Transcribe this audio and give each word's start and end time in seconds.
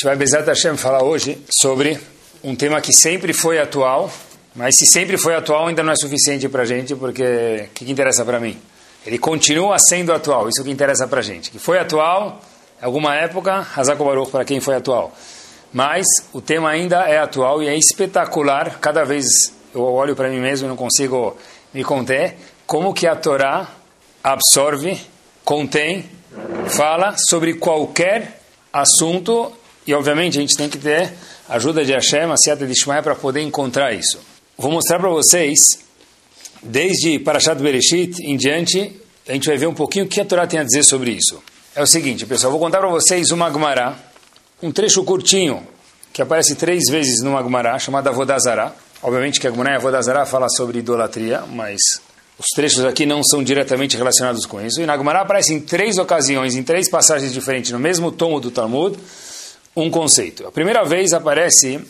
Gente 0.00 0.06
vai, 0.06 0.16
Bezat 0.16 0.46
Hashem, 0.46 0.78
falar 0.78 1.04
hoje 1.04 1.36
sobre 1.60 2.00
um 2.42 2.56
tema 2.56 2.80
que 2.80 2.90
sempre 2.90 3.34
foi 3.34 3.58
atual, 3.58 4.10
mas 4.54 4.74
se 4.78 4.86
sempre 4.86 5.18
foi 5.18 5.34
atual 5.34 5.66
ainda 5.66 5.82
não 5.82 5.92
é 5.92 5.94
suficiente 5.94 6.48
para 6.48 6.62
a 6.62 6.64
gente, 6.64 6.96
porque 6.96 7.66
o 7.66 7.74
que, 7.74 7.84
que 7.84 7.92
interessa 7.92 8.24
para 8.24 8.40
mim? 8.40 8.58
Ele 9.04 9.18
continua 9.18 9.78
sendo 9.78 10.10
atual, 10.14 10.48
isso 10.48 10.64
que 10.64 10.70
interessa 10.70 11.06
para 11.06 11.20
a 11.20 11.22
gente. 11.22 11.50
Que 11.50 11.58
foi 11.58 11.78
atual, 11.78 12.40
alguma 12.80 13.14
época, 13.14 13.66
Hazako 13.76 14.06
Baruch 14.06 14.30
para 14.30 14.42
quem 14.42 14.58
foi 14.58 14.76
atual. 14.76 15.12
Mas 15.70 16.06
o 16.32 16.40
tema 16.40 16.70
ainda 16.70 17.06
é 17.06 17.18
atual 17.18 17.62
e 17.62 17.68
é 17.68 17.76
espetacular. 17.76 18.78
Cada 18.80 19.04
vez 19.04 19.52
eu 19.74 19.82
olho 19.82 20.16
para 20.16 20.30
mim 20.30 20.40
mesmo 20.40 20.66
e 20.66 20.68
não 20.70 20.76
consigo 20.76 21.36
me 21.74 21.84
conter. 21.84 22.38
Como 22.66 22.94
que 22.94 23.06
a 23.06 23.14
Torá 23.14 23.68
absorve, 24.24 24.98
contém, 25.44 26.08
fala 26.68 27.16
sobre 27.18 27.52
qualquer 27.52 28.40
assunto 28.72 29.59
e 29.90 29.94
obviamente 29.94 30.38
a 30.38 30.40
gente 30.40 30.56
tem 30.56 30.68
que 30.68 30.78
ter 30.78 31.12
ajuda 31.48 31.84
de 31.84 31.92
Hashem, 31.92 32.30
a 32.30 32.36
Seata 32.36 32.64
de 32.64 32.72
Ishmael 32.72 33.02
para 33.02 33.16
poder 33.16 33.42
encontrar 33.42 33.92
isso. 33.92 34.20
Vou 34.56 34.70
mostrar 34.70 35.00
para 35.00 35.08
vocês, 35.08 35.58
desde 36.62 37.18
Parashat 37.18 37.60
Bereshit 37.60 38.22
em 38.22 38.36
diante, 38.36 39.00
a 39.28 39.32
gente 39.32 39.48
vai 39.48 39.56
ver 39.56 39.66
um 39.66 39.74
pouquinho 39.74 40.04
o 40.04 40.08
que 40.08 40.20
a 40.20 40.24
Torá 40.24 40.46
tem 40.46 40.60
a 40.60 40.62
dizer 40.62 40.84
sobre 40.84 41.10
isso. 41.10 41.42
É 41.74 41.82
o 41.82 41.86
seguinte, 41.86 42.24
pessoal, 42.24 42.52
vou 42.52 42.60
contar 42.60 42.78
para 42.78 42.88
vocês 42.88 43.32
uma 43.32 43.50
Gemara, 43.50 43.96
um 44.62 44.70
trecho 44.70 45.02
curtinho, 45.02 45.66
que 46.12 46.22
aparece 46.22 46.54
três 46.54 46.84
vezes 46.88 47.20
numa 47.20 47.42
Gemara, 47.42 47.76
chamada 47.80 48.12
Vodazara. 48.12 48.72
Obviamente 49.02 49.40
que 49.40 49.48
a 49.48 49.50
Gemara 49.50 49.78
Vodazara 49.80 50.24
fala 50.24 50.48
sobre 50.48 50.78
idolatria, 50.78 51.42
mas 51.50 51.80
os 52.38 52.46
trechos 52.54 52.84
aqui 52.84 53.06
não 53.06 53.24
são 53.24 53.42
diretamente 53.42 53.96
relacionados 53.96 54.46
com 54.46 54.60
isso. 54.60 54.80
E 54.80 54.86
na 54.86 54.96
Gemara 54.96 55.22
aparece 55.22 55.52
em 55.52 55.60
três 55.60 55.98
ocasiões, 55.98 56.54
em 56.54 56.62
três 56.62 56.88
passagens 56.88 57.32
diferentes, 57.32 57.72
no 57.72 57.78
mesmo 57.80 58.12
tomo 58.12 58.38
do 58.38 58.52
Talmud, 58.52 58.96
um 59.74 59.90
conceito. 59.90 60.46
A 60.46 60.52
primeira 60.52 60.84
vez 60.84 61.12
aparece 61.12 61.80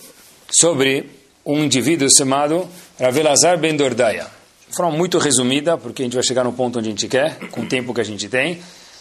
sobre 0.50 1.09
um 1.45 1.64
indivíduo 1.64 2.09
chamado 2.11 2.69
Ravelazar 2.98 3.59
Ben 3.59 3.77
Dordaya. 3.77 4.27
De 4.69 4.77
forma 4.77 4.97
muito 4.97 5.19
resumida, 5.19 5.77
porque 5.77 6.03
a 6.03 6.05
gente 6.05 6.14
vai 6.14 6.23
chegar 6.23 6.45
no 6.45 6.53
ponto 6.53 6.78
onde 6.78 6.89
a 6.89 6.91
gente 6.91 7.08
quer, 7.08 7.36
com 7.51 7.62
o 7.62 7.67
tempo 7.67 7.92
que 7.92 8.01
a 8.01 8.05
gente 8.05 8.28
tem. 8.28 8.61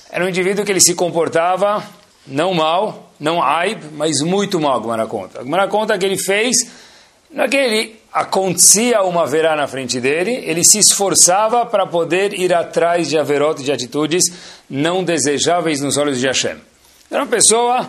Era 0.09 0.25
um 0.25 0.29
indivíduo 0.29 0.65
que 0.65 0.71
ele 0.71 0.81
se 0.81 0.95
comportava 0.95 1.83
não 2.25 2.53
mal, 2.53 3.11
não 3.19 3.41
aib, 3.41 3.83
mas 3.93 4.21
muito 4.21 4.59
mal, 4.59 4.79
a 4.79 4.81
Gemara 4.81 5.07
conta. 5.07 5.41
A 5.41 5.43
Gemara 5.43 5.67
conta 5.67 5.97
que 5.97 6.05
ele 6.05 6.17
fez, 6.17 6.55
não 7.29 7.43
é 7.43 7.47
que 7.47 7.57
ele 7.57 7.99
acontecia 8.11 9.03
uma 9.03 9.27
verá 9.27 9.55
na 9.55 9.67
frente 9.67 9.99
dele, 9.99 10.31
ele 10.45 10.63
se 10.63 10.79
esforçava 10.79 11.65
para 11.65 11.85
poder 11.85 12.33
ir 12.33 12.53
atrás 12.53 13.07
de 13.07 13.17
averot, 13.17 13.61
de 13.63 13.71
atitudes 13.71 14.23
não 14.69 15.03
desejáveis 15.03 15.81
nos 15.81 15.97
olhos 15.97 16.19
de 16.19 16.25
Hashem. 16.25 16.57
Era 17.11 17.23
uma 17.23 17.29
pessoa 17.29 17.87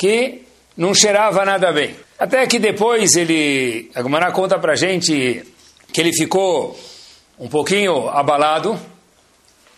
que 0.00 0.40
não 0.78 0.94
cheirava 0.94 1.44
nada 1.44 1.70
bem. 1.74 1.94
Até 2.18 2.46
que 2.46 2.58
depois 2.58 3.16
ele, 3.16 3.90
a 3.94 4.02
Gemara 4.02 4.32
conta 4.32 4.58
para 4.58 4.74
gente 4.74 5.44
que 5.92 6.00
ele 6.00 6.10
ficou 6.10 6.74
um 7.38 7.48
pouquinho 7.48 8.08
abalado, 8.08 8.80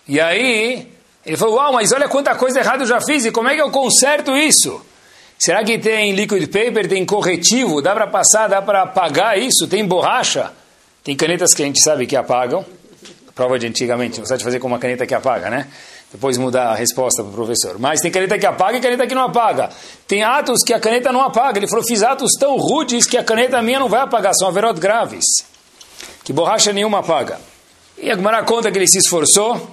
e 0.06 0.20
aí 0.20 0.86
ele 1.26 1.36
falou, 1.36 1.56
uau, 1.56 1.72
mas 1.72 1.90
olha 1.90 2.08
quanta 2.08 2.36
coisa 2.36 2.60
errada 2.60 2.84
eu 2.84 2.86
já 2.86 3.00
fiz, 3.00 3.24
e 3.24 3.32
como 3.32 3.48
é 3.48 3.56
que 3.56 3.60
eu 3.60 3.72
conserto 3.72 4.36
isso? 4.36 4.80
Será 5.36 5.64
que 5.64 5.76
tem 5.76 6.12
liquid 6.12 6.44
paper, 6.44 6.88
tem 6.88 7.04
corretivo, 7.04 7.82
dá 7.82 7.92
para 7.92 8.06
passar, 8.06 8.46
dá 8.46 8.62
para 8.62 8.82
apagar 8.82 9.36
isso, 9.36 9.66
tem 9.66 9.84
borracha? 9.84 10.52
Tem 11.02 11.16
canetas 11.16 11.52
que 11.52 11.64
a 11.64 11.66
gente 11.66 11.82
sabe 11.82 12.06
que 12.06 12.14
apagam, 12.14 12.64
prova 13.34 13.58
de 13.58 13.66
antigamente, 13.66 14.20
você 14.20 14.34
pode 14.34 14.44
fazer 14.44 14.60
com 14.60 14.68
uma 14.68 14.78
caneta 14.78 15.04
que 15.04 15.14
apaga, 15.16 15.50
né? 15.50 15.66
Depois 16.12 16.36
mudar 16.36 16.72
a 16.72 16.74
resposta 16.74 17.22
para 17.22 17.32
o 17.32 17.34
professor. 17.34 17.78
Mas 17.78 18.00
tem 18.00 18.10
caneta 18.10 18.38
que 18.38 18.44
apaga 18.44 18.76
e 18.76 18.80
caneta 18.80 19.06
que 19.06 19.14
não 19.14 19.24
apaga. 19.24 19.70
Tem 20.06 20.22
atos 20.22 20.62
que 20.62 20.74
a 20.74 20.78
caneta 20.78 21.10
não 21.10 21.22
apaga. 21.22 21.58
Ele 21.58 21.66
falou, 21.66 21.82
fiz 21.86 22.02
atos 22.02 22.32
tão 22.38 22.56
rudes 22.56 23.06
que 23.06 23.16
a 23.16 23.24
caneta 23.24 23.62
minha 23.62 23.80
não 23.80 23.88
vai 23.88 24.00
apagar, 24.00 24.34
são 24.34 24.48
averot 24.48 24.78
graves. 24.78 25.24
Que 26.22 26.32
borracha 26.32 26.72
nenhuma 26.72 26.98
apaga. 26.98 27.40
E 27.96 28.10
a 28.10 28.14
Gemara 28.14 28.42
conta 28.42 28.70
que 28.70 28.78
ele 28.78 28.88
se 28.88 28.98
esforçou, 28.98 29.70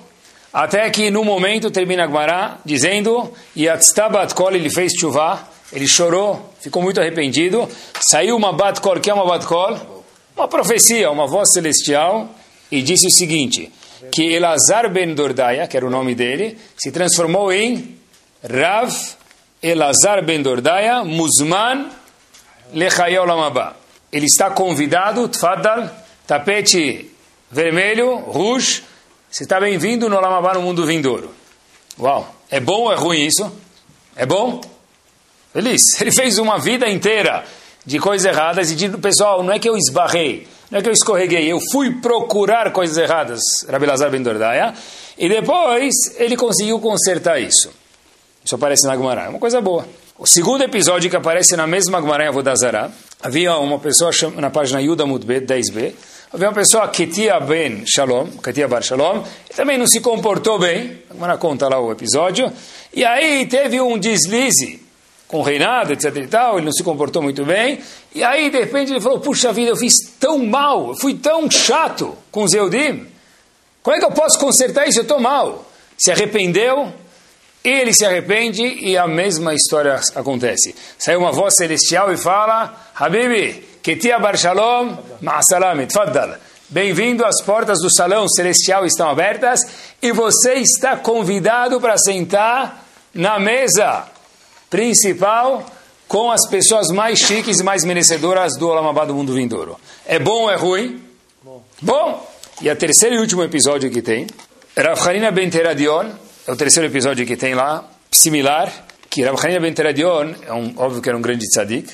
até 0.54 0.90
que 0.90 1.12
no 1.12 1.24
momento 1.24 1.70
termina 1.70 2.06
a 2.06 2.08
Gemara 2.08 2.58
dizendo, 2.64 3.32
Yatztabat 3.58 4.34
Kol, 4.34 4.52
ele 4.54 4.70
fez 4.70 4.94
chuvá, 4.98 5.48
ele 5.74 5.88
chorou, 5.88 6.54
ficou 6.60 6.82
muito 6.82 7.00
arrependido, 7.00 7.68
saiu 8.00 8.36
uma 8.36 8.54
Bat 8.54 8.80
Kol, 8.82 9.00
que 9.00 9.10
é 9.10 9.14
uma 9.14 9.26
Bat 9.26 9.46
Kol? 9.46 10.04
Uma 10.38 10.48
profecia, 10.48 11.12
uma 11.12 11.28
voz 11.28 11.52
celestial, 11.52 12.30
e 12.72 12.82
disse 12.82 13.08
o 13.08 13.12
seguinte, 13.12 13.72
que 14.12 14.34
Elazar 14.34 14.92
ben 14.92 15.14
Dordaya, 15.14 15.68
que 15.68 15.78
era 15.78 15.86
o 15.86 15.90
nome 15.90 16.16
dele, 16.16 16.58
se 16.78 16.92
transformou 16.92 17.52
em 17.52 17.98
Rav 18.44 18.94
Elazar 19.62 20.24
ben 20.24 20.42
Dordaya 20.42 21.04
Muzman 21.04 21.90
Lechayol 22.74 23.26
Lamabá. 23.26 23.76
Ele 24.12 24.26
está 24.26 24.50
convidado, 24.50 25.28
Tfadal, 25.28 25.90
tapete 26.26 27.12
vermelho, 27.52 28.18
rouge, 28.18 28.84
você 29.30 29.44
está 29.44 29.60
bem-vindo 29.60 30.10
no 30.10 30.20
Lamabá, 30.20 30.54
no 30.54 30.62
mundo 30.62 30.86
vindouro. 30.86 31.32
Uau, 32.00 32.34
é 32.50 32.60
bom 32.60 32.84
ou 32.84 32.92
é 32.92 32.96
ruim 32.96 33.26
isso? 33.26 33.52
É 34.16 34.26
bom? 34.26 34.62
Feliz. 35.54 35.82
Ele 36.02 36.12
fez 36.12 36.38
uma 36.38 36.58
vida 36.58 36.90
inteira 36.90 37.44
de 37.86 38.00
coisas 38.00 38.26
erradas 38.26 38.72
e 38.72 38.76
de, 38.76 38.90
pessoal, 38.98 39.44
não 39.44 39.54
é 39.54 39.60
que 39.60 39.70
eu 39.70 39.78
esbarrei, 39.78 40.48
não 40.70 40.80
é 40.80 40.82
que 40.82 40.90
eu 40.90 40.94
escorreguei, 40.94 41.52
eu 41.52 41.60
fui 41.72 41.96
procurar 41.96 42.72
coisas 42.72 42.98
erradas, 42.98 43.42
Rabi 43.68 43.86
Lazar 43.86 44.12
Ben 44.12 44.22
Dordaya, 44.22 44.74
e 45.18 45.28
depois 45.28 45.94
ele 46.18 46.38
conseguiu 46.38 46.80
consertar 46.80 47.40
isso. 47.42 47.72
Isso 48.44 48.56
aparece 48.56 48.86
na 48.86 48.96
Gemara, 48.96 49.24
é 49.24 49.30
uma 49.30 49.40
coisa 49.40 49.60
boa. 49.62 49.88
O 50.18 50.28
segundo 50.28 50.64
episódio 50.64 51.10
que 51.10 51.16
aparece 51.16 51.56
na 51.56 51.66
mesma 51.66 52.02
Gemara 52.02 52.26
em 52.26 52.28
Avodazara, 52.28 52.92
havia 53.22 53.56
uma 53.58 53.80
pessoa 53.80 54.12
na 54.38 54.50
página 54.50 54.82
Yuda 54.82 55.06
Mudbet, 55.06 55.46
10b, 55.46 55.94
havia 56.32 56.48
uma 56.48 56.54
pessoa, 56.54 56.88
Ketia 56.88 57.40
Ben 57.40 57.84
Shalom, 57.88 58.28
Ketia 58.44 58.68
Bar 58.68 58.84
Shalom, 58.84 59.24
também 59.56 59.78
não 59.78 59.88
se 59.88 60.00
comportou 60.02 60.60
bem, 60.60 61.02
a 61.10 61.14
Gemara 61.14 61.38
conta 61.38 61.68
lá 61.68 61.80
o 61.80 61.92
episódio, 61.92 62.52
e 62.94 63.04
aí 63.04 63.48
teve 63.48 63.82
um 63.82 63.98
deslize, 63.98 64.82
com 65.30 65.40
o 65.40 65.44
reinado, 65.44 65.94
etc 65.94 66.14
e 66.18 66.28
tal, 66.28 66.58
ele 66.58 66.66
não 66.66 66.74
se 66.74 66.84
comportou 66.84 67.22
muito 67.22 67.46
bem, 67.46 67.80
e 68.14 68.24
aí 68.24 68.50
de 68.50 68.60
repente 68.60 68.92
ele 68.92 69.00
falou, 69.00 69.20
puxa 69.20 69.54
vida, 69.54 69.70
eu 69.70 69.78
fiz 69.78 69.94
tão 70.20 70.40
mal, 70.40 70.90
eu 70.90 70.96
fui 70.96 71.14
tão 71.14 71.50
chato 71.50 72.18
com 72.32 72.44
os 72.44 72.54
Eudim, 72.54 73.08
como 73.82 73.96
é 73.96 74.00
que 74.00 74.06
eu 74.06 74.12
posso 74.12 74.38
consertar 74.38 74.88
isso? 74.88 75.00
Eu 75.00 75.04
estou 75.04 75.20
mal. 75.20 75.66
Se 75.98 76.12
arrependeu, 76.12 76.94
ele 77.64 77.94
se 77.94 78.06
arrepende 78.06 78.64
e 78.64 78.98
a 78.98 79.08
mesma 79.08 79.54
história 79.54 80.00
acontece. 80.16 80.76
Sai 80.98 81.16
uma 81.16 81.32
voz 81.32 81.56
celestial 81.56 82.12
e 82.12 82.18
fala, 82.18 82.76
Habibi, 82.96 83.54
Ketia 83.82 84.20
Bar 84.20 84.38
Shalom, 84.38 84.98
Ma'asalam, 85.22 85.86
Tfaddal. 85.88 86.36
Bem-vindo, 86.70 87.26
as 87.26 87.42
portas 87.42 87.80
do 87.80 87.90
salão 87.90 88.28
celestial 88.28 88.86
estão 88.86 89.10
abertas 89.10 89.62
e 90.02 90.12
você 90.12 90.56
está 90.56 90.98
convidado 90.98 91.82
para 91.82 91.98
sentar 91.98 92.86
na 93.14 93.40
mesa 93.40 94.06
principal 94.70 95.66
com 96.08 96.32
as 96.32 96.48
pessoas 96.48 96.90
mais 96.90 97.20
chiques 97.20 97.60
e 97.60 97.64
mais 97.64 97.84
merecedoras 97.84 98.58
do 98.58 98.68
Olamabá 98.68 99.06
do 99.06 99.14
mundo 99.14 99.34
vindouro. 99.34 99.80
É 100.06 100.18
bom 100.18 100.44
ou 100.44 100.52
é 100.52 100.56
ruim? 100.56 101.04
Bom. 101.44 101.64
Bom. 101.82 102.32
E 102.62 102.70
a 102.70 102.76
terceiro 102.76 103.16
e 103.16 103.20
último 103.20 103.44
episódio 103.44 103.90
que 103.92 104.02
tem, 104.02 104.28
Rav 104.76 105.00
Hanina 105.08 105.32
Ben 105.32 105.50
Teradion, 105.50 106.10
é 106.48 106.52
o 106.52 106.56
terceiro 106.56 106.90
episódio 106.90 107.26
que 107.26 107.38
tem 107.38 107.54
lá, 107.54 107.88
similar, 108.12 108.72
que 109.10 109.24
Rav 109.24 109.40
Ben 109.62 109.74
Teradion, 109.74 110.34
é 110.46 110.52
um, 110.52 110.74
óbvio 110.78 111.02
que 111.02 111.10
era 111.10 111.18
um 111.18 111.22
grande 111.22 111.48
tzadik, 111.48 111.94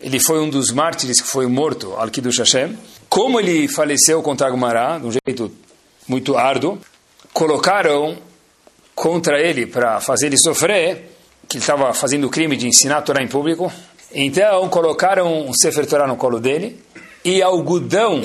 ele 0.00 0.20
foi 0.20 0.40
um 0.40 0.50
dos 0.50 0.70
mártires 0.70 1.20
que 1.20 1.26
foi 1.26 1.46
morto, 1.46 1.94
al 1.96 2.10
Kiddush 2.10 2.38
Hashem. 2.38 2.76
Como 3.08 3.40
ele 3.40 3.66
faleceu 3.66 4.22
contra 4.22 4.46
Agmará, 4.46 4.98
de 4.98 5.06
um 5.06 5.10
jeito 5.10 5.50
muito 6.06 6.36
árduo, 6.36 6.78
colocaram 7.32 8.18
contra 8.94 9.40
ele 9.40 9.66
para 9.66 10.00
fazer 10.00 10.26
ele 10.26 10.36
sofrer 10.36 11.13
que 11.48 11.58
estava 11.58 11.92
fazendo 11.94 12.26
o 12.26 12.30
crime 12.30 12.56
de 12.56 12.66
ensinar 12.66 12.98
a 12.98 13.02
Torá 13.02 13.22
em 13.22 13.28
público. 13.28 13.72
Então 14.12 14.68
colocaram 14.68 15.46
um 15.48 15.52
Sefer 15.52 15.86
Torah 15.86 16.06
no 16.06 16.16
colo 16.16 16.38
dele 16.38 16.80
e 17.24 17.42
algodão 17.42 18.22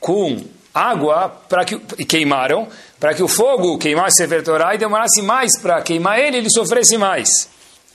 com 0.00 0.38
água 0.72 1.28
para 1.28 1.64
que 1.64 1.80
e 1.98 2.04
queimaram 2.04 2.68
para 2.98 3.14
que 3.14 3.22
o 3.22 3.28
fogo 3.28 3.78
queimasse 3.78 4.16
Sefer 4.16 4.42
Torah 4.42 4.74
e 4.74 4.78
demorasse 4.78 5.22
mais 5.22 5.58
para 5.60 5.80
queimar 5.82 6.18
ele, 6.18 6.38
ele 6.38 6.50
sofresse 6.50 6.96
mais. 6.96 7.28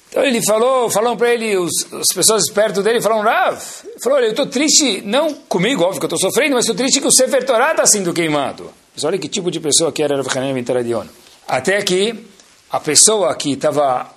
Então 0.10 0.24
ele 0.24 0.42
falou, 0.45 0.92
falaram 0.92 1.18
para 1.18 1.33
ele, 1.33 1.57
os, 1.57 1.92
as 1.92 2.07
pessoas 2.13 2.44
perto 2.51 2.83
dele 2.83 3.01
falaram, 3.01 3.24
Rav, 3.24 3.60
falou, 4.01 4.19
olha, 4.19 4.25
eu 4.25 4.30
estou 4.30 4.45
triste, 4.45 5.01
não 5.01 5.33
comigo, 5.33 5.83
óbvio 5.83 6.00
que 6.00 6.06
eu 6.06 6.15
estou 6.15 6.30
sofrendo, 6.30 6.54
mas 6.54 6.65
estou 6.65 6.75
triste 6.75 7.01
que 7.01 7.07
o 7.07 7.12
Sefer 7.12 7.44
Torah 7.44 7.71
está 7.71 7.86
sendo 7.88 8.13
queimado. 8.13 8.71
Mas 8.95 9.04
olha 9.04 9.18
que 9.18 9.27
tipo 9.27 9.50
de 9.50 9.60
pessoa 9.60 9.92
que 9.92 10.04
era 10.04 10.21
Rav 10.21 10.57
Interadion. 10.57 11.07
Até 11.48 11.81
que 11.81 12.27
a 12.69 12.80
pessoa 12.80 13.33
que 13.36 13.54
estava, 13.54 14.07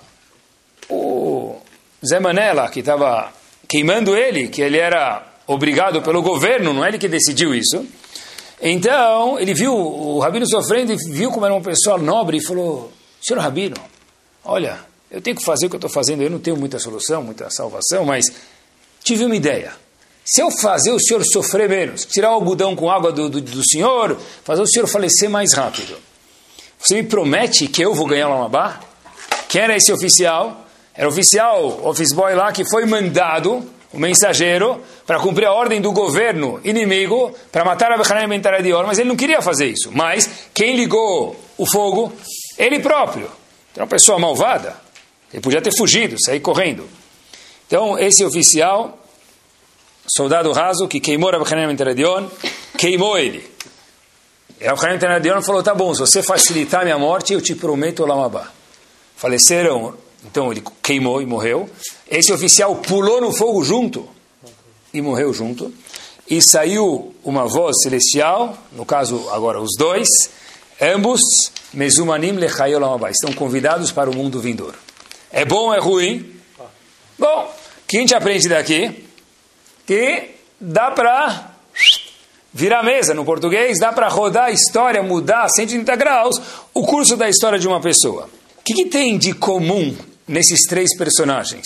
Zé 2.07 2.19
Manela, 2.19 2.69
que 2.69 2.79
estava 2.79 3.31
queimando 3.67 4.15
ele, 4.15 4.47
que 4.47 4.61
ele 4.61 4.77
era 4.77 5.25
obrigado 5.45 6.01
pelo 6.01 6.21
governo, 6.21 6.73
não 6.73 6.83
é 6.83 6.89
ele 6.89 6.97
que 6.97 7.07
decidiu 7.07 7.53
isso. 7.53 7.85
Então, 8.61 9.39
ele 9.39 9.53
viu 9.53 9.73
o 9.73 10.19
Rabino 10.19 10.47
sofrendo 10.47 10.91
e 10.91 10.97
viu 11.11 11.31
como 11.31 11.45
era 11.45 11.53
uma 11.53 11.61
pessoa 11.61 11.97
nobre 11.97 12.37
e 12.37 12.43
falou, 12.43 12.91
senhor 13.21 13.39
Rabino, 13.39 13.75
olha, 14.43 14.79
eu 15.11 15.21
tenho 15.21 15.35
que 15.35 15.43
fazer 15.43 15.67
o 15.67 15.69
que 15.69 15.75
eu 15.75 15.79
estou 15.79 15.89
fazendo, 15.89 16.23
eu 16.23 16.29
não 16.29 16.39
tenho 16.39 16.57
muita 16.57 16.79
solução, 16.79 17.23
muita 17.23 17.49
salvação, 17.49 18.03
mas 18.03 18.25
tive 19.03 19.25
uma 19.25 19.35
ideia. 19.35 19.73
Se 20.25 20.41
eu 20.41 20.51
fazer 20.51 20.91
o 20.91 20.99
senhor 20.99 21.23
sofrer 21.23 21.69
menos, 21.69 22.05
tirar 22.05 22.31
o 22.31 22.33
algodão 22.33 22.75
com 22.75 22.89
água 22.89 23.11
do, 23.11 23.29
do, 23.29 23.39
do 23.39 23.61
senhor, 23.69 24.19
fazer 24.43 24.61
o 24.61 24.67
senhor 24.67 24.87
falecer 24.87 25.29
mais 25.29 25.53
rápido, 25.53 25.95
você 26.79 26.95
me 26.95 27.03
promete 27.03 27.67
que 27.67 27.81
eu 27.81 27.93
vou 27.93 28.05
ganhar 28.05 28.27
o 28.27 28.31
Lamabá? 28.31 28.79
Quem 29.47 29.61
era 29.61 29.77
esse 29.77 29.91
oficial? 29.91 30.66
Era 30.97 31.07
oficial, 31.07 31.85
office 31.85 32.11
boy 32.11 32.33
lá, 32.33 32.51
que 32.51 32.67
foi 32.67 32.83
mandado, 32.87 33.63
o 33.93 33.99
mensageiro, 33.99 34.81
para 35.05 35.19
cumprir 35.19 35.45
a 35.45 35.53
ordem 35.53 35.79
do 35.79 35.91
governo 35.91 36.59
inimigo, 36.63 37.33
para 37.51 37.63
matar 37.63 37.91
a 37.91 37.97
Bechanem 37.97 38.27
Ben 38.27 38.41
Taradior, 38.41 38.85
mas 38.87 38.97
ele 38.97 39.07
não 39.07 39.15
queria 39.15 39.39
fazer 39.39 39.67
isso. 39.67 39.91
Mas 39.93 40.49
quem 40.55 40.75
ligou 40.75 41.39
o 41.55 41.65
fogo? 41.67 42.11
Ele 42.57 42.79
próprio. 42.79 43.29
Então, 43.71 43.83
uma 43.83 43.87
pessoa 43.87 44.17
malvada. 44.17 44.75
Ele 45.31 45.41
podia 45.41 45.61
ter 45.61 45.71
fugido, 45.77 46.15
sair 46.19 46.39
correndo. 46.39 46.89
Então, 47.67 47.99
esse 47.99 48.25
oficial, 48.25 48.97
soldado 50.07 50.51
raso, 50.51 50.87
que 50.87 50.99
queimou 50.99 51.29
Rav 51.29 51.43
Hanan 51.43 51.75
Teradion, 51.75 52.27
queimou 52.75 53.19
ele. 53.19 53.47
E 54.59 54.65
Rav 54.65 54.83
Hanan 54.83 54.97
Teradion 54.97 55.41
falou, 55.43 55.61
tá 55.61 55.75
bom, 55.75 55.93
se 55.93 55.99
você 55.99 56.23
facilitar 56.23 56.81
a 56.81 56.85
minha 56.85 56.97
morte, 56.97 57.33
eu 57.33 57.41
te 57.41 57.53
prometo 57.53 58.01
o 58.01 58.05
Lamabá. 58.07 58.51
Faleceram, 59.15 59.93
então 60.29 60.51
ele 60.51 60.63
queimou 60.83 61.21
e 61.21 61.25
morreu. 61.25 61.69
Esse 62.09 62.31
oficial 62.31 62.75
pulou 62.75 63.21
no 63.21 63.31
fogo 63.31 63.63
junto 63.63 64.07
e 64.93 65.01
morreu 65.01 65.33
junto. 65.33 65.73
E 66.29 66.41
saiu 66.41 67.15
uma 67.23 67.47
voz 67.47 67.77
celestial, 67.81 68.57
no 68.73 68.85
caso 68.85 69.29
agora 69.31 69.61
os 69.61 69.71
dois, 69.77 70.07
ambos, 70.81 71.21
Mezumanim 71.73 72.33
Lechayol 72.33 72.81
Lamabá, 72.81 73.09
estão 73.09 73.31
convidados 73.31 73.91
para 73.91 74.09
o 74.09 74.15
mundo 74.15 74.39
vindouro. 74.39 74.77
É 75.31 75.45
bom 75.45 75.67
ou 75.67 75.73
é 75.73 75.79
ruim? 75.79 76.33
Bom, 77.17 77.43
o 77.45 77.87
que 77.87 77.97
a 77.97 77.99
gente 78.01 78.13
aprende 78.13 78.49
daqui? 78.49 79.05
Que 79.85 80.31
dá 80.59 80.91
para 80.91 81.55
virar 82.53 82.83
mesa 82.83 83.13
no 83.13 83.23
português, 83.23 83.79
dá 83.79 83.93
para 83.93 84.09
rodar 84.09 84.45
a 84.45 84.51
história, 84.51 85.01
mudar 85.01 85.47
130 85.47 85.95
graus 85.95 86.41
o 86.73 86.85
curso 86.85 87.15
da 87.15 87.29
história 87.29 87.57
de 87.57 87.67
uma 87.67 87.79
pessoa. 87.79 88.29
O 88.57 88.63
que, 88.65 88.73
que 88.73 88.85
tem 88.85 89.17
de 89.17 89.33
comum 89.33 89.95
nesses 90.27 90.61
três 90.67 90.95
personagens? 90.97 91.65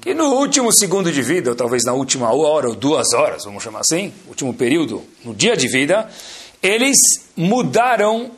Que 0.00 0.12
no 0.14 0.34
último 0.34 0.72
segundo 0.72 1.10
de 1.10 1.22
vida, 1.22 1.50
ou 1.50 1.56
talvez 1.56 1.84
na 1.84 1.92
última 1.92 2.34
hora 2.34 2.68
ou 2.68 2.74
duas 2.74 3.12
horas, 3.12 3.44
vamos 3.44 3.62
chamar 3.62 3.80
assim, 3.80 4.12
último 4.28 4.52
período, 4.52 5.02
no 5.24 5.34
dia 5.34 5.56
de 5.56 5.68
vida, 5.68 6.08
eles 6.62 6.96
mudaram, 7.36 8.30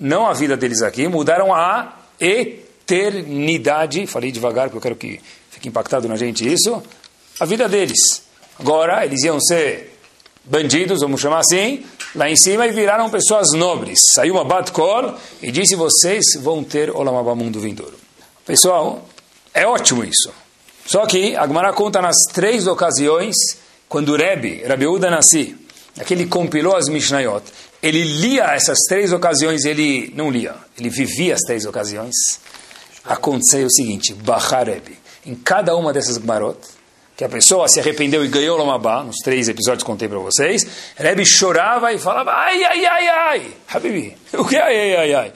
não 0.00 0.26
a 0.26 0.32
vida 0.32 0.56
deles 0.56 0.80
aqui, 0.80 1.06
mudaram 1.06 1.54
a 1.54 1.98
eternidade 2.18 4.06
falei 4.06 4.32
devagar 4.32 4.70
porque 4.70 4.78
eu 4.78 4.82
quero 4.82 4.96
que 4.96 5.20
fique 5.50 5.68
impactado 5.68 6.08
na 6.08 6.16
gente 6.16 6.50
isso, 6.50 6.82
a 7.38 7.44
vida 7.44 7.68
deles. 7.68 8.22
Agora, 8.58 9.04
eles 9.04 9.22
iam 9.24 9.38
ser 9.40 9.98
bandidos, 10.44 11.00
vamos 11.00 11.20
chamar 11.20 11.40
assim, 11.40 11.84
lá 12.14 12.28
em 12.28 12.36
cima 12.36 12.66
e 12.66 12.72
viraram 12.72 13.10
pessoas 13.10 13.52
nobres. 13.52 14.00
Saiu 14.14 14.34
uma 14.34 14.44
Bat-Kol 14.44 15.14
e 15.42 15.50
disse, 15.50 15.76
vocês 15.76 16.24
vão 16.40 16.64
ter 16.64 16.90
Olamabá 16.90 17.34
mundo 17.34 17.60
vindouro. 17.60 18.07
Pessoal, 18.48 19.06
é 19.52 19.66
ótimo 19.66 20.02
isso. 20.02 20.32
Só 20.86 21.04
que 21.04 21.36
a 21.36 21.46
Gemara 21.46 21.70
conta 21.74 22.00
nas 22.00 22.16
três 22.32 22.66
ocasiões, 22.66 23.36
quando 23.86 24.16
Rebbe, 24.16 24.62
Rebbe 24.64 24.86
Uda 24.86 25.10
Nassi, 25.10 25.54
aquele 26.00 26.24
compilou 26.24 26.74
as 26.74 26.88
Mishnayot, 26.88 27.44
ele 27.82 28.02
lia 28.02 28.44
essas 28.54 28.78
três 28.88 29.12
ocasiões, 29.12 29.66
ele 29.66 30.10
não 30.16 30.30
lia, 30.30 30.54
ele 30.78 30.88
vivia 30.88 31.34
as 31.34 31.42
três 31.42 31.66
ocasiões 31.66 32.14
aconteceu 33.04 33.66
o 33.66 33.70
seguinte, 33.70 34.14
Bacharebi, 34.14 34.98
em 35.26 35.34
cada 35.34 35.76
uma 35.76 35.92
dessas 35.92 36.16
Gmarot, 36.16 36.58
que 37.14 37.24
a 37.24 37.28
pessoa 37.28 37.68
se 37.68 37.80
arrependeu 37.80 38.24
e 38.24 38.28
ganhou 38.28 38.56
Lomabá, 38.56 39.02
nos 39.02 39.16
três 39.16 39.46
episódios 39.46 39.82
que 39.82 39.90
contei 39.90 40.08
para 40.08 40.18
vocês, 40.20 40.66
Rebbe 40.96 41.26
chorava 41.26 41.92
e 41.92 41.98
falava, 41.98 42.32
ai, 42.32 42.64
ai, 42.64 42.86
ai, 42.86 43.08
ai, 43.08 43.56
Habibi, 43.68 44.16
o 44.32 44.44
que 44.46 44.56
é 44.56 44.62
ai, 44.62 44.96
ai, 44.96 45.14
ai? 45.14 45.32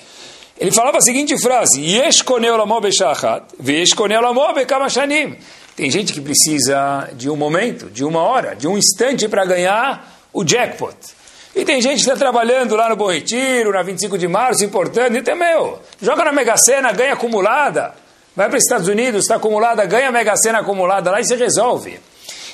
Ele 0.62 0.70
falava 0.70 0.98
a 0.98 1.00
seguinte 1.00 1.36
frase. 1.42 1.80
Tem 5.74 5.90
gente 5.90 6.12
que 6.12 6.20
precisa 6.20 7.10
de 7.14 7.28
um 7.28 7.34
momento, 7.34 7.90
de 7.90 8.04
uma 8.04 8.22
hora, 8.22 8.54
de 8.54 8.68
um 8.68 8.78
instante 8.78 9.26
para 9.26 9.44
ganhar 9.44 10.22
o 10.32 10.44
jackpot. 10.44 10.94
E 11.56 11.64
tem 11.64 11.82
gente 11.82 12.04
que 12.04 12.08
está 12.08 12.14
trabalhando 12.14 12.76
lá 12.76 12.88
no 12.88 12.94
Bom 12.94 13.10
Retiro, 13.10 13.72
na 13.72 13.82
25 13.82 14.16
de 14.16 14.28
março, 14.28 14.64
importando, 14.64 15.18
e 15.18 15.22
tem, 15.22 15.34
meu, 15.34 15.80
joga 16.00 16.26
na 16.26 16.32
Mega 16.32 16.56
Sena, 16.56 16.92
ganha 16.92 17.14
acumulada, 17.14 17.92
vai 18.36 18.48
para 18.48 18.56
os 18.56 18.62
Estados 18.62 18.86
Unidos, 18.86 19.22
está 19.22 19.34
acumulada, 19.34 19.84
ganha 19.84 20.10
a 20.10 20.12
Mega 20.12 20.36
Sena 20.36 20.60
acumulada 20.60 21.10
lá 21.10 21.20
e 21.20 21.24
se 21.24 21.34
resolve. 21.34 21.98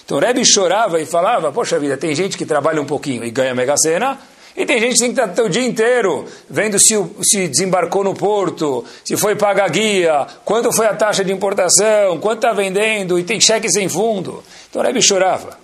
Então 0.02 0.16
o 0.16 0.20
Rebbe 0.20 0.42
chorava 0.46 0.98
e 0.98 1.04
falava, 1.04 1.52
poxa 1.52 1.78
vida, 1.78 1.98
tem 1.98 2.14
gente 2.14 2.38
que 2.38 2.46
trabalha 2.46 2.80
um 2.80 2.86
pouquinho 2.86 3.22
e 3.22 3.30
ganha 3.30 3.52
a 3.52 3.54
Mega 3.54 3.76
Sena, 3.76 4.18
e 4.58 4.66
tem 4.66 4.80
gente 4.80 4.98
que 4.98 5.20
estar 5.20 5.40
o 5.40 5.48
dia 5.48 5.64
inteiro 5.64 6.26
vendo 6.50 6.80
se, 6.80 6.94
se 7.22 7.46
desembarcou 7.46 8.02
no 8.02 8.12
porto, 8.12 8.84
se 9.04 9.16
foi 9.16 9.36
pagar 9.36 9.66
a 9.66 9.68
guia, 9.68 10.26
quanto 10.44 10.72
foi 10.72 10.86
a 10.86 10.94
taxa 10.94 11.24
de 11.24 11.32
importação, 11.32 12.18
quanto 12.18 12.38
está 12.38 12.52
vendendo, 12.52 13.20
e 13.20 13.22
tem 13.22 13.40
cheque 13.40 13.70
sem 13.70 13.88
fundo. 13.88 14.42
Então 14.68 14.82
o 14.82 14.84
Rebbe 14.84 15.00
chorava. 15.00 15.56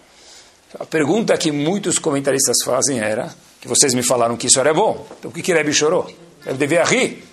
A 0.78 0.86
pergunta 0.86 1.36
que 1.36 1.50
muitos 1.50 1.98
comentaristas 1.98 2.58
fazem 2.64 3.00
era, 3.00 3.34
que 3.60 3.66
vocês 3.66 3.92
me 3.94 4.02
falaram 4.04 4.36
que 4.36 4.46
isso 4.46 4.60
era 4.60 4.72
bom, 4.72 5.04
então 5.18 5.28
por 5.28 5.36
que, 5.38 5.42
que 5.42 5.52
Rebbe 5.52 5.74
chorou? 5.74 6.08
Ele 6.46 6.56
devia 6.56 6.84
rir. 6.84 7.24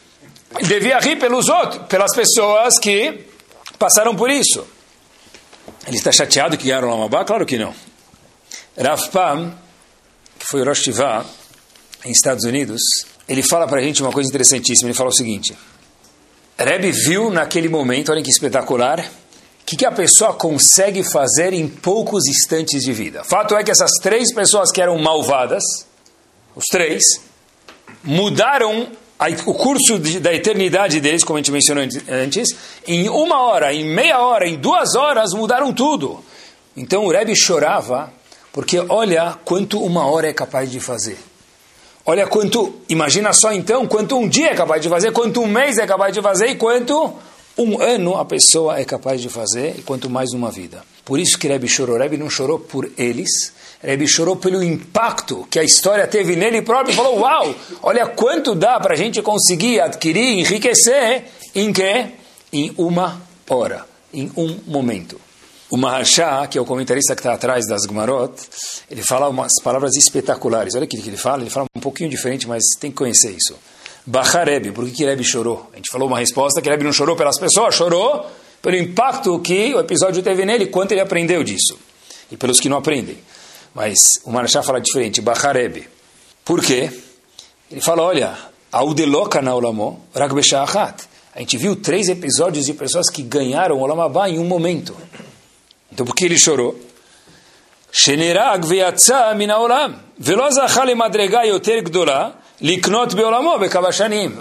Ele 0.58 0.68
devia 0.68 0.98
rir 0.98 1.18
pelos 1.18 1.48
outros, 1.48 1.86
pelas 1.86 2.16
pessoas 2.16 2.80
que 2.80 3.28
passaram 3.78 4.16
por 4.16 4.32
isso. 4.32 4.66
Ele 5.86 5.98
está 5.98 6.12
chateado 6.12 6.58
que 6.58 6.66
ganharam 6.66 6.90
Lamabá? 6.90 7.24
Claro 7.24 7.46
que 7.46 7.60
não. 7.60 7.72
Rav 8.76 9.10
Pam, 9.10 9.54
que 10.40 10.48
foi 10.48 10.64
Rosh 10.64 10.82
Tivá, 10.82 11.24
em 12.06 12.12
Estados 12.12 12.46
Unidos, 12.46 12.82
ele 13.28 13.44
fala 13.44 13.68
para 13.68 13.80
a 13.80 13.84
gente 13.84 14.02
uma 14.02 14.12
coisa 14.12 14.30
interessantíssima. 14.30 14.90
Ele 14.90 14.98
fala 14.98 15.10
o 15.10 15.14
seguinte: 15.14 15.56
Rebbe 16.58 16.92
viu 16.92 17.30
naquele 17.30 17.70
momento, 17.70 18.12
olha 18.12 18.22
que 18.22 18.30
espetacular, 18.30 19.10
que, 19.66 19.76
que 19.76 19.86
a 19.86 19.92
pessoa 19.92 20.34
consegue 20.34 21.04
fazer 21.04 21.54
em 21.54 21.68
poucos 21.68 22.28
instantes 22.28 22.84
de 22.84 22.94
vida. 22.94 23.24
Fato 23.24 23.56
é 23.56 23.64
que 23.64 23.72
essas 23.72 23.92
três 24.02 24.34
pessoas 24.34 24.72
que 24.72 24.82
eram 24.82 24.98
malvadas, 24.98 25.64
os 26.56 26.66
três, 26.66 27.04
mudaram 28.04 28.90
o 29.46 29.54
curso 29.54 30.00
da 30.20 30.34
eternidade 30.34 31.00
deles, 31.00 31.24
como 31.24 31.38
a 31.38 31.42
gente 31.42 31.52
mencionou 31.52 31.84
antes, 32.10 32.50
em 32.88 33.08
uma 33.08 33.42
hora, 33.44 33.74
em 33.74 33.86
meia 33.86 34.20
hora, 34.20 34.48
em 34.48 34.58
duas 34.58 34.96
horas, 34.96 35.34
mudaram 35.34 35.72
tudo. 35.72 36.24
Então 36.76 37.06
o 37.06 37.12
Rebbe 37.12 37.36
chorava, 37.36 38.12
porque 38.52 38.80
olha 38.80 39.38
quanto 39.46 39.80
uma 39.80 40.06
hora 40.06 40.28
é 40.28 40.34
capaz 40.34 40.72
de 40.72 40.80
fazer. 40.80 41.18
Olha 42.06 42.26
quanto, 42.26 42.74
imagina 42.90 43.32
só 43.32 43.52
então, 43.52 43.86
quanto 43.88 44.18
um 44.18 44.28
dia 44.28 44.52
é 44.52 44.56
capaz 44.56 44.82
de 44.82 44.90
fazer, 44.90 45.12
quanto 45.12 45.42
um 45.42 45.48
mês 45.48 45.78
é 45.78 45.86
capaz 45.86 46.14
de 46.14 46.22
fazer 46.22 46.48
e 46.48 46.56
quanto 46.56 47.14
um 47.58 47.82
ano 47.82 48.18
a 48.18 48.26
pessoa 48.26 48.80
é 48.80 48.86
capaz 48.86 49.22
de 49.22 49.30
fazer, 49.30 49.76
e 49.78 49.82
quanto 49.82 50.10
mais 50.10 50.34
uma 50.34 50.50
vida. 50.50 50.84
Por 51.06 51.20
isso 51.20 51.38
que 51.38 51.48
Rebbe 51.48 51.68
chorou. 51.68 51.98
Rebbe 51.98 52.18
não 52.18 52.30
chorou 52.30 52.60
por 52.60 52.90
eles, 52.98 53.54
Rebbe 53.84 54.08
chorou 54.08 54.36
pelo 54.36 54.64
impacto 54.64 55.48
que 55.50 55.60
a 55.60 55.64
história 55.64 56.08
teve 56.08 56.36
nele 56.36 56.62
próprio. 56.62 56.96
Falou, 56.96 57.20
uau, 57.20 57.54
olha 57.84 58.08
quanto 58.08 58.56
dá 58.56 58.80
para 58.80 58.94
a 58.94 58.98
gente 58.98 59.22
conseguir 59.22 59.80
adquirir, 59.80 60.40
enriquecer, 60.40 61.26
em 61.54 61.74
que? 61.74 62.06
Em 62.54 62.74
uma 62.78 63.22
hora, 63.50 63.86
em 64.14 64.32
um 64.36 64.60
momento. 64.68 65.20
O 65.72 65.78
Maharsha, 65.78 66.46
que 66.48 66.58
é 66.58 66.62
o 66.62 66.66
comentarista 66.66 67.16
que 67.16 67.22
está 67.22 67.34
atrás 67.34 67.66
das 67.66 67.86
Gumarot, 67.86 68.34
ele 68.90 69.02
fala 69.02 69.30
umas 69.30 69.54
palavras 69.64 69.96
espetaculares. 69.96 70.76
Olha 70.76 70.84
o 70.84 70.88
que 70.88 70.98
ele 70.98 71.16
fala, 71.16 71.44
ele 71.44 71.50
fala 71.50 71.66
um 71.74 71.80
pouquinho 71.80 72.10
diferente, 72.10 72.46
mas 72.46 72.62
tem 72.78 72.92
que 72.92 72.98
conhecer 72.98 73.32
isso. 73.32 73.56
Bacharebi, 74.06 74.74
por 74.74 74.84
que, 74.86 74.92
que 74.92 75.06
Rebbe 75.06 75.24
chorou? 75.24 75.70
A 75.72 75.78
gente 75.78 75.90
falou 75.90 76.10
uma 76.10 76.20
resposta 76.20 76.62
que 76.62 76.70
Rebbe 76.70 76.84
não 76.84 76.92
chorou 76.92 77.16
pelas 77.16 77.40
pessoas, 77.40 77.74
chorou 77.74 78.26
pelo 78.62 78.76
impacto 78.76 79.40
que 79.40 79.74
o 79.74 79.80
episódio 79.80 80.22
teve 80.22 80.46
nele, 80.46 80.66
quanto 80.66 80.92
ele 80.92 81.00
aprendeu 81.00 81.42
disso. 81.42 81.80
E 82.30 82.36
pelos 82.36 82.60
que 82.60 82.68
não 82.68 82.78
aprendem. 82.78 83.18
Mas 83.74 83.98
o 84.26 84.32
Marachá 84.32 84.62
fala 84.62 84.82
diferente, 84.82 85.22
Bacharebi. 85.22 85.88
Por 86.44 86.62
quê? 86.62 86.92
Ele 87.72 87.80
fala, 87.80 88.04
olha, 88.04 88.38
Audeloka 88.74 89.42
na 89.42 89.56
olamo, 89.56 90.06
ragbeshachat. 90.14 91.06
A 91.34 91.40
gente 91.40 91.56
viu 91.56 91.78
três 91.78 92.10
episódios 92.10 92.66
de 92.66 92.74
pessoas 92.74 93.10
que 93.10 93.22
ganharam 93.22 93.78
o 93.78 93.80
Olamabá 93.80 94.30
em 94.30 94.38
um 94.38 94.44
momento. 94.44 94.94
Então 95.92 96.06
por 96.06 96.16
que 96.16 96.26
ele 96.26 96.38
chorou? 96.38 96.80
Shenerag. 97.92 98.66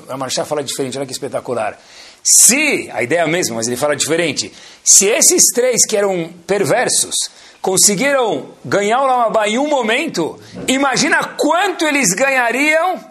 A 0.09 0.17
Marshá 0.17 0.45
fala 0.45 0.63
diferente, 0.63 0.97
olha 0.97 1.07
que 1.07 1.13
espetacular. 1.13 1.79
Se, 2.23 2.91
a 2.93 3.03
ideia 3.03 3.21
é 3.21 3.23
a 3.23 3.27
mesma, 3.27 3.57
mas 3.57 3.67
ele 3.67 3.77
fala 3.77 3.97
diferente, 3.97 4.53
se 4.85 5.07
esses 5.07 5.45
três 5.55 5.87
que 5.87 5.97
eram 5.97 6.31
perversos 6.47 7.15
conseguiram 7.63 8.51
ganhar 8.65 9.01
o 9.01 9.07
Lamabá 9.07 9.49
em 9.49 9.59
um 9.59 9.69
momento, 9.69 10.39
imagina 10.69 11.25
quanto 11.37 11.85
eles 11.87 12.15
ganhariam 12.15 13.03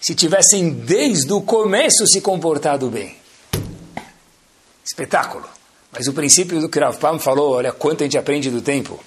se 0.00 0.14
tivessem 0.14 0.70
desde 0.70 1.32
o 1.32 1.40
começo 1.40 2.06
se 2.06 2.20
comportado 2.20 2.88
bem. 2.88 3.16
Espetáculo. 4.84 5.59
Mas 5.92 6.06
o 6.06 6.12
princípio 6.12 6.60
do 6.60 6.68
que 6.68 6.78
Rav 6.78 6.96
Pam 6.98 7.18
falou, 7.18 7.54
olha 7.54 7.72
quanto 7.72 8.02
a 8.02 8.04
gente 8.04 8.18
aprende 8.18 8.50
do 8.50 8.62
tempo. 8.62 8.98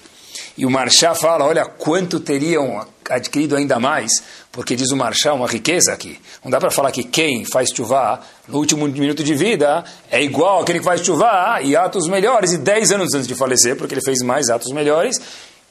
E 0.56 0.66
o 0.66 0.70
Marchá 0.70 1.14
fala, 1.14 1.44
olha 1.44 1.64
quanto 1.64 2.20
teriam 2.20 2.86
adquirido 3.10 3.56
ainda 3.56 3.78
mais, 3.78 4.22
porque 4.52 4.76
diz 4.76 4.90
o 4.90 4.96
Marchá 4.96 5.32
uma 5.32 5.46
riqueza 5.46 5.92
aqui. 5.92 6.18
Não 6.44 6.50
dá 6.50 6.58
para 6.58 6.70
falar 6.70 6.90
que 6.92 7.02
quem 7.02 7.44
faz 7.44 7.70
chuvá 7.70 8.20
no 8.46 8.58
último 8.58 8.86
minuto 8.86 9.22
de 9.24 9.34
vida 9.34 9.84
é 10.10 10.22
igual 10.22 10.62
aquele 10.62 10.78
que 10.78 10.84
faz 10.84 11.04
chuvá 11.04 11.60
e 11.62 11.76
atos 11.76 12.08
melhores 12.08 12.52
e 12.52 12.58
10 12.58 12.92
anos 12.92 13.14
antes 13.14 13.26
de 13.26 13.34
falecer, 13.34 13.76
porque 13.76 13.94
ele 13.94 14.02
fez 14.04 14.20
mais 14.22 14.48
atos 14.48 14.72
melhores, 14.72 15.20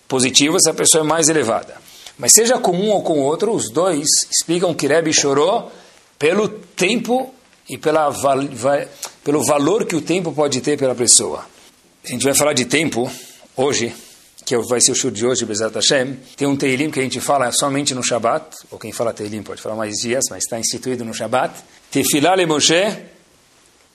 positivos, 0.08 0.66
a 0.68 0.74
pessoa 0.74 1.04
é 1.04 1.08
mais 1.08 1.30
elevada. 1.30 1.76
Mas 2.18 2.34
seja 2.34 2.58
com 2.58 2.72
um 2.72 2.90
ou 2.90 3.02
com 3.02 3.20
outro, 3.20 3.54
os 3.54 3.72
dois 3.72 4.08
explicam 4.30 4.74
que 4.74 4.88
Rebbe 4.88 5.14
chorou 5.14 5.72
pelo 6.20 6.48
tempo 6.48 7.34
e 7.70 7.78
pela, 7.78 8.12
pelo 9.24 9.46
valor 9.46 9.86
que 9.86 9.96
o 9.96 10.02
tempo 10.02 10.34
pode 10.34 10.62
ter 10.62 10.78
pela 10.78 10.96
pessoa. 10.96 11.46
A 12.04 12.08
gente 12.08 12.24
vai 12.24 12.34
falar 12.34 12.54
de 12.54 12.66
tempo 12.66 13.10
hoje, 13.56 13.94
que 14.46 14.58
vai 14.58 14.82
ser 14.82 14.92
o 14.92 14.96
show 14.96 15.10
de 15.10 15.26
hoje, 15.26 15.46
Bezat 15.46 15.74
Hashem. 15.74 16.18
Tem 16.36 16.48
um 16.48 16.56
Teilim 16.56 16.92
que 16.92 17.00
a 17.00 17.04
gente 17.04 17.22
fala 17.22 17.52
somente 17.52 17.96
no 17.96 18.04
Shabat, 18.04 18.58
ou 18.70 18.78
quem 18.78 18.92
fala 18.92 19.14
Teilim 19.14 19.42
pode 19.42 19.62
falar 19.62 19.76
mais 19.76 19.96
dias, 20.02 20.26
mas 20.30 20.44
está 20.44 20.60
instituído 20.60 21.06
no 21.06 21.14
Shabat. 21.14 21.54
Tefilá 21.90 22.36
le 22.36 22.46
Moshe, 22.46 22.98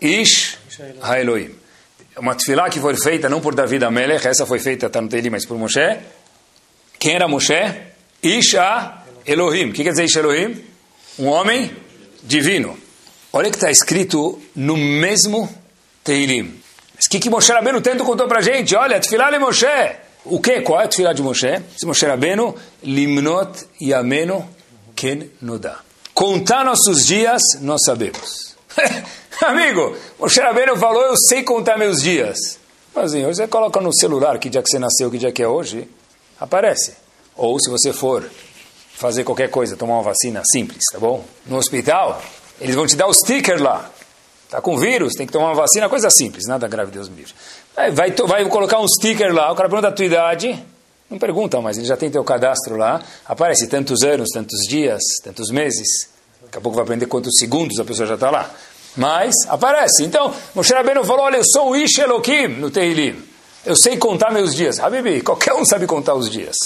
Ish 0.01 0.57
HaElohim. 1.03 1.55
Uma 2.17 2.35
tefilá 2.35 2.69
que 2.71 2.81
foi 2.81 2.97
feita 2.97 3.29
não 3.29 3.41
por 3.41 3.55
David 3.55 3.85
Amelech, 3.85 4.27
essa 4.27 4.47
foi 4.47 4.59
feita, 4.59 4.87
está 4.87 5.01
no 5.01 5.09
Teilim, 5.09 5.31
mas 5.31 5.45
por 5.45 5.59
Moshe. 5.59 5.99
Quem 6.99 7.15
era 7.15 7.29
Moshe? 7.29 7.53
Ish 8.23 8.55
Elohim. 9.27 9.71
O 9.71 9.73
que 9.73 9.85
quer 9.85 9.91
dizer 9.91 10.05
Ish 10.05 10.17
Elohim? 10.17 10.65
Um 11.19 11.27
homem 11.27 11.71
divino. 12.23 12.88
Olha 13.33 13.51
que 13.51 13.57
está 13.57 13.71
escrito 13.71 14.41
no 14.57 14.77
mesmo 14.77 15.49
Teilim. 16.03 16.61
Mas 16.95 17.07
o 17.07 17.11
que, 17.11 17.21
que 17.21 17.31
Moshe 17.31 17.53
Rabbeinu 17.53 17.81
tanto 17.81 18.05
contou 18.05 18.27
para 18.27 18.41
gente? 18.41 18.75
Olha, 18.75 18.99
Tfilah 18.99 19.31
le 19.31 19.39
Moshe. 19.39 19.67
O 20.25 20.41
que? 20.41 20.61
Qual 20.63 20.81
é 20.81 20.85
a 20.85 20.89
Tfilah 20.89 21.13
de 21.13 21.23
Moshe? 21.23 21.63
Diz 21.75 21.85
Moshe 21.85 22.07
Rabbeinu, 22.07 22.55
Limnot 22.83 23.67
Yameno 23.81 24.49
Ken 24.97 25.29
Noda. 25.43 25.77
Contar 26.15 26.65
nossos 26.65 27.07
dias, 27.07 27.43
nós 27.61 27.83
sabemos. 27.85 28.57
Amigo, 29.45 29.97
Moshe 30.19 30.41
Rabbeinu 30.41 30.77
falou, 30.77 31.03
eu 31.03 31.17
sei 31.17 31.43
contar 31.43 31.79
meus 31.79 32.03
dias. 32.03 32.59
Mas 32.95 33.13
assim, 33.13 33.25
você 33.25 33.47
coloca 33.47 33.81
no 33.81 33.95
celular 33.95 34.39
que 34.39 34.49
dia 34.49 34.63
que 34.63 34.71
você 34.71 34.79
nasceu, 34.79 35.11
que 35.11 35.19
dia 35.19 35.31
que 35.31 35.43
é 35.43 35.47
hoje, 35.47 35.89
aparece. 36.41 36.95
Ou 37.37 37.61
se 37.61 37.71
você 37.71 37.93
for 37.93 38.29
fazer 38.95 39.23
qualquer 39.23 39.51
coisa, 39.51 39.77
tomar 39.77 39.95
uma 39.95 40.03
vacina 40.03 40.43
simples, 40.45 40.83
tá 40.91 40.99
bom? 40.99 41.25
No 41.47 41.57
hospital, 41.57 42.21
eles 42.61 42.75
vão 42.75 42.87
te 42.87 42.97
dar 42.97 43.07
o 43.07 43.15
sticker 43.15 43.63
lá. 43.63 43.91
Tá 44.51 44.61
com 44.61 44.77
vírus, 44.79 45.15
tem 45.15 45.27
que 45.27 45.33
tomar 45.33 45.49
uma 45.49 45.55
vacina, 45.55 45.89
coisa 45.89 46.09
simples, 46.11 46.47
nada 46.47 46.67
grave, 46.67 46.91
Deus 46.91 47.09
me 47.09 47.17
livre. 47.17 47.35
Vai, 47.77 47.91
vai, 47.91 48.11
vai 48.11 48.45
colocar 48.49 48.81
um 48.81 48.89
sticker 48.89 49.33
lá, 49.35 49.53
o 49.53 49.55
cara 49.55 49.69
pergunta 49.69 49.89
a 49.89 49.93
tua 49.93 50.07
idade, 50.07 50.65
não 51.11 51.19
pergunta 51.19 51.61
mais, 51.61 51.77
ele 51.77 51.87
já 51.87 51.97
tem 51.97 52.11
teu 52.11 52.25
cadastro 52.25 52.77
lá, 52.77 53.03
aparece 53.27 53.67
tantos 53.67 54.03
anos, 54.03 54.31
tantos 54.33 54.61
dias, 54.69 55.03
tantos 55.23 55.51
meses. 55.51 56.09
Daqui 56.43 56.59
a 56.59 56.61
pouco 56.63 56.77
vai 56.77 56.85
aprender 56.85 57.07
quantos 57.07 57.37
segundos 57.39 57.79
a 57.79 57.85
pessoa 57.85 58.07
já 58.07 58.15
está 58.15 58.31
lá. 58.31 58.51
Mas 58.97 59.35
aparece. 59.49 60.03
Então, 60.05 60.35
Moshe 60.55 60.73
Rabbeinu 60.73 61.05
falou, 61.05 61.27
olha, 61.27 61.37
eu 61.37 61.45
sou 61.45 61.71
o 61.71 61.77
Ish 61.77 61.99
Elohim 61.99 62.49
no 62.59 62.71
Teilim. 62.71 63.23
Eu 63.65 63.77
sei 63.77 63.97
contar 63.97 64.33
meus 64.33 64.55
dias. 64.55 64.81
Habibi, 64.81 65.21
qualquer 65.21 65.53
um 65.53 65.65
sabe 65.65 65.87
contar 65.87 66.15
os 66.15 66.31
dias. 66.31 66.57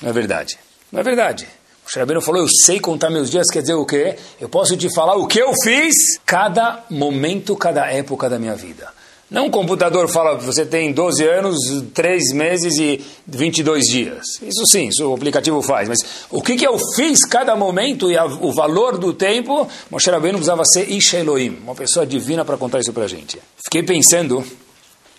Não 0.00 0.10
é 0.10 0.12
verdade. 0.12 0.58
Não 0.92 1.00
é 1.00 1.02
verdade. 1.02 1.48
O 1.88 1.90
Shrabino 1.90 2.20
falou, 2.20 2.42
eu 2.42 2.48
sei 2.48 2.78
contar 2.78 3.08
meus 3.08 3.30
dias, 3.30 3.46
quer 3.50 3.62
dizer 3.62 3.72
o 3.72 3.86
quê? 3.86 4.14
Eu 4.38 4.46
posso 4.46 4.76
te 4.76 4.94
falar 4.94 5.16
o 5.16 5.26
que 5.26 5.38
eu 5.38 5.54
fiz 5.64 5.94
cada 6.26 6.84
momento, 6.90 7.56
cada 7.56 7.90
época 7.90 8.28
da 8.28 8.38
minha 8.38 8.54
vida. 8.54 8.90
Não 9.30 9.46
um 9.46 9.50
computador 9.50 10.06
fala 10.06 10.36
você 10.36 10.66
tem 10.66 10.92
12 10.92 11.26
anos, 11.26 11.56
3 11.94 12.34
meses 12.34 12.76
e 12.76 13.02
22 13.26 13.86
dias. 13.86 14.22
Isso 14.42 14.66
sim, 14.66 14.88
isso 14.88 15.08
o 15.08 15.14
aplicativo 15.14 15.62
faz. 15.62 15.88
Mas 15.88 15.98
o 16.30 16.42
que, 16.42 16.56
que 16.56 16.66
eu 16.66 16.78
fiz 16.94 17.24
cada 17.24 17.56
momento 17.56 18.10
e 18.10 18.18
a, 18.18 18.26
o 18.26 18.52
valor 18.52 18.98
do 18.98 19.14
tempo, 19.14 19.66
Moshe 19.90 20.10
Rabbeinu 20.10 20.36
precisava 20.36 20.66
ser 20.66 20.90
Isha 20.90 21.20
Elohim, 21.20 21.58
uma 21.62 21.74
pessoa 21.74 22.06
divina 22.06 22.44
para 22.44 22.58
contar 22.58 22.80
isso 22.80 22.92
para 22.92 23.04
a 23.04 23.08
gente. 23.08 23.38
Fiquei 23.64 23.82
pensando, 23.82 24.44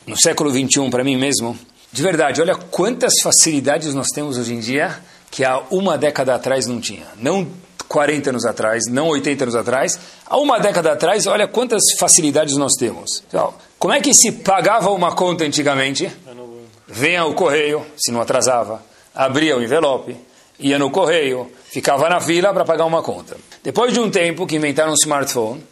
no 0.06 0.16
século 0.16 0.52
21, 0.52 0.92
para 0.92 1.04
mim 1.04 1.18
mesmo, 1.18 1.58
de 1.92 2.04
verdade, 2.04 2.40
olha 2.42 2.54
quantas 2.54 3.14
facilidades 3.24 3.96
nós 3.96 4.10
temos 4.14 4.38
hoje 4.38 4.54
em 4.54 4.60
dia 4.60 5.00
que 5.32 5.44
há 5.44 5.60
uma 5.70 5.98
década 5.98 6.36
atrás 6.36 6.66
não 6.66 6.80
tinha. 6.80 7.08
Não 7.18 7.48
40 7.90 8.30
anos 8.30 8.46
atrás, 8.46 8.84
não 8.88 9.08
80 9.08 9.46
anos 9.46 9.56
atrás. 9.56 10.00
Há 10.26 10.38
uma 10.38 10.60
década 10.60 10.94
atrás, 10.94 11.26
olha 11.26 11.48
quantas 11.48 11.82
facilidades 11.98 12.56
nós 12.56 12.74
temos. 12.74 13.24
Então, 13.28 13.54
como 13.78 13.94
é 13.94 14.00
que 14.00 14.14
se 14.14 14.32
pagava 14.32 14.92
uma 14.92 15.16
conta 15.16 15.44
antigamente? 15.44 16.10
Venha 16.88 17.26
o 17.26 17.34
correio, 17.34 17.86
se 17.98 18.12
não 18.12 18.22
atrasava, 18.22 18.84
abria 19.14 19.58
o 19.58 19.62
envelope, 19.62 20.16
ia 20.60 20.78
no 20.80 20.90
correio, 20.92 21.52
ficava 21.66 22.10
na 22.10 22.20
fila 22.20 22.54
para 22.54 22.66
pagar 22.66 22.86
uma 22.86 23.02
conta. 23.02 23.38
Depois 23.64 23.94
de 23.94 24.00
um 24.00 24.10
tempo 24.10 24.48
que 24.48 24.56
inventaram 24.56 24.92
um 24.92 24.96
smartphone, 24.96 25.64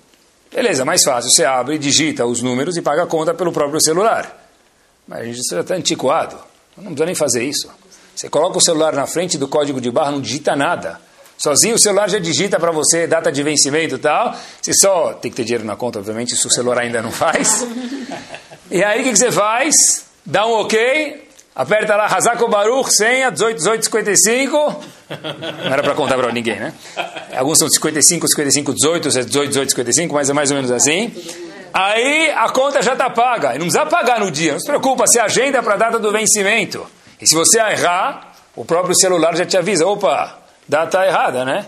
beleza, 0.53 0.85
mais 0.85 1.03
fácil, 1.03 1.31
você 1.31 1.45
abre, 1.45 1.77
digita 1.77 2.25
os 2.25 2.41
números 2.41 2.77
e 2.77 2.81
paga 2.81 3.03
a 3.03 3.07
conta 3.07 3.33
pelo 3.33 3.51
próprio 3.51 3.81
celular. 3.81 4.45
Mas 5.07 5.25
gente 5.25 5.41
já 5.49 5.61
está 5.61 5.75
antiquado, 5.75 6.37
não 6.75 6.85
precisa 6.85 7.05
nem 7.05 7.15
fazer 7.15 7.43
isso. 7.43 7.69
Você 8.17 8.29
coloca 8.31 8.57
o 8.57 8.61
celular 8.61 8.93
na 8.93 9.05
frente 9.05 9.37
do 9.37 9.47
código 9.47 9.79
de 9.79 9.91
barra, 9.91 10.09
não 10.09 10.19
digita 10.19 10.55
nada. 10.55 10.99
Sozinho 11.37 11.75
o 11.75 11.79
celular 11.79 12.09
já 12.09 12.17
digita 12.17 12.59
para 12.59 12.71
você 12.71 13.05
data 13.05 13.31
de 13.31 13.43
vencimento 13.43 13.93
e 13.93 13.97
tal. 13.99 14.35
Você 14.59 14.73
só 14.73 15.13
tem 15.13 15.29
que 15.29 15.37
ter 15.37 15.43
dinheiro 15.43 15.63
na 15.63 15.75
conta, 15.75 15.99
obviamente, 15.99 16.33
isso 16.33 16.47
o 16.47 16.51
celular 16.51 16.79
ainda 16.79 16.99
não 16.99 17.11
faz. 17.11 17.63
E 18.71 18.83
aí 18.83 19.01
o 19.01 19.03
que, 19.03 19.11
que 19.11 19.17
você 19.19 19.31
faz? 19.31 20.07
Dá 20.25 20.47
um 20.47 20.53
ok, 20.53 21.29
aperta 21.55 21.95
lá 21.95 22.07
Hazako 22.07 22.47
Baruch, 22.47 22.91
senha 22.91 23.29
18, 23.29 23.57
18, 23.57 23.85
55. 23.85 24.83
Não 25.65 25.71
era 25.71 25.83
para 25.83 25.93
contar 25.93 26.17
para 26.17 26.31
ninguém, 26.31 26.59
né? 26.59 26.73
Alguns 27.37 27.59
são 27.59 27.69
55, 27.69 28.27
55, 28.27 28.73
18, 28.73 29.09
18, 29.09 29.47
18, 29.47 29.69
55, 29.69 30.15
mas 30.15 30.27
é 30.27 30.33
mais 30.33 30.49
ou 30.49 30.55
menos 30.55 30.71
assim. 30.71 31.13
Aí 31.71 32.31
a 32.31 32.49
conta 32.49 32.81
já 32.81 32.93
está 32.93 33.11
paga. 33.11 33.49
E 33.49 33.59
não 33.59 33.67
precisa 33.67 33.85
pagar 33.85 34.19
no 34.19 34.31
dia, 34.31 34.53
não 34.53 34.59
se 34.59 34.65
preocupa, 34.65 35.05
você 35.05 35.19
agenda 35.19 35.61
para 35.61 35.75
a 35.75 35.77
data 35.77 35.99
do 35.99 36.11
vencimento. 36.11 36.96
E 37.19 37.27
se 37.27 37.35
você 37.35 37.59
errar, 37.59 38.35
o 38.55 38.63
próprio 38.65 38.95
celular 38.95 39.35
já 39.35 39.45
te 39.45 39.57
avisa, 39.57 39.85
opa, 39.85 40.37
data 40.67 41.05
errada, 41.05 41.43
né? 41.45 41.65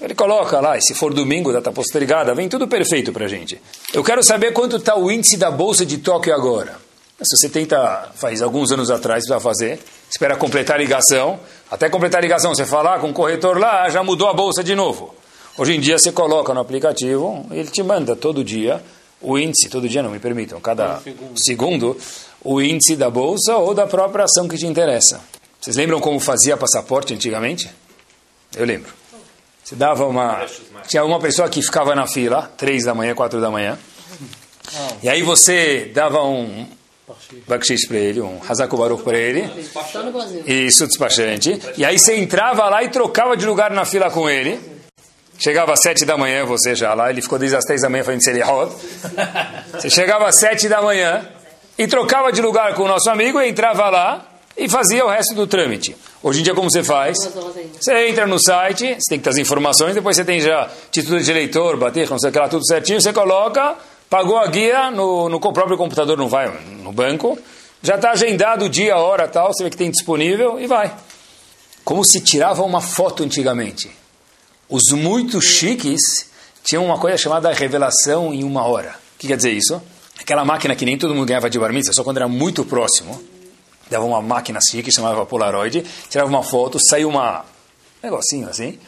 Ele 0.00 0.14
coloca 0.14 0.60
lá, 0.60 0.76
e 0.76 0.82
se 0.82 0.94
for 0.94 1.14
domingo, 1.14 1.52
data 1.52 1.70
postergada, 1.70 2.34
vem 2.34 2.48
tudo 2.48 2.66
perfeito 2.66 3.12
para 3.12 3.28
gente. 3.28 3.60
Eu 3.92 4.02
quero 4.02 4.22
saber 4.22 4.52
quanto 4.52 4.76
está 4.76 4.96
o 4.96 5.10
índice 5.10 5.36
da 5.36 5.50
Bolsa 5.50 5.86
de 5.86 5.98
Tóquio 5.98 6.34
agora. 6.34 6.76
Se 7.22 7.36
você 7.36 7.48
tenta, 7.48 8.10
faz 8.16 8.42
alguns 8.42 8.72
anos 8.72 8.90
atrás, 8.90 9.24
para 9.26 9.38
fazer, 9.38 9.78
espera 10.10 10.36
completar 10.36 10.76
a 10.76 10.78
ligação, 10.78 11.38
até 11.70 11.88
completar 11.88 12.18
a 12.18 12.22
ligação, 12.22 12.52
você 12.52 12.66
falar 12.66 12.98
com 12.98 13.10
o 13.10 13.12
corretor 13.12 13.58
lá, 13.58 13.88
já 13.90 14.02
mudou 14.02 14.28
a 14.28 14.34
Bolsa 14.34 14.64
de 14.64 14.74
novo. 14.74 15.14
Hoje 15.56 15.76
em 15.76 15.80
dia 15.80 15.98
você 15.98 16.10
coloca 16.10 16.52
no 16.52 16.60
aplicativo, 16.60 17.46
ele 17.52 17.68
te 17.68 17.82
manda 17.82 18.16
todo 18.16 18.42
dia 18.42 18.82
o 19.20 19.38
índice, 19.38 19.68
todo 19.68 19.88
dia 19.88 20.02
não, 20.02 20.10
me 20.10 20.18
permitam, 20.18 20.60
cada 20.60 20.98
segundo. 20.98 21.38
segundo 21.38 21.96
o 22.44 22.60
índice 22.60 22.96
da 22.96 23.10
bolsa 23.10 23.56
ou 23.56 23.74
da 23.74 23.86
própria 23.86 24.24
ação 24.24 24.48
que 24.48 24.56
te 24.56 24.66
interessa. 24.66 25.20
Vocês 25.60 25.76
lembram 25.76 26.00
como 26.00 26.18
fazia 26.18 26.56
passaporte 26.56 27.14
antigamente? 27.14 27.70
Eu 28.56 28.66
lembro. 28.66 28.92
Você 29.62 29.76
dava 29.76 30.06
uma. 30.06 30.44
Tinha 30.88 31.04
uma 31.04 31.20
pessoa 31.20 31.48
que 31.48 31.62
ficava 31.62 31.94
na 31.94 32.06
fila, 32.06 32.50
três 32.56 32.84
da 32.84 32.94
manhã, 32.94 33.14
quatro 33.14 33.40
da 33.40 33.50
manhã. 33.50 33.78
E 35.02 35.08
aí 35.08 35.22
você 35.22 35.90
dava 35.94 36.22
um 36.24 36.66
bakshish 37.46 37.86
para 37.86 37.98
ele, 37.98 38.20
um 38.20 38.40
hazaku 38.48 38.76
baruch 38.76 39.02
para 39.02 39.18
ele. 39.18 39.48
Isso, 40.46 40.86
despachante. 40.86 41.60
E 41.76 41.84
aí 41.84 41.98
você 41.98 42.16
entrava 42.16 42.68
lá 42.68 42.82
e 42.82 42.88
trocava 42.88 43.36
de 43.36 43.46
lugar 43.46 43.70
na 43.70 43.84
fila 43.84 44.10
com 44.10 44.28
ele. 44.28 44.58
Chegava 45.38 45.72
às 45.72 45.80
sete 45.80 46.04
da 46.04 46.16
manhã, 46.16 46.44
você 46.44 46.74
já 46.74 46.94
lá, 46.94 47.10
ele 47.10 47.20
ficou 47.20 47.38
desde 47.38 47.56
as 47.56 47.64
três 47.64 47.82
da 47.82 47.88
manhã 47.88 48.04
fazendo 48.04 48.22
Serihot. 48.22 48.72
Você 49.72 49.90
chegava 49.90 50.28
às 50.28 50.36
sete 50.38 50.68
da 50.68 50.80
manhã, 50.80 51.26
e 51.78 51.86
trocava 51.86 52.32
de 52.32 52.40
lugar 52.40 52.74
com 52.74 52.82
o 52.82 52.88
nosso 52.88 53.08
amigo 53.10 53.40
e 53.40 53.48
entrava 53.48 53.88
lá 53.88 54.26
e 54.56 54.68
fazia 54.68 55.04
o 55.04 55.08
resto 55.08 55.34
do 55.34 55.46
trâmite. 55.46 55.96
Hoje 56.22 56.40
em 56.40 56.42
dia, 56.42 56.54
como 56.54 56.70
você 56.70 56.84
faz? 56.84 57.16
Você 57.80 58.08
entra 58.08 58.26
no 58.26 58.38
site, 58.38 58.94
você 58.94 59.08
tem 59.08 59.18
que 59.18 59.24
ter 59.24 59.30
as 59.30 59.38
informações, 59.38 59.94
depois 59.94 60.16
você 60.16 60.24
tem 60.24 60.40
já 60.40 60.70
título 60.90 61.20
de 61.20 61.30
eleitor, 61.30 61.76
bater, 61.76 62.08
não 62.08 62.18
sei 62.18 62.30
o 62.30 62.32
que 62.32 62.38
lá, 62.38 62.48
tudo 62.48 62.66
certinho, 62.66 63.00
você 63.00 63.12
coloca, 63.12 63.74
pagou 64.08 64.38
a 64.38 64.46
guia 64.46 64.90
no, 64.90 65.28
no 65.28 65.40
próprio 65.40 65.76
computador, 65.76 66.16
não 66.16 66.28
vai 66.28 66.52
no 66.82 66.92
banco, 66.92 67.38
já 67.82 67.96
está 67.96 68.12
agendado 68.12 68.66
o 68.66 68.68
dia, 68.68 68.94
a 68.94 68.98
hora, 68.98 69.26
tal, 69.26 69.52
você 69.52 69.64
vê 69.64 69.70
que 69.70 69.76
tem 69.76 69.90
disponível 69.90 70.60
e 70.60 70.66
vai. 70.66 70.94
Como 71.84 72.04
se 72.04 72.20
tirava 72.20 72.62
uma 72.62 72.80
foto 72.80 73.24
antigamente. 73.24 73.90
Os 74.68 74.92
muito 74.92 75.40
chiques 75.40 76.30
tinham 76.62 76.84
uma 76.84 76.96
coisa 76.96 77.18
chamada 77.18 77.52
revelação 77.52 78.32
em 78.32 78.44
uma 78.44 78.64
hora. 78.64 78.90
O 79.16 79.18
que 79.18 79.26
quer 79.26 79.36
dizer 79.36 79.50
isso? 79.50 79.82
Aquela 80.22 80.44
máquina 80.44 80.74
que 80.74 80.84
nem 80.84 80.96
todo 80.96 81.14
mundo 81.14 81.26
ganhava 81.26 81.50
de 81.50 81.58
bar 81.58 81.70
só 81.92 82.02
quando 82.04 82.16
era 82.18 82.28
muito 82.28 82.64
próximo. 82.64 83.22
Dava 83.90 84.04
uma 84.04 84.22
máquina 84.22 84.58
chique, 84.60 84.90
chamava 84.92 85.26
Polaroid, 85.26 85.84
tirava 86.08 86.28
uma 86.28 86.42
foto, 86.42 86.78
saiu 86.88 87.08
uma 87.08 87.44
um 88.02 88.06
negocinho 88.06 88.48
assim, 88.48 88.78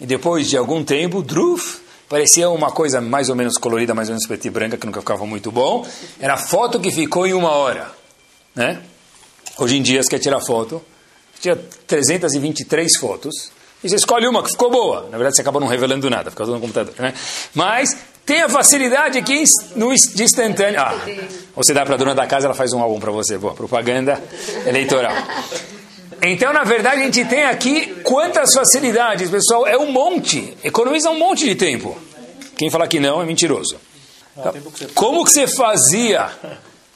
e 0.00 0.06
depois 0.06 0.48
de 0.48 0.56
algum 0.56 0.82
tempo, 0.82 1.22
druf, 1.22 1.80
parecia 2.08 2.48
uma 2.48 2.70
coisa 2.70 3.00
mais 3.00 3.28
ou 3.28 3.36
menos 3.36 3.58
colorida, 3.58 3.94
mais 3.94 4.08
ou 4.08 4.14
menos 4.14 4.26
preta 4.26 4.46
e 4.46 4.50
branca, 4.50 4.76
que 4.76 4.86
nunca 4.86 5.00
ficava 5.00 5.26
muito 5.26 5.52
bom. 5.52 5.86
Era 6.18 6.34
a 6.34 6.38
foto 6.38 6.80
que 6.80 6.90
ficou 6.90 7.26
em 7.26 7.34
uma 7.34 7.50
hora. 7.50 7.90
Né? 8.54 8.82
Hoje 9.58 9.76
em 9.76 9.82
dia, 9.82 10.02
você 10.02 10.08
quer 10.08 10.18
tirar 10.18 10.40
foto, 10.40 10.82
tinha 11.40 11.56
323 11.86 12.96
fotos, 12.98 13.52
e 13.84 13.88
você 13.88 13.96
escolhe 13.96 14.26
uma 14.26 14.42
que 14.42 14.50
ficou 14.50 14.70
boa. 14.70 15.02
Na 15.10 15.18
verdade, 15.18 15.36
você 15.36 15.42
acaba 15.42 15.60
não 15.60 15.66
revelando 15.66 16.08
nada, 16.08 16.30
fica 16.30 16.44
tudo 16.44 16.54
no 16.54 16.60
computador. 16.60 16.94
Né? 16.98 17.12
Mas 17.54 17.96
tem 18.24 18.42
a 18.42 18.48
facilidade 18.48 19.18
aqui 19.18 19.42
no, 19.74 19.94
de 19.94 20.22
instantâneo. 20.22 20.80
Ah, 20.80 20.94
você 21.54 21.74
dá 21.74 21.84
para 21.84 21.94
a 21.94 21.98
dona 21.98 22.14
da 22.14 22.26
casa, 22.26 22.46
ela 22.46 22.54
faz 22.54 22.72
um 22.72 22.80
álbum 22.80 23.00
para 23.00 23.10
você. 23.10 23.36
Boa, 23.36 23.54
propaganda 23.54 24.22
eleitoral. 24.66 25.12
Então, 26.22 26.52
na 26.52 26.62
verdade, 26.62 27.02
a 27.02 27.04
gente 27.04 27.24
tem 27.24 27.44
aqui 27.44 28.00
quantas 28.04 28.54
facilidades, 28.54 29.28
pessoal. 29.28 29.66
É 29.66 29.76
um 29.76 29.90
monte. 29.90 30.56
Economiza 30.62 31.10
um 31.10 31.18
monte 31.18 31.44
de 31.44 31.56
tempo. 31.56 31.98
Quem 32.56 32.70
fala 32.70 32.86
que 32.86 33.00
não 33.00 33.20
é 33.20 33.26
mentiroso. 33.26 33.76
Como 34.94 35.24
que 35.24 35.32
você 35.32 35.48
fazia? 35.48 36.30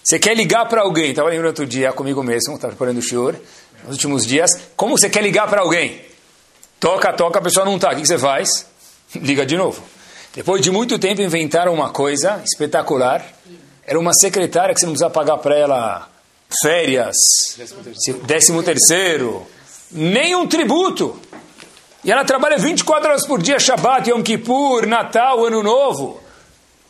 Você 0.02 0.20
quer 0.20 0.34
ligar 0.36 0.66
para 0.68 0.82
alguém? 0.82 1.10
Estava 1.10 1.28
lembrando 1.28 1.48
outro 1.48 1.66
dia 1.66 1.92
comigo 1.92 2.22
mesmo, 2.22 2.54
estava 2.54 2.72
preparando 2.72 2.98
o 2.98 3.02
senhor, 3.02 3.34
nos 3.82 3.94
últimos 3.94 4.24
dias. 4.24 4.50
Como 4.76 4.96
você 4.96 5.10
quer 5.10 5.24
ligar 5.24 5.48
para 5.48 5.62
alguém? 5.62 6.00
Toca, 6.78 7.12
toca, 7.12 7.40
a 7.40 7.42
pessoa 7.42 7.66
não 7.66 7.74
está. 7.74 7.90
O 7.90 7.96
que 7.96 8.06
você 8.06 8.16
faz? 8.16 8.64
Liga 9.16 9.44
de 9.44 9.56
novo. 9.56 9.82
Depois 10.36 10.60
de 10.60 10.70
muito 10.70 10.98
tempo 10.98 11.22
inventaram 11.22 11.72
uma 11.72 11.88
coisa 11.88 12.42
espetacular. 12.44 13.24
Era 13.86 13.98
uma 13.98 14.12
secretária 14.12 14.74
que 14.74 14.80
você 14.80 14.84
não 14.84 14.92
precisa 14.92 15.08
pagar 15.08 15.38
para 15.38 15.56
ela 15.56 16.10
férias, 16.62 17.16
décimo 18.26 18.62
terceiro, 18.62 19.46
nem 19.90 20.36
um 20.36 20.46
tributo. 20.46 21.18
E 22.04 22.12
ela 22.12 22.22
trabalha 22.22 22.58
24 22.58 23.08
horas 23.08 23.26
por 23.26 23.40
dia, 23.40 23.58
Shabbat, 23.58 24.10
Yom 24.10 24.22
Kippur, 24.22 24.86
Natal, 24.86 25.42
Ano 25.46 25.62
Novo. 25.62 26.20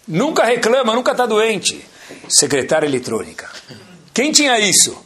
Nunca 0.08 0.44
reclama, 0.44 0.92
nunca 0.96 1.12
está 1.12 1.24
doente. 1.24 1.86
Secretária 2.28 2.86
eletrônica. 2.86 3.48
Quem 4.12 4.32
tinha 4.32 4.58
isso? 4.58 5.05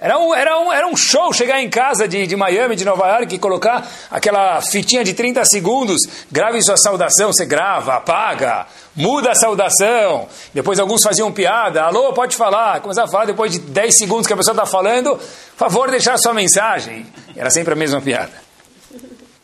Era 0.00 0.16
um, 0.16 0.32
era 0.32 0.58
um, 0.60 0.72
era 0.72 0.86
um 0.86 0.96
show 0.96 1.32
chegar 1.32 1.60
em 1.60 1.68
casa 1.68 2.06
de, 2.06 2.24
de 2.24 2.36
Miami, 2.36 2.76
de 2.76 2.84
Nova 2.84 3.08
York, 3.08 3.34
e 3.34 3.38
colocar 3.38 3.84
aquela 4.10 4.60
fitinha 4.60 5.02
de 5.02 5.12
30 5.12 5.44
segundos, 5.44 6.00
grave 6.30 6.62
sua 6.62 6.76
saudação, 6.76 7.32
você 7.32 7.44
grava, 7.44 7.94
apaga, 7.94 8.66
muda 8.94 9.32
a 9.32 9.34
saudação. 9.34 10.28
Depois 10.54 10.78
alguns 10.78 11.02
faziam 11.02 11.32
piada, 11.32 11.82
alô, 11.82 12.12
pode 12.12 12.36
falar. 12.36 12.80
Começava 12.80 13.08
a 13.08 13.10
falar 13.10 13.24
depois 13.24 13.50
de 13.50 13.58
10 13.58 13.98
segundos 13.98 14.26
que 14.26 14.32
a 14.32 14.36
pessoa 14.36 14.52
está 14.52 14.66
falando, 14.66 15.18
favor 15.56 15.90
deixar 15.90 16.16
sua 16.16 16.32
mensagem. 16.32 17.04
Era 17.34 17.50
sempre 17.50 17.72
a 17.72 17.76
mesma 17.76 18.00
piada. 18.00 18.32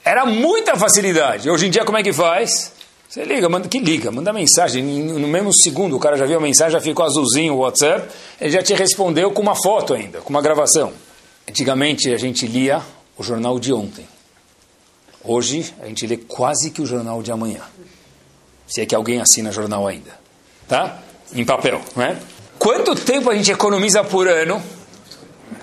Era 0.04 0.24
muita 0.24 0.76
facilidade. 0.76 1.50
Hoje 1.50 1.66
em 1.66 1.70
dia 1.70 1.84
como 1.84 1.98
é 1.98 2.02
que 2.02 2.12
faz? 2.12 2.73
Você 3.14 3.22
liga, 3.22 3.48
manda 3.48 3.68
que 3.68 3.78
liga, 3.78 4.10
manda 4.10 4.32
mensagem. 4.32 4.82
No 4.82 5.28
mesmo 5.28 5.54
segundo, 5.54 5.94
o 5.94 6.00
cara 6.00 6.16
já 6.16 6.26
viu 6.26 6.36
a 6.36 6.40
mensagem, 6.40 6.72
já 6.72 6.80
ficou 6.80 7.06
azulzinho 7.06 7.54
o 7.54 7.58
WhatsApp, 7.58 8.08
ele 8.40 8.50
já 8.50 8.60
te 8.60 8.74
respondeu 8.74 9.30
com 9.30 9.40
uma 9.40 9.54
foto 9.54 9.94
ainda, 9.94 10.20
com 10.20 10.30
uma 10.30 10.42
gravação. 10.42 10.92
Antigamente 11.48 12.12
a 12.12 12.16
gente 12.16 12.44
lia 12.44 12.82
o 13.16 13.22
jornal 13.22 13.60
de 13.60 13.72
ontem. 13.72 14.04
Hoje 15.22 15.72
a 15.80 15.86
gente 15.86 16.04
lê 16.08 16.16
quase 16.16 16.72
que 16.72 16.82
o 16.82 16.86
jornal 16.86 17.22
de 17.22 17.30
amanhã. 17.30 17.60
Se 18.66 18.80
é 18.80 18.86
que 18.86 18.96
alguém 18.96 19.20
assina 19.20 19.52
jornal 19.52 19.86
ainda. 19.86 20.10
Tá? 20.66 20.98
Em 21.32 21.44
papel, 21.44 21.80
não 21.94 22.02
é? 22.02 22.16
Quanto 22.58 22.96
tempo 22.96 23.30
a 23.30 23.34
gente 23.36 23.52
economiza 23.52 24.02
por 24.02 24.26
ano? 24.26 24.60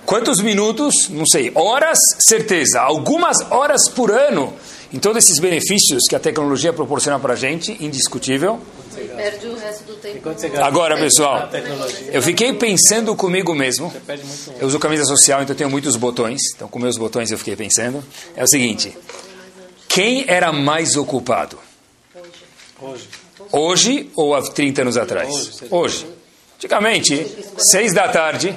Quantos 0.05 0.39
minutos? 0.39 1.09
Não 1.09 1.25
sei. 1.25 1.51
Horas, 1.53 1.99
certeza. 2.25 2.79
Algumas 2.79 3.41
horas 3.51 3.89
por 3.89 4.09
ano 4.09 4.53
em 4.93 4.99
todos 4.99 5.23
esses 5.23 5.39
benefícios 5.39 6.03
que 6.09 6.15
a 6.15 6.19
tecnologia 6.19 6.73
proporciona 6.73 7.17
para 7.17 7.33
a 7.33 7.35
gente, 7.35 7.77
indiscutível. 7.83 8.59
Perde 9.15 9.47
o 9.47 9.55
resto 9.55 9.85
do 9.85 9.95
tempo. 9.95 10.29
Agora, 10.61 10.97
pessoal, 10.97 11.49
eu 12.11 12.21
fiquei 12.21 12.53
pensando 12.53 13.15
comigo 13.15 13.55
mesmo. 13.55 13.93
Eu 14.59 14.67
uso 14.67 14.77
camisa 14.79 15.05
social, 15.05 15.41
então 15.41 15.55
tenho 15.55 15.69
muitos 15.69 15.95
botões. 15.95 16.41
Então, 16.55 16.67
com 16.67 16.77
meus 16.77 16.97
botões, 16.97 17.31
eu 17.31 17.37
fiquei 17.37 17.55
pensando. 17.55 18.03
É 18.35 18.43
o 18.43 18.47
seguinte: 18.47 18.97
quem 19.87 20.25
era 20.27 20.51
mais 20.51 20.97
ocupado? 20.97 21.57
Hoje. 22.81 23.09
Hoje 23.51 24.09
ou 24.15 24.35
há 24.35 24.41
30 24.41 24.81
anos 24.81 24.97
atrás? 24.97 25.61
Hoje. 25.69 26.05
Antigamente, 26.57 27.25
seis 27.57 27.91
da 27.91 28.07
tarde, 28.09 28.55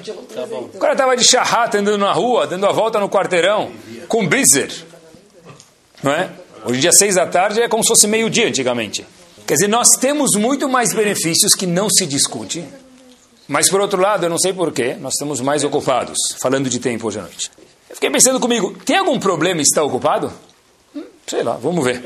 o 0.75 0.79
cara 0.79 0.93
estava 0.93 1.17
de 1.17 1.25
charrata 1.25 1.79
andando 1.79 1.99
na 1.99 2.13
rua, 2.13 2.47
dando 2.47 2.67
a 2.67 2.73
volta 2.73 3.01
no 3.01 3.09
quarteirão, 3.09 3.73
com 4.09 4.27
blizzard 4.27 4.85
não 6.05 6.13
é? 6.13 6.31
Hoje 6.67 6.79
em 6.79 6.81
dia, 6.83 6.93
seis 6.93 7.15
da 7.15 7.27
tarde, 7.27 7.63
é 7.63 7.69
como 7.69 7.83
se 7.83 7.89
fosse 7.89 8.07
meio-dia 8.07 8.47
antigamente. 8.47 9.07
Quer 9.47 9.55
dizer, 9.55 9.69
nós 9.69 9.97
temos 9.97 10.37
muito 10.37 10.69
mais 10.69 10.93
benefícios 10.93 11.55
que 11.55 11.67
não 11.67 11.89
se 11.89 12.07
discute, 12.07 12.65
mas 13.49 13.71
por 13.71 13.81
outro 13.81 14.01
lado, 14.01 14.25
eu 14.25 14.31
não 14.31 14.39
sei 14.39 14.53
porquê, 14.53 14.95
nós 14.95 15.15
estamos 15.15 15.41
mais 15.41 15.65
ocupados, 15.65 16.19
falando 16.41 16.69
de 16.69 16.79
tempo 16.79 17.09
hoje 17.09 17.19
à 17.19 17.23
noite. 17.23 17.51
Eu 17.89 17.95
fiquei 17.95 18.11
pensando 18.11 18.39
comigo, 18.39 18.77
tem 18.85 18.99
algum 18.99 19.19
problema 19.19 19.61
em 19.61 19.63
estar 19.63 19.83
ocupado? 19.83 20.33
Hum, 20.95 21.05
sei 21.27 21.43
lá, 21.43 21.57
vamos 21.57 21.83
ver. 21.83 22.03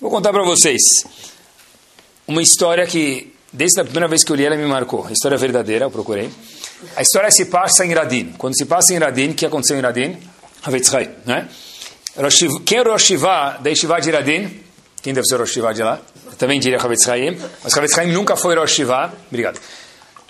Vou 0.00 0.10
contar 0.10 0.32
para 0.32 0.44
vocês 0.44 0.80
uma 2.26 2.42
história 2.42 2.86
que, 2.86 3.34
desde 3.52 3.80
a 3.80 3.84
primeira 3.84 4.08
vez 4.08 4.24
que 4.24 4.32
eu 4.32 4.36
li 4.36 4.44
ela, 4.44 4.56
me 4.56 4.66
marcou. 4.66 5.06
História 5.10 5.36
verdadeira, 5.36 5.86
eu 5.86 5.90
procurei. 5.90 6.30
A 6.96 7.02
história 7.02 7.30
se 7.30 7.46
passa 7.46 7.84
em 7.84 7.92
Radin. 7.92 8.34
Quando 8.38 8.56
se 8.56 8.64
passa 8.64 8.94
em 8.94 8.98
Radin, 8.98 9.30
o 9.30 9.34
que 9.34 9.44
aconteceu 9.44 9.76
em 9.76 9.80
Radin? 9.80 10.16
Havetzchai, 10.62 11.10
né? 11.26 11.48
Quem 12.66 12.78
é 12.78 12.82
o 12.82 12.90
Rosh 12.90 13.04
Shiva 13.04 13.58
da 13.60 13.70
Yeshiva 13.70 14.00
de 14.00 14.08
Iradin? 14.08 14.60
Quem 15.00 15.14
deve 15.14 15.24
ser 15.24 15.36
o 15.36 15.38
Rosh 15.38 15.52
Shiva 15.52 15.72
de 15.72 15.84
lá? 15.84 16.00
Eu 16.26 16.32
também 16.32 16.58
diria 16.58 16.76
Chavetz 16.76 17.04
Chaim, 17.04 17.38
mas 17.62 17.72
Chavetz 17.72 17.94
Chaim 17.94 18.10
nunca 18.10 18.34
foi 18.34 18.56
Rosh 18.56 18.72
Shiva. 18.72 19.12
Obrigado. 19.28 19.60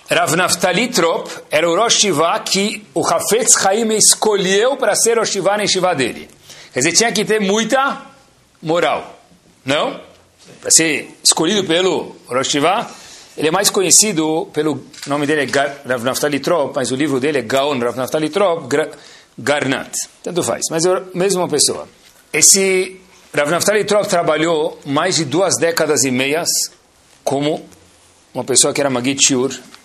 Rav 0.07 0.35
Naftali 0.35 0.89
Trop 0.89 1.27
era 1.49 1.67
o 1.67 1.75
Rosh 1.75 1.95
Shiva 1.95 2.39
que 2.41 2.85
o 2.93 3.03
Chavetz 3.03 3.59
Chaim 3.59 3.91
escolheu 3.95 4.77
para 4.77 4.95
ser 4.95 5.17
Rosh 5.17 5.31
Shiva 5.31 5.57
na 5.57 5.63
Yeshiva 5.63 5.95
dele. 5.95 6.29
Quer 6.71 6.81
dizer, 6.81 6.91
tinha 6.91 7.11
que 7.11 7.25
ter 7.25 7.41
muita 7.41 8.03
moral. 8.61 9.19
Não? 9.65 9.99
Para 10.61 10.69
ser 10.69 11.17
escolhido 11.23 11.63
pelo 11.63 12.15
Rosh 12.27 12.49
Shiva, 12.49 12.87
ele 13.35 13.47
é 13.47 13.51
mais 13.51 13.71
conhecido 13.71 14.47
pelo 14.53 14.73
o 14.73 15.09
nome 15.09 15.25
dele 15.25 15.49
é 15.51 15.87
Rav 15.87 16.03
Naftali 16.03 16.39
Trop, 16.39 16.71
mas 16.75 16.91
o 16.91 16.95
livro 16.95 17.19
dele 17.19 17.39
é 17.39 17.41
Gaon 17.41 17.79
Rav 17.79 17.97
Naftali 17.97 18.29
Trop, 18.29 18.67
Garnat. 19.39 19.91
Tanto 20.21 20.43
faz, 20.43 20.65
mas 20.69 20.85
é 20.85 20.89
a 20.89 21.01
mesma 21.13 21.47
pessoa. 21.47 21.87
Esse 22.31 22.99
Rav 23.33 23.49
Naftali 23.49 23.85
Trop 23.85 24.07
trabalhou 24.07 24.79
mais 24.85 25.15
de 25.15 25.25
duas 25.25 25.55
décadas 25.57 26.03
e 26.03 26.11
meias 26.11 26.49
como 27.23 27.65
uma 28.33 28.43
pessoa 28.43 28.73
que 28.73 28.81
era 28.81 28.89
Magid 28.89 29.19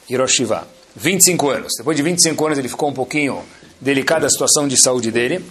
Hiroshiva. 0.09 0.67
25 0.97 1.51
anos. 1.51 1.73
Depois 1.79 1.97
de 1.97 2.03
25 2.03 2.47
anos 2.47 2.59
ele 2.59 2.69
ficou 2.69 2.89
um 2.89 2.93
pouquinho 2.93 3.43
delicada 3.81 4.27
a 4.27 4.31
situação 4.31 4.67
de 4.67 4.81
saúde 4.81 5.11
dele. 5.11 5.45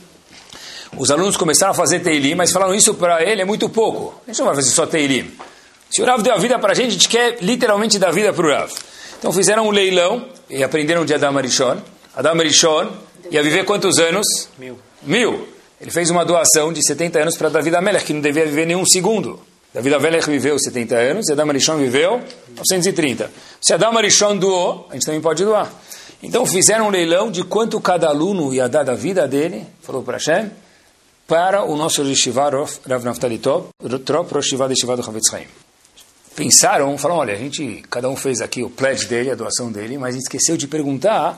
Os 0.98 1.10
alunos 1.10 1.38
começaram 1.38 1.72
a 1.72 1.76
fazer 1.76 2.00
Teilim, 2.00 2.36
mas 2.36 2.52
falaram 2.52 2.76
isso 2.76 2.94
para 2.94 3.24
ele 3.24 3.42
é 3.42 3.46
muito 3.46 3.68
pouco. 3.70 4.22
A 4.28 4.32
gente 4.32 4.40
não 4.40 4.48
vai 4.48 4.56
fazer 4.56 4.70
só 4.70 4.86
Teilim. 4.86 5.32
Se 5.90 6.02
o 6.02 6.06
Rav 6.06 6.22
deu 6.22 6.34
a 6.34 6.38
vida 6.38 6.58
para 6.60 6.72
a 6.72 6.76
gente, 6.76 6.88
a 6.88 6.92
gente 6.92 7.10
quer 7.10 7.38
literalmente 7.42 7.98
dar 7.98 8.12
vida 8.12 8.34
para 8.34 8.46
o 8.46 8.50
Rav. 8.50 8.72
Então 9.18 9.32
fizeram 9.32 9.68
um 9.68 9.72
leilão 9.72 10.28
e 10.50 10.64
aprenderam 10.64 11.06
de 11.06 11.14
Adam 11.14 11.38
Arishon. 11.38 11.78
Adam 12.16 12.40
Arishon 12.40 12.90
ia 13.32 13.44
viver 13.44 13.66
quantos 13.66 14.00
anos? 14.00 14.26
Mil. 14.58 14.78
Mil. 15.02 15.48
Ele 15.80 15.92
fez 15.92 16.10
uma 16.10 16.24
doação 16.24 16.72
de 16.72 16.86
70 16.86 17.20
anos 17.20 17.38
para 17.38 17.50
David 17.50 17.76
Amelech, 17.76 18.06
que 18.06 18.14
não 18.14 18.22
devia 18.22 18.46
viver 18.46 18.66
nenhum 18.66 18.86
segundo. 18.86 19.40
David 19.74 19.96
Amelech 19.96 20.30
viveu 20.30 20.58
70 20.58 20.96
anos, 20.96 21.28
e 21.28 21.34
Adam 21.34 21.50
Arishon 21.50 21.78
viveu 21.78 22.22
930. 22.56 23.32
Se 23.60 23.74
Adam 23.74 23.98
Arishon 23.98 24.38
doou, 24.38 24.88
a 24.90 24.94
gente 24.94 25.06
também 25.06 25.20
pode 25.20 25.44
doar. 25.44 25.72
Então 26.22 26.46
fizeram 26.46 26.88
um 26.88 26.90
leilão 26.90 27.30
de 27.30 27.44
quanto 27.44 27.82
cada 27.82 28.08
aluno 28.08 28.54
ia 28.54 28.70
dar 28.70 28.84
da 28.84 28.94
vida 28.94 29.28
dele, 29.28 29.66
falou 29.82 30.04
para 30.04 30.18
Hashem, 30.18 30.52
para 31.28 31.66
o 31.66 31.76
nosso 31.76 32.02
Yeshiva 32.04 32.50
Rav 32.88 33.04
Naftali 33.04 33.40
Trop, 33.40 33.70
Rosh 34.32 34.54
Yeshiva 34.54 34.96
do 34.96 35.02
Havetz 35.02 35.30
Chaim. 35.30 35.48
Pensaram, 36.36 36.98
falaram, 36.98 37.20
olha, 37.20 37.34
a 37.34 37.38
gente, 37.38 37.84
cada 37.90 38.10
um 38.10 38.16
fez 38.16 38.42
aqui 38.42 38.64
o 38.64 38.70
pledge 38.70 39.06
dele, 39.06 39.32
a 39.32 39.36
doação 39.36 39.72
dele, 39.72 39.98
mas 39.98 40.16
esqueceu 40.16 40.56
de 40.56 40.68
perguntar 40.68 41.38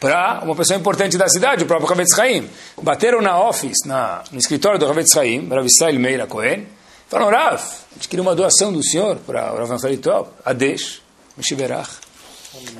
para 0.00 0.40
uma 0.44 0.54
pessoa 0.54 0.78
importante 0.78 1.16
da 1.16 1.28
cidade, 1.28 1.64
o 1.64 1.66
próprio 1.66 1.90
Havetz 1.90 2.14
Chaim. 2.14 2.48
Bateram 2.80 3.22
na 3.22 3.40
office, 3.40 3.78
na, 3.86 4.22
no 4.30 4.38
escritório 4.38 4.78
do 4.78 4.86
Havetz 4.86 5.12
Chaim, 5.12 5.48
Rav 5.48 5.64
Israel 5.66 5.98
Meira 5.98 6.26
Cohen, 6.26 6.66
Falaram, 7.14 7.30
Rav, 7.30 7.60
a 7.60 7.94
gente 7.94 8.08
queria 8.08 8.22
uma 8.22 8.34
doação 8.34 8.72
do 8.72 8.82
senhor 8.82 9.16
para 9.18 9.52
o 9.52 9.56
Rav 9.58 9.68
Naftali 9.68 9.98
Top. 9.98 10.30
Adesh, 10.44 11.00
Meshiberach. 11.36 11.90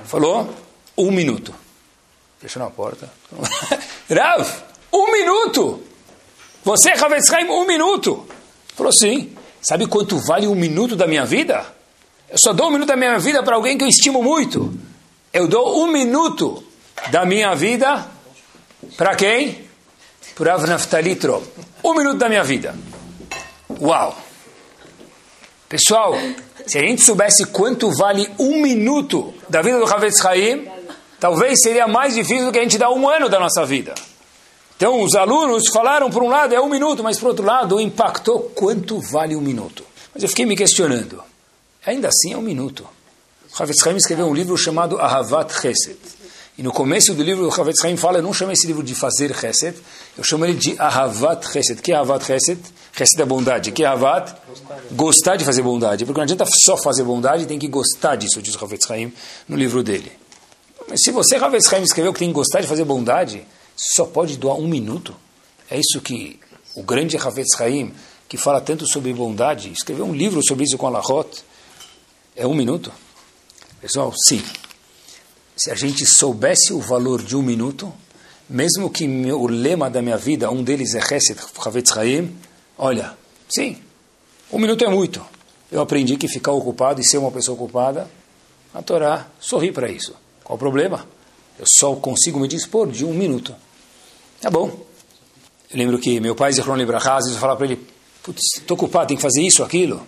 Falou, 0.06 0.52
um 0.98 1.12
minuto. 1.12 1.54
Fechou 2.40 2.60
na 2.60 2.68
porta. 2.68 3.08
Rav, 4.10 4.48
um 4.92 5.12
minuto! 5.12 5.84
Você, 6.64 6.90
Havetz 6.90 7.30
Haim, 7.32 7.48
um 7.48 7.64
minuto! 7.64 8.26
Falou, 8.74 8.92
sim. 8.92 9.32
Sabe 9.62 9.86
quanto 9.86 10.18
vale 10.26 10.48
um 10.48 10.54
minuto 10.56 10.96
da 10.96 11.06
minha 11.06 11.24
vida? 11.24 11.64
Eu 12.28 12.38
só 12.38 12.52
dou 12.52 12.66
um 12.66 12.70
minuto 12.70 12.88
da 12.88 12.96
minha 12.96 13.16
vida 13.20 13.40
para 13.42 13.54
alguém 13.54 13.78
que 13.78 13.84
eu 13.84 13.88
estimo 13.88 14.20
muito. 14.20 14.74
Eu 15.32 15.46
dou 15.46 15.84
um 15.84 15.92
minuto 15.92 16.63
da 17.10 17.24
minha 17.24 17.54
vida 17.54 18.06
para 18.96 19.14
quem? 19.14 19.64
Para 20.34 20.58
Naftali 20.58 21.16
Trop. 21.16 21.44
Um 21.82 21.94
minuto 21.94 22.18
da 22.18 22.28
minha 22.28 22.44
vida. 22.44 22.74
Uau! 23.80 24.16
Pessoal, 25.68 26.14
se 26.66 26.78
a 26.78 26.82
gente 26.82 27.02
soubesse 27.02 27.46
quanto 27.46 27.90
vale 27.90 28.30
um 28.38 28.60
minuto 28.60 29.34
da 29.48 29.62
vida 29.62 29.78
do 29.78 29.84
Havetz 29.84 30.24
Haim, 30.24 30.68
talvez 31.18 31.58
seria 31.62 31.88
mais 31.88 32.14
difícil 32.14 32.46
do 32.46 32.52
que 32.52 32.58
a 32.58 32.62
gente 32.62 32.78
dar 32.78 32.90
um 32.90 33.08
ano 33.08 33.28
da 33.28 33.40
nossa 33.40 33.64
vida. 33.64 33.94
Então, 34.76 35.02
os 35.02 35.14
alunos 35.14 35.64
falaram, 35.72 36.10
por 36.10 36.22
um 36.22 36.28
lado, 36.28 36.54
é 36.54 36.60
um 36.60 36.68
minuto, 36.68 37.02
mas 37.02 37.18
por 37.18 37.28
outro 37.28 37.44
lado, 37.44 37.80
impactou 37.80 38.40
quanto 38.54 39.00
vale 39.00 39.34
um 39.34 39.40
minuto. 39.40 39.84
Mas 40.12 40.22
eu 40.22 40.28
fiquei 40.28 40.46
me 40.46 40.56
questionando. 40.56 41.22
Ainda 41.86 42.08
assim, 42.08 42.32
é 42.32 42.36
um 42.36 42.42
minuto. 42.42 42.86
O 43.52 43.62
Havetz 43.62 43.86
Haim 43.86 43.96
escreveu 43.96 44.26
um 44.26 44.34
livro 44.34 44.56
chamado 44.56 44.98
Ahavat 44.98 45.52
Chesed. 45.60 45.98
E 46.56 46.62
no 46.62 46.72
começo 46.72 47.12
do 47.14 47.22
livro, 47.22 47.48
o 47.48 47.52
Havetz 47.52 47.84
Haim 47.84 47.96
fala, 47.96 48.18
eu 48.18 48.22
não 48.22 48.32
chamo 48.32 48.52
esse 48.52 48.64
livro 48.64 48.84
de 48.84 48.94
fazer 48.94 49.34
Chesed, 49.36 49.76
eu 50.16 50.22
chamo 50.22 50.44
ele 50.44 50.54
de 50.54 50.76
Ahavat 50.78 51.50
Chesed. 51.50 51.82
que 51.82 51.90
é 51.90 51.96
Ahavat 51.96 52.24
Chesed? 52.24 52.60
Chesed 52.92 53.20
é 53.20 53.24
bondade. 53.24 53.72
que 53.72 53.82
é 53.82 53.86
Ahavat? 53.86 54.36
Gostar 54.92 55.34
de 55.34 55.44
fazer 55.44 55.62
bondade. 55.62 56.04
Porque 56.04 56.16
não 56.16 56.22
adianta 56.22 56.44
só 56.46 56.76
fazer 56.76 57.02
bondade, 57.02 57.46
tem 57.46 57.58
que 57.58 57.66
gostar 57.66 58.14
disso, 58.14 58.40
diz 58.40 58.54
o 58.54 58.64
Havetz 58.64 58.88
Haim 58.88 59.12
no 59.48 59.56
livro 59.56 59.82
dele. 59.82 60.12
Mas 60.88 61.00
se 61.02 61.10
você, 61.10 61.34
Havetz 61.34 61.72
Haim, 61.72 61.82
escreveu 61.82 62.12
que 62.12 62.20
tem 62.20 62.28
que 62.28 62.34
gostar 62.34 62.60
de 62.60 62.68
fazer 62.68 62.84
bondade, 62.84 63.44
só 63.76 64.04
pode 64.04 64.36
doar 64.36 64.56
um 64.56 64.68
minuto? 64.68 65.12
É 65.68 65.76
isso 65.76 66.00
que 66.00 66.38
o 66.76 66.84
grande 66.84 67.16
Havetz 67.16 67.60
Haim, 67.60 67.92
que 68.28 68.36
fala 68.36 68.60
tanto 68.60 68.86
sobre 68.86 69.12
bondade, 69.12 69.72
escreveu 69.72 70.04
um 70.04 70.14
livro 70.14 70.40
sobre 70.46 70.62
isso 70.64 70.78
com 70.78 70.86
Alahot, 70.86 71.42
é 72.36 72.46
um 72.46 72.54
minuto? 72.54 72.92
Pessoal, 73.80 74.12
sim 74.28 74.40
se 75.56 75.70
a 75.70 75.74
gente 75.74 76.04
soubesse 76.04 76.72
o 76.72 76.80
valor 76.80 77.22
de 77.22 77.36
um 77.36 77.42
minuto, 77.42 77.92
mesmo 78.48 78.90
que 78.90 79.06
o 79.06 79.46
lema 79.46 79.88
da 79.88 80.02
minha 80.02 80.16
vida, 80.16 80.50
um 80.50 80.62
deles 80.62 80.94
é 80.94 81.00
Chesed 81.00 81.38
Havetz 81.58 81.96
Haim, 81.96 82.36
olha, 82.76 83.16
sim, 83.48 83.78
um 84.52 84.58
minuto 84.58 84.84
é 84.84 84.88
muito. 84.88 85.24
Eu 85.70 85.80
aprendi 85.80 86.16
que 86.16 86.28
ficar 86.28 86.52
ocupado 86.52 87.00
e 87.00 87.04
ser 87.04 87.18
uma 87.18 87.30
pessoa 87.30 87.56
ocupada, 87.56 88.08
a 88.72 88.82
Torá 88.82 89.26
sorri 89.40 89.72
para 89.72 89.88
isso. 89.88 90.14
Qual 90.42 90.56
o 90.56 90.58
problema? 90.58 91.06
Eu 91.58 91.64
só 91.66 91.94
consigo 91.94 92.38
me 92.38 92.48
dispor 92.48 92.90
de 92.90 93.04
um 93.04 93.14
minuto. 93.14 93.54
Tá 94.40 94.50
bom. 94.50 94.68
Eu 95.70 95.78
lembro 95.78 95.98
que 95.98 96.20
meu 96.20 96.34
pai, 96.34 96.52
Zichron 96.52 96.76
Libraha, 96.76 97.16
às 97.16 97.24
vezes 97.24 97.34
eu 97.34 97.40
falava 97.40 97.58
para 97.58 97.66
ele, 97.66 97.86
putz, 98.22 98.58
estou 98.58 98.76
ocupado, 98.76 99.08
tem 99.08 99.16
que 99.16 99.22
fazer 99.22 99.42
isso, 99.42 99.62
aquilo. 99.62 100.06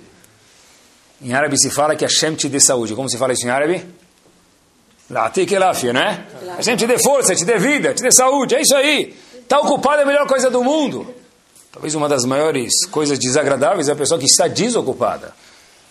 Em 1.23 1.33
árabe 1.33 1.59
se 1.59 1.71
fala 1.71 1.97
que 1.97 2.05
Hashem 2.05 2.35
te 2.35 2.49
dê 2.49 2.61
saúde. 2.61 2.95
Como 2.95 3.09
se 3.09 3.17
fala 3.17 3.33
isso 3.33 3.47
em 3.47 3.51
árabe? 3.51 3.87
Latik 5.09 5.53
elafia, 5.55 5.93
né? 5.93 6.27
A 6.59 6.63
gente 6.63 6.81
te 6.81 6.87
dê 6.87 6.99
força, 6.99 7.35
te 7.35 7.45
dê 7.45 7.59
vida, 7.59 7.95
te 7.95 8.03
dê 8.03 8.11
saúde, 8.11 8.57
é 8.57 8.63
isso 8.63 8.75
aí. 8.75 9.17
Está 9.37 9.61
ocupado 9.61 10.01
é 10.01 10.03
a 10.03 10.07
melhor 10.07 10.27
coisa 10.27 10.51
do 10.51 10.65
mundo. 10.65 11.15
Talvez 11.71 11.95
uma 11.95 12.09
das 12.09 12.25
maiores 12.25 12.73
coisas 12.91 13.19
desagradáveis 13.19 13.89
é 13.89 13.93
a 13.93 13.97
pessoa 13.97 14.19
que 14.19 14.27
está 14.27 14.49
desocupada. 14.49 15.33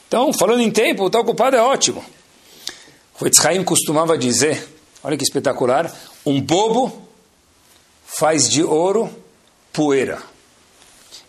Então, 0.07 0.33
falando 0.33 0.61
em 0.61 0.71
tempo, 0.71 1.07
estar 1.07 1.19
tá 1.19 1.23
ocupado 1.23 1.55
é 1.55 1.61
ótimo. 1.61 2.03
O 3.19 3.25
Etzchaim 3.25 3.63
costumava 3.63 4.17
dizer, 4.17 4.67
olha 5.03 5.15
que 5.15 5.23
espetacular, 5.23 5.93
um 6.25 6.41
bobo 6.41 7.07
faz 8.05 8.49
de 8.49 8.63
ouro 8.63 9.09
poeira. 9.71 10.21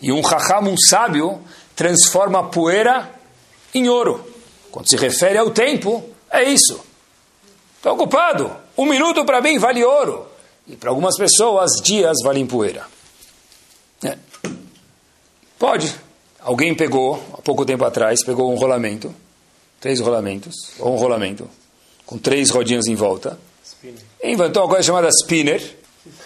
E 0.01 0.11
um 0.11 0.20
racham, 0.20 0.62
um 0.62 0.77
sábio, 0.77 1.40
transforma 1.77 2.49
poeira 2.49 3.11
em 3.72 3.88
ouro. 3.88 4.25
Quando 4.72 4.88
se 4.88 4.96
refere 4.96 5.38
ao 5.38 5.51
tempo, 5.51 6.03
é 6.31 6.42
isso. 6.42 6.86
Estou 7.76 7.94
ocupado. 7.94 8.50
Um 8.76 8.86
minuto 8.86 9.24
para 9.24 9.40
mim 9.40 9.58
vale 9.58 9.84
ouro. 9.84 10.26
E 10.66 10.76
para 10.76 10.90
algumas 10.90 11.16
pessoas, 11.16 11.72
dias 11.82 12.16
valem 12.24 12.46
poeira. 12.46 12.86
É. 14.04 14.18
Pode. 15.58 15.94
Alguém 16.40 16.74
pegou, 16.74 17.22
há 17.32 17.42
pouco 17.42 17.64
tempo 17.64 17.84
atrás, 17.84 18.24
pegou 18.24 18.52
um 18.52 18.56
rolamento, 18.56 19.12
três 19.80 19.98
rolamentos, 19.98 20.54
ou 20.78 20.94
um 20.94 20.96
rolamento, 20.96 21.48
com 22.04 22.18
três 22.18 22.50
rodinhas 22.50 22.86
em 22.86 22.94
volta, 22.94 23.36
spinner. 23.64 24.00
inventou 24.22 24.62
uma 24.62 24.68
coisa 24.68 24.84
chamada 24.84 25.08
spinner, 25.08 25.76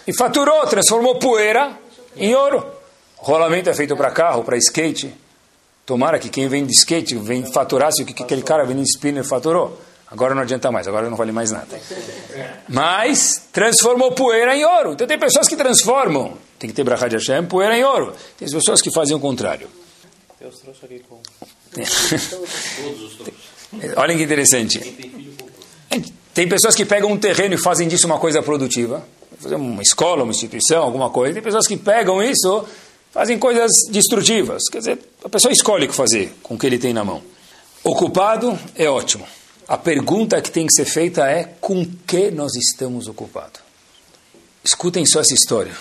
e 0.07 0.15
faturou, 0.15 0.67
transformou 0.67 1.19
poeira 1.19 1.79
em 2.17 2.35
ouro. 2.35 2.67
O 3.19 3.25
rolamento 3.25 3.71
é 3.71 3.75
feito 3.75 3.97
para 3.97 4.11
carro, 4.11 4.45
para 4.45 4.57
skate. 4.59 5.15
Tomara 5.87 6.19
que 6.19 6.29
quem 6.29 6.49
vem 6.49 6.67
de 6.67 6.73
skate 6.73 7.17
vem 7.17 7.51
faturasse 7.51 8.03
o 8.03 8.07
que 8.07 8.23
aquele 8.23 8.43
cara 8.43 8.65
vem 8.65 8.77
de 8.77 8.83
spinner 8.83 9.25
faturou. 9.25 9.79
Agora 10.11 10.35
não 10.35 10.43
adianta 10.43 10.73
mais, 10.73 10.89
agora 10.89 11.09
não 11.09 11.17
vale 11.17 11.31
mais 11.31 11.53
nada. 11.53 11.81
Mas 12.69 13.45
transformou 13.53 14.11
poeira 14.13 14.57
em 14.57 14.65
ouro. 14.65 14.95
Então 14.95 15.07
tem 15.07 15.19
pessoas 15.19 15.47
que 15.47 15.57
transformam, 15.57 16.37
tem 16.59 16.69
que 16.69 16.75
ter 16.75 16.83
brachá 16.83 17.07
de 17.07 17.15
Hashem, 17.17 17.47
poeira 17.47 17.79
em 17.79 17.85
ouro. 17.85 18.13
Tem 18.37 18.51
pessoas 18.51 18.83
que 18.83 18.91
fazem 18.91 19.17
o 19.17 19.21
contrário. 19.21 19.69
Deus 20.41 20.59
trouxe 20.59 20.85
aqui 20.85 21.05
com... 21.09 21.21
Olha 23.97 24.17
que 24.17 24.23
interessante. 24.25 24.81
Tem 26.35 26.49
pessoas 26.49 26.75
que 26.75 26.85
pegam 26.85 27.13
um 27.13 27.17
terreno 27.17 27.55
e 27.55 27.59
fazem 27.59 27.87
disso 27.87 28.07
uma 28.07 28.19
coisa 28.19 28.43
produtiva. 28.43 29.07
Fazer 29.39 29.55
uma 29.55 29.83
escola, 29.83 30.25
uma 30.25 30.33
instituição, 30.33 30.83
alguma 30.83 31.11
coisa. 31.11 31.35
Tem 31.35 31.43
pessoas 31.43 31.69
que 31.69 31.77
pegam 31.77 32.21
isso, 32.21 32.65
fazem 33.13 33.39
coisas 33.39 33.71
destrutivas. 33.91 34.65
Quer 34.69 34.79
dizer, 34.79 34.99
a 35.25 35.29
pessoa 35.29 35.53
escolhe 35.53 35.87
o 35.87 35.89
que 35.89 35.95
fazer 35.95 36.35
com 36.43 36.55
o 36.55 36.59
que 36.59 36.67
ele 36.67 36.79
tem 36.79 36.93
na 36.93 37.05
mão. 37.05 37.23
Ocupado 37.85 38.59
é 38.75 38.91
ótimo. 38.91 39.25
A 39.71 39.79
pergunta 39.79 40.43
que 40.43 40.51
tem 40.51 40.67
que 40.67 40.75
ser 40.75 40.85
feita 40.85 41.25
é 41.31 41.45
com 41.45 41.87
que 42.05 42.29
nós 42.33 42.57
estamos 42.57 43.07
ocupados? 43.07 43.61
Escutem 44.65 45.07
só 45.07 45.21
essa 45.21 45.33
história. 45.33 45.73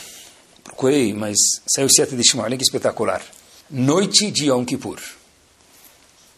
Procurei, 0.63 1.11
mas 1.11 1.35
saiu 1.67 1.89
certo 1.89 2.15
de 2.15 2.21
Shema. 2.23 2.43
Olha 2.43 2.55
que 2.55 2.61
espetacular. 2.61 3.19
Noite 3.67 4.29
de 4.29 4.51
Yom 4.51 4.63
Kippur. 4.63 4.99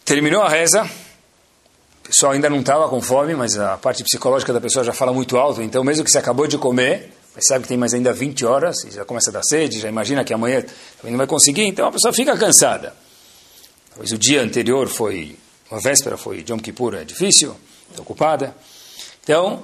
Terminou 0.02 0.40
a 0.40 0.48
reza. 0.48 0.84
O 0.84 2.08
pessoal 2.08 2.32
ainda 2.32 2.48
não 2.48 2.60
estava 2.60 2.88
com 2.88 3.02
fome, 3.02 3.34
mas 3.34 3.54
a 3.58 3.76
parte 3.76 4.02
psicológica 4.02 4.50
da 4.50 4.60
pessoa 4.60 4.82
já 4.82 4.94
fala 4.94 5.12
muito 5.12 5.36
alto. 5.36 5.60
Então, 5.60 5.84
mesmo 5.84 6.04
que 6.04 6.10
você 6.10 6.16
acabou 6.16 6.46
de 6.46 6.56
comer, 6.56 7.12
mas 7.34 7.44
sabe 7.46 7.64
que 7.64 7.68
tem 7.68 7.76
mais 7.76 7.92
ainda 7.92 8.14
20 8.14 8.46
horas, 8.46 8.82
e 8.84 8.92
já 8.92 9.04
começa 9.04 9.28
a 9.28 9.32
dar 9.34 9.42
sede, 9.42 9.78
já 9.78 9.90
imagina 9.90 10.24
que 10.24 10.32
amanhã 10.32 10.64
também 10.96 11.12
não 11.12 11.18
vai 11.18 11.26
conseguir, 11.26 11.64
então 11.64 11.86
a 11.86 11.92
pessoa 11.92 12.14
fica 12.14 12.34
cansada. 12.34 12.94
Talvez 13.90 14.10
o 14.10 14.16
dia 14.16 14.40
anterior 14.40 14.88
foi 14.88 15.36
a 15.72 15.78
véspera 15.78 16.18
foi 16.18 16.44
Yom 16.48 16.58
Kippur, 16.58 16.94
é 16.94 17.04
difícil, 17.04 17.56
está 17.90 18.02
ocupada. 18.02 18.54
Então, 19.22 19.62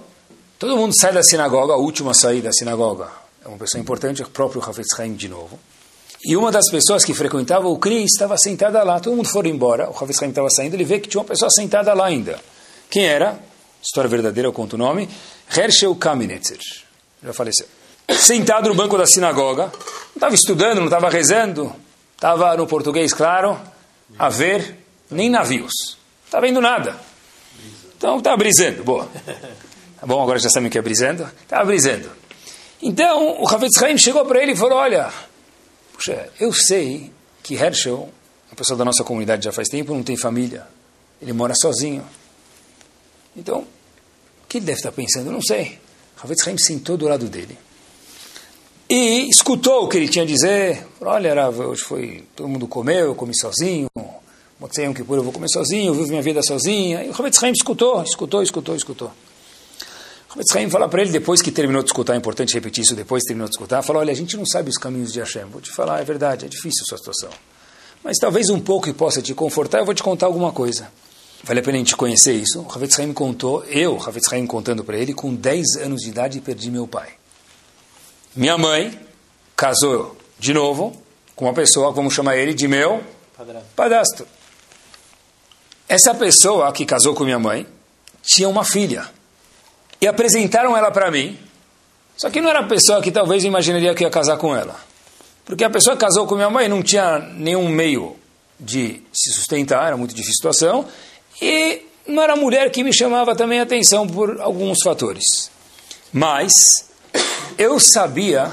todo 0.58 0.76
mundo 0.76 0.98
sai 0.98 1.12
da 1.12 1.22
sinagoga, 1.22 1.74
a 1.74 1.76
última 1.76 2.14
saída 2.14 2.48
da 2.48 2.52
sinagoga 2.52 3.10
é 3.44 3.48
uma 3.48 3.58
pessoa 3.58 3.80
importante, 3.80 4.22
o 4.22 4.28
próprio 4.28 4.62
Hafetz 4.62 4.98
Haim 4.98 5.14
de 5.14 5.28
novo. 5.28 5.58
E 6.24 6.34
uma 6.34 6.50
das 6.50 6.70
pessoas 6.70 7.04
que 7.04 7.12
frequentava 7.12 7.68
o 7.68 7.78
CRI 7.78 8.04
estava 8.04 8.36
sentada 8.38 8.82
lá, 8.82 8.98
todo 8.98 9.14
mundo 9.14 9.28
foi 9.28 9.48
embora, 9.48 9.90
o 9.90 9.92
Hafetz 9.92 10.22
Haim 10.22 10.30
estava 10.30 10.48
saindo, 10.48 10.74
ele 10.74 10.84
vê 10.84 10.98
que 10.98 11.08
tinha 11.08 11.20
uma 11.20 11.26
pessoa 11.26 11.50
sentada 11.50 11.92
lá 11.92 12.06
ainda. 12.06 12.40
Quem 12.88 13.04
era? 13.04 13.38
História 13.82 14.08
verdadeira, 14.08 14.48
eu 14.48 14.52
conto 14.52 14.74
o 14.74 14.78
nome. 14.78 15.08
Herschel 15.54 15.94
Kamenetzer. 15.94 16.58
Já 17.22 17.32
faleceu. 17.34 17.66
Sentado 18.10 18.70
no 18.70 18.74
banco 18.74 18.96
da 18.96 19.06
sinagoga, 19.06 19.64
não 19.64 20.14
estava 20.14 20.34
estudando, 20.34 20.78
não 20.78 20.86
estava 20.86 21.10
rezando, 21.10 21.70
estava 22.14 22.56
no 22.56 22.66
português, 22.66 23.12
claro, 23.12 23.60
a 24.18 24.30
ver 24.30 24.78
nem 25.10 25.28
navios. 25.28 25.97
Está 26.28 26.40
vendo 26.40 26.60
nada. 26.60 26.94
Então 27.96 28.18
está 28.18 28.36
brisando, 28.36 28.84
boa. 28.84 29.08
Tá 29.98 30.06
bom, 30.06 30.22
agora 30.22 30.38
já 30.38 30.50
sabem 30.50 30.68
o 30.68 30.70
que 30.70 30.76
é 30.76 30.82
brisando? 30.82 31.26
Está 31.42 31.64
brisando. 31.64 32.10
Então 32.82 33.42
o 33.42 33.48
Havetz 33.48 33.82
Haim 33.82 33.96
chegou 33.96 34.26
para 34.26 34.42
ele 34.42 34.52
e 34.52 34.56
falou: 34.56 34.76
Olha, 34.78 35.10
puxa, 35.94 36.28
eu 36.38 36.52
sei 36.52 37.10
que 37.42 37.54
Herschel, 37.54 38.10
uma 38.50 38.56
pessoa 38.56 38.76
da 38.76 38.84
nossa 38.84 39.02
comunidade 39.02 39.46
já 39.46 39.52
faz 39.52 39.68
tempo, 39.68 39.94
não 39.94 40.02
tem 40.02 40.18
família. 40.18 40.66
Ele 41.20 41.32
mora 41.32 41.54
sozinho. 41.56 42.04
Então, 43.34 43.60
o 43.60 44.46
que 44.46 44.58
ele 44.58 44.66
deve 44.66 44.80
estar 44.80 44.92
pensando? 44.92 45.28
Eu 45.28 45.32
não 45.32 45.42
sei. 45.42 45.78
Havetz 46.22 46.46
Haim 46.46 46.58
sentou 46.58 46.98
do 46.98 47.08
lado 47.08 47.26
dele 47.26 47.58
e 48.88 49.28
escutou 49.28 49.84
o 49.84 49.88
que 49.88 49.96
ele 49.96 50.08
tinha 50.08 50.24
a 50.24 50.26
dizer. 50.26 50.86
Olha, 51.00 51.48
hoje 51.50 51.82
foi, 51.82 52.24
todo 52.36 52.48
mundo 52.48 52.66
comeu, 52.66 53.06
eu 53.06 53.14
comi 53.14 53.38
sozinho, 53.38 53.88
Motzei 54.60 54.86
Yom 54.86 54.92
Kippur 54.92 55.18
eu 55.18 55.22
vou 55.22 55.32
comer 55.32 55.48
sozinho, 55.48 55.90
eu 55.90 55.94
vivo 55.94 56.08
minha 56.08 56.22
vida 56.22 56.42
sozinha. 56.42 57.04
E 57.04 57.08
o 57.08 57.12
Rabetz 57.12 57.40
Haim 57.42 57.52
escutou, 57.52 58.02
escutou, 58.02 58.42
escutou, 58.42 58.74
escutou. 58.74 59.08
O 60.28 60.32
Rabetz 60.32 60.56
Haim 60.56 60.68
fala 60.68 60.88
para 60.88 61.00
ele, 61.00 61.12
depois 61.12 61.40
que 61.40 61.52
terminou 61.52 61.80
de 61.80 61.90
escutar, 61.90 62.14
é 62.14 62.16
importante 62.16 62.54
repetir 62.54 62.82
isso, 62.82 62.94
depois 62.96 63.22
que 63.22 63.28
terminou 63.28 63.48
de 63.48 63.54
escutar, 63.54 63.82
falou, 63.82 64.02
olha, 64.02 64.12
a 64.12 64.16
gente 64.16 64.36
não 64.36 64.44
sabe 64.44 64.68
os 64.68 64.76
caminhos 64.76 65.12
de 65.12 65.20
Hashem. 65.20 65.44
Vou 65.44 65.60
te 65.60 65.70
falar, 65.70 66.00
é 66.00 66.04
verdade, 66.04 66.44
é 66.44 66.48
difícil 66.48 66.82
a 66.82 66.88
sua 66.88 66.98
situação. 66.98 67.30
mas 68.02 68.16
talvez 68.18 68.50
um 68.50 68.58
pouco 68.58 68.86
que 68.86 68.92
possa 68.92 69.22
te 69.22 69.32
confortar, 69.32 69.78
eu 69.78 69.84
vou 69.84 69.94
te 69.94 70.02
contar 70.02 70.26
alguma 70.26 70.50
coisa. 70.50 70.90
Vale 71.44 71.60
a 71.60 71.62
pena 71.62 71.76
a 71.76 71.78
gente 71.78 71.96
conhecer 71.96 72.32
isso. 72.32 72.60
O 72.60 72.72
Havetz 72.72 72.98
Haim 72.98 73.12
contou, 73.12 73.64
eu, 73.66 73.96
Havetz 74.04 74.32
Haim 74.32 74.44
contando 74.44 74.82
para 74.82 74.98
ele, 74.98 75.14
com 75.14 75.32
10 75.32 75.76
anos 75.84 76.00
de 76.00 76.08
idade 76.08 76.40
perdi 76.40 76.68
meu 76.68 76.88
pai. 76.88 77.10
Minha 78.34 78.58
mãe 78.58 78.98
casou 79.54 80.16
de 80.36 80.52
novo 80.52 81.00
com 81.36 81.44
uma 81.44 81.54
pessoa, 81.54 81.92
vamos 81.92 82.12
chamar 82.12 82.36
ele 82.36 82.54
de 82.54 82.66
meu 82.66 83.00
padastro. 83.76 84.26
Essa 85.88 86.14
pessoa 86.14 86.70
que 86.72 86.84
casou 86.84 87.14
com 87.14 87.24
minha 87.24 87.38
mãe 87.38 87.66
tinha 88.22 88.48
uma 88.48 88.62
filha. 88.64 89.08
E 90.00 90.06
apresentaram 90.06 90.76
ela 90.76 90.90
para 90.90 91.10
mim. 91.10 91.38
Só 92.16 92.28
que 92.28 92.40
não 92.40 92.50
era 92.50 92.60
a 92.60 92.64
pessoa 92.64 93.00
que 93.00 93.10
talvez 93.10 93.42
imaginaria 93.44 93.94
que 93.94 94.04
ia 94.04 94.10
casar 94.10 94.36
com 94.36 94.54
ela. 94.54 94.76
Porque 95.46 95.64
a 95.64 95.70
pessoa 95.70 95.96
que 95.96 96.04
casou 96.04 96.26
com 96.26 96.34
minha 96.34 96.50
mãe 96.50 96.68
não 96.68 96.82
tinha 96.82 97.18
nenhum 97.18 97.68
meio 97.68 98.16
de 98.60 99.02
se 99.12 99.32
sustentar, 99.32 99.86
era 99.86 99.96
muito 99.96 100.14
difícil 100.14 100.50
a 100.50 100.52
situação. 100.52 100.86
E 101.40 101.82
não 102.06 102.22
era 102.22 102.34
a 102.34 102.36
mulher 102.36 102.70
que 102.70 102.84
me 102.84 102.92
chamava 102.92 103.34
também 103.34 103.60
a 103.60 103.62
atenção 103.62 104.06
por 104.06 104.40
alguns 104.42 104.78
fatores. 104.82 105.50
Mas 106.12 106.90
eu 107.56 107.80
sabia 107.80 108.52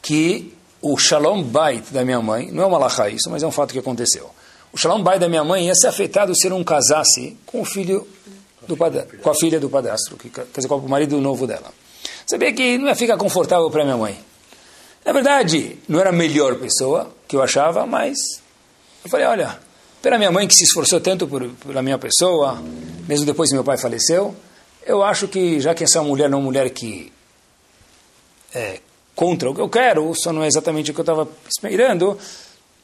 que 0.00 0.54
o 0.80 0.96
Shalom 0.96 1.42
Bait 1.42 1.90
da 1.90 2.04
minha 2.04 2.20
mãe, 2.20 2.50
não 2.52 2.62
é 2.62 2.66
uma 2.66 2.78
lahá 2.78 3.08
isso, 3.08 3.28
mas 3.30 3.42
é 3.42 3.46
um 3.46 3.52
fato 3.52 3.72
que 3.72 3.78
aconteceu. 3.78 4.30
O 4.72 4.78
Shalom 4.78 5.02
Bait 5.02 5.20
da 5.20 5.28
minha 5.28 5.44
mãe 5.44 5.66
ia 5.66 5.74
ser 5.74 5.88
afetado 5.88 6.34
se 6.34 6.48
não 6.48 6.64
casasse 6.64 7.36
com 7.44 7.60
o 7.60 7.64
filho 7.64 8.06
do 8.66 8.76
com 8.76 9.30
a 9.30 9.34
filha 9.34 9.60
do 9.60 9.68
padastro, 9.68 10.16
que, 10.16 10.30
quer 10.30 10.46
dizer, 10.54 10.68
com 10.68 10.76
o 10.76 10.88
marido 10.88 11.20
novo 11.20 11.46
dela. 11.46 11.72
Sabia 12.26 12.52
que 12.52 12.78
não 12.78 12.88
ia 12.88 12.94
ficar 12.94 13.16
confortável 13.16 13.70
para 13.70 13.84
minha 13.84 13.96
mãe. 13.96 14.18
Na 15.04 15.12
verdade, 15.12 15.78
não 15.88 16.00
era 16.00 16.10
a 16.10 16.12
melhor 16.12 16.56
pessoa 16.56 17.12
que 17.26 17.34
eu 17.34 17.42
achava, 17.42 17.84
mas 17.84 18.16
eu 19.04 19.10
falei, 19.10 19.26
olha, 19.26 19.58
pela 20.00 20.16
minha 20.16 20.30
mãe 20.30 20.46
que 20.46 20.54
se 20.54 20.64
esforçou 20.64 21.00
tanto 21.00 21.26
por, 21.26 21.48
pela 21.66 21.82
minha 21.82 21.98
pessoa, 21.98 22.62
mesmo 23.08 23.26
depois 23.26 23.50
que 23.50 23.54
meu 23.54 23.64
pai 23.64 23.76
faleceu, 23.76 24.34
eu 24.86 25.02
acho 25.02 25.28
que 25.28 25.60
já 25.60 25.74
que 25.74 25.84
essa 25.84 26.02
mulher 26.02 26.30
não 26.30 26.38
é 26.38 26.40
uma 26.40 26.46
mulher 26.46 26.70
que 26.70 27.12
é 28.54 28.80
contra 29.14 29.50
o 29.50 29.54
que 29.54 29.60
eu 29.60 29.68
quero, 29.68 30.12
só 30.14 30.32
não 30.32 30.42
é 30.42 30.46
exatamente 30.46 30.90
o 30.90 30.94
que 30.94 31.00
eu 31.00 31.04
estava 31.04 31.28
esperando, 31.48 32.16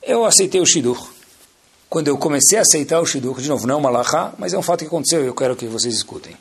eu 0.03 0.24
aceitei 0.24 0.61
o 0.61 0.66
Shidur. 0.66 1.18
Quando 1.88 2.09
eu 2.09 2.18
comecei 2.18 2.59
a 2.59 2.62
aceitar 2.62 3.01
o 3.01 3.07
Shidur, 3.07 3.40
de 3.40 3.48
novo, 3.48 3.66
não 3.66 3.77
é 3.77 3.79
uma 3.79 3.90
lahá, 3.90 4.35
mas 4.38 4.53
é 4.53 4.59
um 4.59 4.62
fato 4.62 4.81
que 4.81 4.87
aconteceu 4.87 5.24
e 5.24 5.27
eu 5.27 5.35
quero 5.35 5.57
que 5.57 5.66
vocês 5.66 5.94
escutem. 5.94 6.37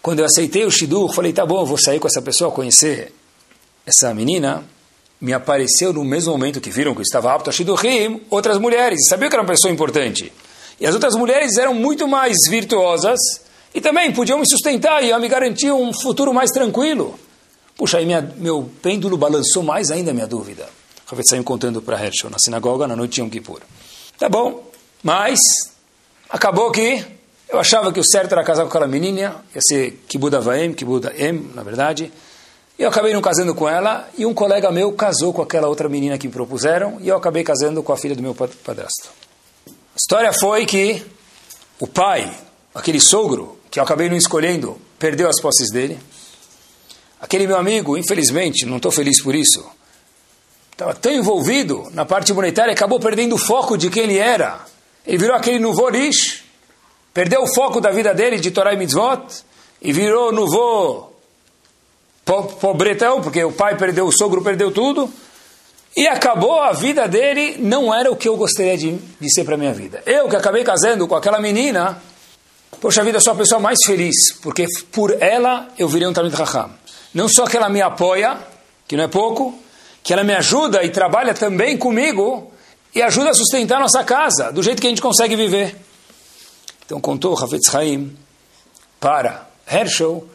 Quando 0.00 0.20
eu 0.20 0.24
aceitei 0.24 0.64
o 0.64 0.70
Shidur, 0.70 1.12
falei, 1.12 1.32
tá 1.32 1.44
bom, 1.44 1.64
vou 1.64 1.76
sair 1.76 2.00
com 2.00 2.06
essa 2.08 2.22
pessoa, 2.22 2.50
conhecer 2.50 3.12
essa 3.84 4.14
menina, 4.14 4.64
me 5.20 5.34
apareceu 5.34 5.92
no 5.92 6.02
mesmo 6.02 6.32
momento 6.32 6.60
que 6.60 6.70
viram 6.70 6.94
que 6.94 7.00
eu 7.00 7.02
estava 7.02 7.34
apto 7.34 7.50
a 7.50 7.52
Shidurim, 7.52 8.22
outras 8.30 8.56
mulheres, 8.58 9.06
sabiam 9.08 9.28
que 9.28 9.36
era 9.36 9.42
uma 9.42 9.48
pessoa 9.48 9.70
importante. 9.70 10.32
E 10.80 10.86
as 10.86 10.94
outras 10.94 11.14
mulheres 11.14 11.58
eram 11.58 11.74
muito 11.74 12.08
mais 12.08 12.38
virtuosas 12.48 13.18
e 13.74 13.80
também 13.80 14.10
podiam 14.10 14.38
me 14.38 14.46
sustentar 14.46 15.04
e 15.04 15.16
me 15.18 15.28
garantir 15.28 15.70
um 15.70 15.92
futuro 15.92 16.32
mais 16.32 16.50
tranquilo. 16.50 17.18
Puxa, 17.76 17.98
aí 17.98 18.06
minha, 18.06 18.22
meu 18.38 18.70
pêndulo 18.80 19.18
balançou 19.18 19.62
mais 19.62 19.90
ainda 19.90 20.12
a 20.12 20.14
minha 20.14 20.26
dúvida. 20.26 20.66
Ravet 21.06 21.28
saiu 21.28 21.44
contando 21.44 21.82
para 21.82 22.02
Herschel 22.02 22.30
na 22.30 22.38
sinagoga 22.38 22.86
na 22.86 22.96
noite 22.96 23.14
de 23.14 23.20
Yom 23.20 23.28
Kippur. 23.28 23.60
Tá 24.20 24.28
bom, 24.28 24.62
mas 25.02 25.40
acabou 26.28 26.70
que 26.70 27.02
eu 27.48 27.58
achava 27.58 27.90
que 27.90 27.98
o 27.98 28.04
certo 28.04 28.32
era 28.32 28.44
casar 28.44 28.64
com 28.64 28.68
aquela 28.68 28.86
menina, 28.86 29.42
ia 29.54 29.62
ser 29.66 29.92
Kibuda 30.06 30.38
Vaem, 30.42 30.74
Kibuda 30.74 31.14
Em, 31.16 31.50
na 31.54 31.62
verdade. 31.62 32.12
Eu 32.78 32.90
acabei 32.90 33.14
não 33.14 33.22
casando 33.22 33.54
com 33.54 33.66
ela 33.66 34.06
e 34.18 34.26
um 34.26 34.34
colega 34.34 34.70
meu 34.70 34.92
casou 34.92 35.32
com 35.32 35.40
aquela 35.40 35.68
outra 35.68 35.88
menina 35.88 36.18
que 36.18 36.26
me 36.26 36.34
propuseram 36.34 36.98
e 37.00 37.08
eu 37.08 37.16
acabei 37.16 37.42
casando 37.42 37.82
com 37.82 37.94
a 37.94 37.96
filha 37.96 38.14
do 38.14 38.20
meu 38.20 38.34
padrasto. 38.34 39.08
A 39.66 39.96
história 39.96 40.34
foi 40.34 40.66
que 40.66 41.02
o 41.78 41.86
pai, 41.86 42.30
aquele 42.74 43.00
sogro, 43.00 43.58
que 43.70 43.80
eu 43.80 43.82
acabei 43.82 44.10
não 44.10 44.18
escolhendo, 44.18 44.78
perdeu 44.98 45.30
as 45.30 45.40
posses 45.40 45.72
dele. 45.72 45.98
Aquele 47.18 47.46
meu 47.46 47.56
amigo, 47.56 47.96
infelizmente, 47.96 48.66
não 48.66 48.76
estou 48.76 48.92
feliz 48.92 49.22
por 49.22 49.34
isso, 49.34 49.64
estava 50.80 50.94
tão 50.94 51.12
envolvido 51.12 51.88
na 51.92 52.06
parte 52.06 52.32
monetária, 52.32 52.72
acabou 52.72 52.98
perdendo 52.98 53.34
o 53.34 53.38
foco 53.38 53.76
de 53.76 53.90
quem 53.90 54.04
ele 54.04 54.16
era. 54.16 54.60
Ele 55.06 55.18
virou 55.18 55.36
aquele 55.36 55.58
Nuvorish, 55.58 56.42
perdeu 57.12 57.42
o 57.42 57.54
foco 57.54 57.82
da 57.82 57.90
vida 57.90 58.14
dele 58.14 58.38
de 58.38 58.50
Torah 58.50 58.72
e 58.72 58.78
Mitzvot, 58.78 59.44
e 59.82 59.92
virou 59.92 60.32
Nuvor 60.32 61.10
pobretão, 62.60 63.20
porque 63.20 63.44
o 63.44 63.52
pai 63.52 63.76
perdeu, 63.76 64.06
o 64.06 64.12
sogro 64.12 64.40
perdeu 64.40 64.70
tudo, 64.70 65.12
e 65.94 66.06
acabou 66.06 66.60
a 66.60 66.72
vida 66.72 67.06
dele, 67.06 67.56
não 67.58 67.92
era 67.92 68.10
o 68.10 68.16
que 68.16 68.28
eu 68.28 68.36
gostaria 68.36 68.78
de, 68.78 68.92
de 68.92 69.34
ser 69.34 69.44
para 69.44 69.56
minha 69.56 69.74
vida. 69.74 70.02
Eu 70.06 70.28
que 70.28 70.36
acabei 70.36 70.64
casando 70.64 71.06
com 71.06 71.16
aquela 71.16 71.40
menina, 71.40 72.00
poxa 72.80 73.04
vida, 73.04 73.20
sou 73.20 73.34
a 73.34 73.36
pessoa 73.36 73.60
mais 73.60 73.78
feliz, 73.84 74.32
porque 74.40 74.64
por 74.92 75.14
ela 75.20 75.68
eu 75.76 75.88
virei 75.88 76.08
um 76.08 76.12
Talmud 76.12 76.34
Raham. 76.34 76.70
Não 77.12 77.28
só 77.28 77.44
que 77.44 77.56
ela 77.56 77.68
me 77.68 77.82
apoia, 77.82 78.38
que 78.86 78.96
não 78.96 79.04
é 79.04 79.08
pouco, 79.08 79.58
que 80.02 80.12
ela 80.12 80.24
me 80.24 80.34
ajuda 80.34 80.82
e 80.84 80.90
trabalha 80.90 81.34
também 81.34 81.76
comigo 81.76 82.50
e 82.94 83.02
ajuda 83.02 83.30
a 83.30 83.34
sustentar 83.34 83.76
a 83.76 83.80
nossa 83.80 84.02
casa, 84.02 84.50
do 84.50 84.62
jeito 84.62 84.80
que 84.80 84.86
a 84.86 84.90
gente 84.90 85.02
consegue 85.02 85.36
viver. 85.36 85.76
Então 86.84 87.00
contou 87.00 87.38
Havetz 87.38 87.72
Haim 87.74 88.16
para 88.98 89.48
Herschel, 89.70 90.26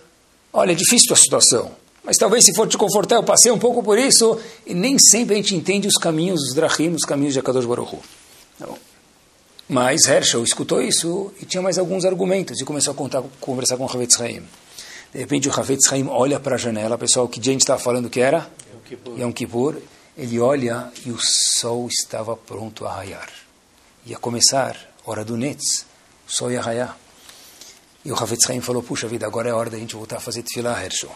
olha, 0.53 0.71
é 0.71 0.75
difícil 0.75 1.13
a 1.13 1.17
situação. 1.17 1.71
Mas 2.03 2.17
talvez 2.17 2.45
se 2.45 2.53
for 2.53 2.67
te 2.67 2.77
confortar, 2.77 3.15
eu 3.15 3.23
passei 3.23 3.51
um 3.51 3.57
pouco 3.57 3.83
por 3.83 3.97
isso, 3.97 4.39
e 4.65 4.73
nem 4.73 4.97
sempre 4.99 5.33
a 5.33 5.37
gente 5.37 5.55
entende 5.55 5.87
os 5.87 5.95
caminhos, 5.95 6.39
os 6.41 6.53
drachim, 6.53 6.89
os 6.89 7.03
caminhos 7.03 7.33
de 7.33 7.39
Akadosh 7.39 7.65
Baruch. 7.65 7.97
Tá 8.59 8.67
Mas 9.67 10.05
Herschel 10.05 10.43
escutou 10.43 10.81
isso 10.81 11.33
e 11.41 11.45
tinha 11.45 11.63
mais 11.63 11.79
alguns 11.79 12.05
argumentos, 12.05 12.61
e 12.61 12.63
começou 12.63 12.93
a 12.93 12.95
contar, 12.95 13.23
conversar 13.41 13.75
com 13.75 13.85
o 13.85 13.89
Havetz 13.89 14.21
Haim. 14.21 14.43
De 15.11 15.19
repente 15.19 15.49
o 15.49 15.51
Havetz 15.51 15.91
Haim 15.91 16.07
olha 16.07 16.39
para 16.39 16.55
a 16.55 16.57
janela, 16.57 16.97
pessoal, 16.97 17.27
que 17.27 17.39
dia 17.39 17.51
a 17.51 17.55
gente 17.55 17.61
estava 17.61 17.81
falando 17.81 18.09
que 18.09 18.21
era? 18.21 18.47
Kippur. 18.85 19.19
Yom 19.19 19.31
Kippur. 19.31 19.81
Ele 20.17 20.39
olha 20.39 20.91
e 21.05 21.11
o 21.11 21.17
sol 21.19 21.87
estava 21.87 22.37
pronto 22.37 22.85
a 22.85 22.93
raiar. 22.93 23.29
Ia 24.05 24.17
começar, 24.17 24.77
hora 25.05 25.25
do 25.25 25.35
Netz, 25.35 25.85
o 26.27 26.31
sol 26.31 26.51
ia 26.51 26.61
raiar. 26.61 26.97
E 28.05 28.11
o 28.11 28.15
Havetz 28.15 28.49
Haim 28.49 28.61
falou, 28.61 28.83
puxa 28.83 29.07
vida, 29.07 29.25
agora 29.25 29.49
é 29.49 29.53
hora 29.53 29.69
da 29.69 29.77
gente 29.77 29.95
voltar 29.95 30.17
a 30.17 30.19
fazer 30.19 30.43
tefillah, 30.43 30.81
Herschel. 30.81 31.11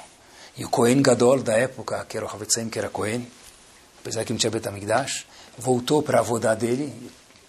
E 0.57 0.65
o 0.65 0.69
Cohen 0.69 1.01
Gadol 1.01 1.41
da 1.41 1.53
época, 1.53 2.03
que 2.09 2.17
era 2.17 2.25
o 2.25 2.29
Havetzim, 2.29 2.67
que 2.67 2.79
era 2.79 2.89
Cohen, 2.89 3.25
apesar 4.01 4.25
que 4.25 4.33
não 4.33 4.39
tinha 4.39 4.51
Betamigdash, 4.51 5.25
voltou 5.57 6.01
para 6.01 6.17
a 6.17 6.21
avodá 6.21 6.55
dele. 6.55 6.91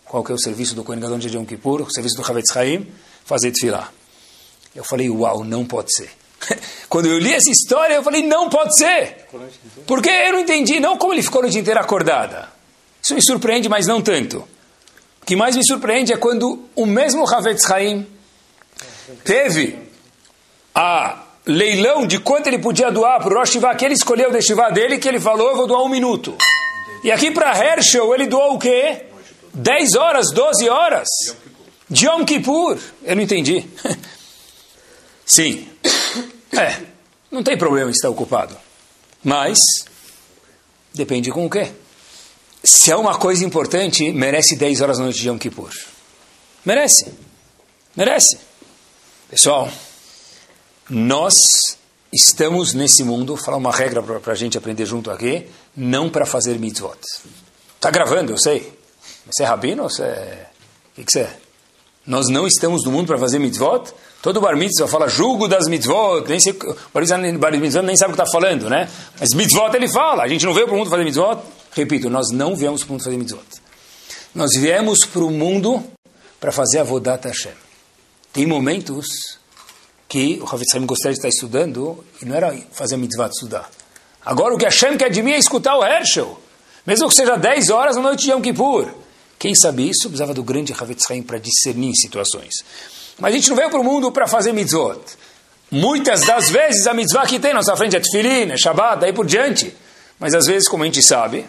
Qual 0.05 0.23
que 0.23 0.31
é 0.31 0.35
o 0.35 0.39
serviço 0.39 0.75
do 0.75 0.85
Cohen 0.85 1.01
Gadol 1.01 1.19
de 1.19 1.35
Yom 1.35 1.45
Kippur? 1.45 1.83
O 1.83 1.91
serviço 1.91 2.17
do 2.17 2.23
Havetz 2.23 2.57
Haim, 2.57 2.87
fazer 3.25 3.51
tefilá. 3.51 3.91
Eu 4.75 4.85
falei, 4.85 5.11
uau, 5.11 5.43
não 5.43 5.65
pode 5.65 5.93
ser. 5.93 6.11
Quando 6.89 7.07
eu 7.07 7.19
li 7.19 7.33
essa 7.33 7.51
história, 7.51 7.95
eu 7.95 8.03
falei, 8.03 8.23
não 8.23 8.49
pode 8.49 8.77
ser. 8.77 9.20
Porque 9.87 10.09
eu 10.09 10.33
não 10.33 10.41
entendi, 10.41 10.81
não 10.81 10.97
como 10.97 11.13
ele 11.13 11.23
ficou 11.23 11.43
no 11.43 11.51
dia 11.51 11.61
inteiro 11.61 11.81
acordada. 11.81 12.49
Isso 13.03 13.15
me 13.15 13.23
surpreende, 13.23 13.69
mas 13.69 13.87
não 13.87 14.01
tanto. 14.01 14.39
O 15.23 15.27
que 15.27 15.37
mais 15.37 15.57
me 15.57 15.65
surpreende 15.67 16.13
é 16.13 16.17
quando 16.17 16.69
o 16.75 16.87
mesmo 16.87 17.29
Havetz 17.29 17.71
Haim 17.71 18.07
teve 19.25 19.79
a 20.75 21.25
leilão 21.47 22.07
de 22.07 22.19
quanto 22.19 22.47
ele 22.47 22.59
podia 22.59 22.91
doar 22.91 23.21
para 23.21 23.33
o 23.33 23.39
Rosh 23.39 23.51
Hashivá, 23.51 23.75
que 23.75 23.85
ele 23.85 23.95
escolheu 23.95 24.31
o 24.31 24.43
Shivá 24.43 24.71
dele, 24.71 24.99
que 24.99 25.09
ele 25.09 25.21
falou, 25.21 25.51
eu 25.51 25.57
vou 25.57 25.67
doar 25.67 25.83
um 25.83 25.89
minuto. 25.89 26.37
E 27.03 27.11
aqui 27.11 27.31
para 27.31 27.57
Herschel, 27.57 28.15
ele 28.15 28.27
doou 28.27 28.55
o 28.55 28.59
quê? 28.59 29.07
10 29.55 29.95
horas, 29.97 30.31
12 30.33 30.69
horas? 30.69 31.09
De 31.89 32.07
Yom 32.07 32.25
Kippur. 32.25 32.79
Eu 33.03 33.17
não 33.17 33.23
entendi. 33.23 33.67
Sim. 35.25 35.67
É, 36.53 36.81
não 37.31 37.43
tem 37.43 37.57
problema 37.57 37.91
estar 37.91 38.11
ocupado. 38.11 38.57
Mas, 39.23 39.59
depende 40.95 41.31
com 41.31 41.47
o 41.47 41.51
quê? 41.51 41.73
Se 42.63 42.91
é 42.91 42.97
uma 42.97 43.19
coisa 43.19 43.45
importante, 43.45 44.13
merece 44.13 44.57
10 44.57 44.81
horas 44.81 44.99
na 44.99 45.05
noite 45.05 45.21
de 45.21 45.29
Yom 45.29 45.39
Kippur. 45.39 45.71
Merece. 46.65 47.13
Merece. 47.97 48.39
Pessoal, 49.29 49.71
nós 50.89 51.35
estamos 52.13 52.75
nesse 52.75 53.05
mundo, 53.05 53.37
falar 53.37 53.57
uma 53.57 53.73
regra 53.73 54.03
para 54.03 54.33
a 54.33 54.37
gente 54.37 54.59
aprender 54.59 54.85
junto 54.85 55.11
aqui, 55.11 55.47
não 55.77 56.11
para 56.11 56.27
fazer 56.27 56.59
mitzvot. 56.59 56.99
Está 57.77 57.91
gravando, 57.91 58.33
eu 58.33 58.39
sei. 58.39 58.73
Você 59.27 59.43
é 59.43 59.47
rabino 59.47 59.85
você 59.85 60.03
é... 60.03 60.51
O 60.93 60.95
que, 60.97 61.05
que 61.05 61.13
você 61.13 61.21
é? 61.21 61.37
Nós 62.07 62.29
não 62.29 62.47
estamos 62.47 62.85
no 62.85 62.91
mundo 62.91 63.07
para 63.07 63.19
fazer 63.19 63.39
mitzvot. 63.39 63.93
Todo 64.23 64.41
bar 64.41 64.55
mitzvah 64.55 64.87
fala 64.87 65.09
julgo 65.09 65.49
das 65.49 65.67
mitzvot. 65.67 66.29
Nem 66.29 66.39
sei, 66.39 66.53
bar 66.93 67.53
mitzvah 67.59 67.83
nem 67.83 67.97
sabe 67.97 68.13
o 68.13 68.17
que 68.17 68.23
está 68.23 68.31
falando, 68.31 68.69
né? 68.69 68.89
Mas 69.19 69.31
mitzvot 69.35 69.75
ele 69.75 69.89
fala. 69.89 70.25
A 70.25 70.29
gente 70.29 70.45
não 70.45 70.53
veio 70.53 70.67
para 70.67 70.75
o 70.75 70.79
mundo 70.79 70.91
fazer 70.91 71.05
mitzvot. 71.05 71.41
Repito, 71.73 72.11
nós 72.11 72.31
não 72.31 72.55
viemos 72.55 72.83
para 72.83 72.91
o 72.91 72.93
mundo 72.93 73.05
fazer 73.05 73.17
mitzvot. 73.17 73.45
Nós 74.35 74.51
viemos 74.57 75.07
para 75.07 75.23
o 75.23 75.31
mundo 75.31 75.83
para 76.39 76.53
fazer 76.53 76.81
a 76.81 76.85
Vodat 76.85 77.27
Hashem. 77.27 77.53
Tem 78.33 78.47
momentos 78.47 79.07
que 80.09 80.41
o 80.43 80.45
Haim 80.45 80.87
gostaria 80.87 81.15
de 81.15 81.19
estar 81.19 81.29
estudando, 81.29 82.05
e 82.21 82.25
não 82.25 82.35
era 82.35 82.57
fazer 82.73 82.99
de 82.99 83.07
estudar. 83.07 83.71
Agora 84.25 84.55
o 84.55 84.59
que 84.59 84.65
Hashem 84.65 84.99
quer 84.99 85.11
de 85.11 85.23
mim 85.23 85.33
é 85.33 85.39
escutar 85.39 85.77
o 85.77 85.85
Herschel. 85.85 86.39
Mesmo 86.87 87.09
que 87.09 87.15
seja 87.15 87.37
10 87.37 87.71
horas 87.71 87.97
na 87.97 88.03
noite 88.03 88.25
de 88.25 88.33
Yom 88.33 88.41
Kippur. 88.41 88.89
Quem 89.39 89.55
sabe 89.55 89.89
isso 89.89 90.09
precisava 90.09 90.35
do 90.35 90.43
grande 90.43 90.75
Haim 91.09 91.23
para 91.23 91.39
discernir 91.39 91.95
situações. 91.95 92.55
Mas 93.21 93.33
a 93.33 93.37
gente 93.37 93.49
não 93.49 93.57
veio 93.57 93.71
para 93.71 93.81
o 93.81 93.85
mundo 93.85 94.11
para 94.11 94.27
fazer 94.27 94.53
mitzvot. 94.53 95.01
Muitas 95.71 96.23
das 96.23 96.51
vezes 96.51 96.87
a 96.87 96.95
mitzvah 96.95 97.27
que 97.27 97.39
tem 97.39 97.53
na 97.53 97.61
nossa 97.61 97.77
frente 97.77 97.95
é 97.95 98.01
tefilin, 98.01 98.51
é 98.51 98.57
Shabbat, 98.57 99.01
daí 99.01 99.13
por 99.13 99.27
diante. 99.27 99.75
Mas 100.19 100.35
às 100.35 100.47
vezes, 100.47 100.69
como 100.69 100.83
a 100.83 100.87
gente 100.87 101.03
sabe, 101.03 101.47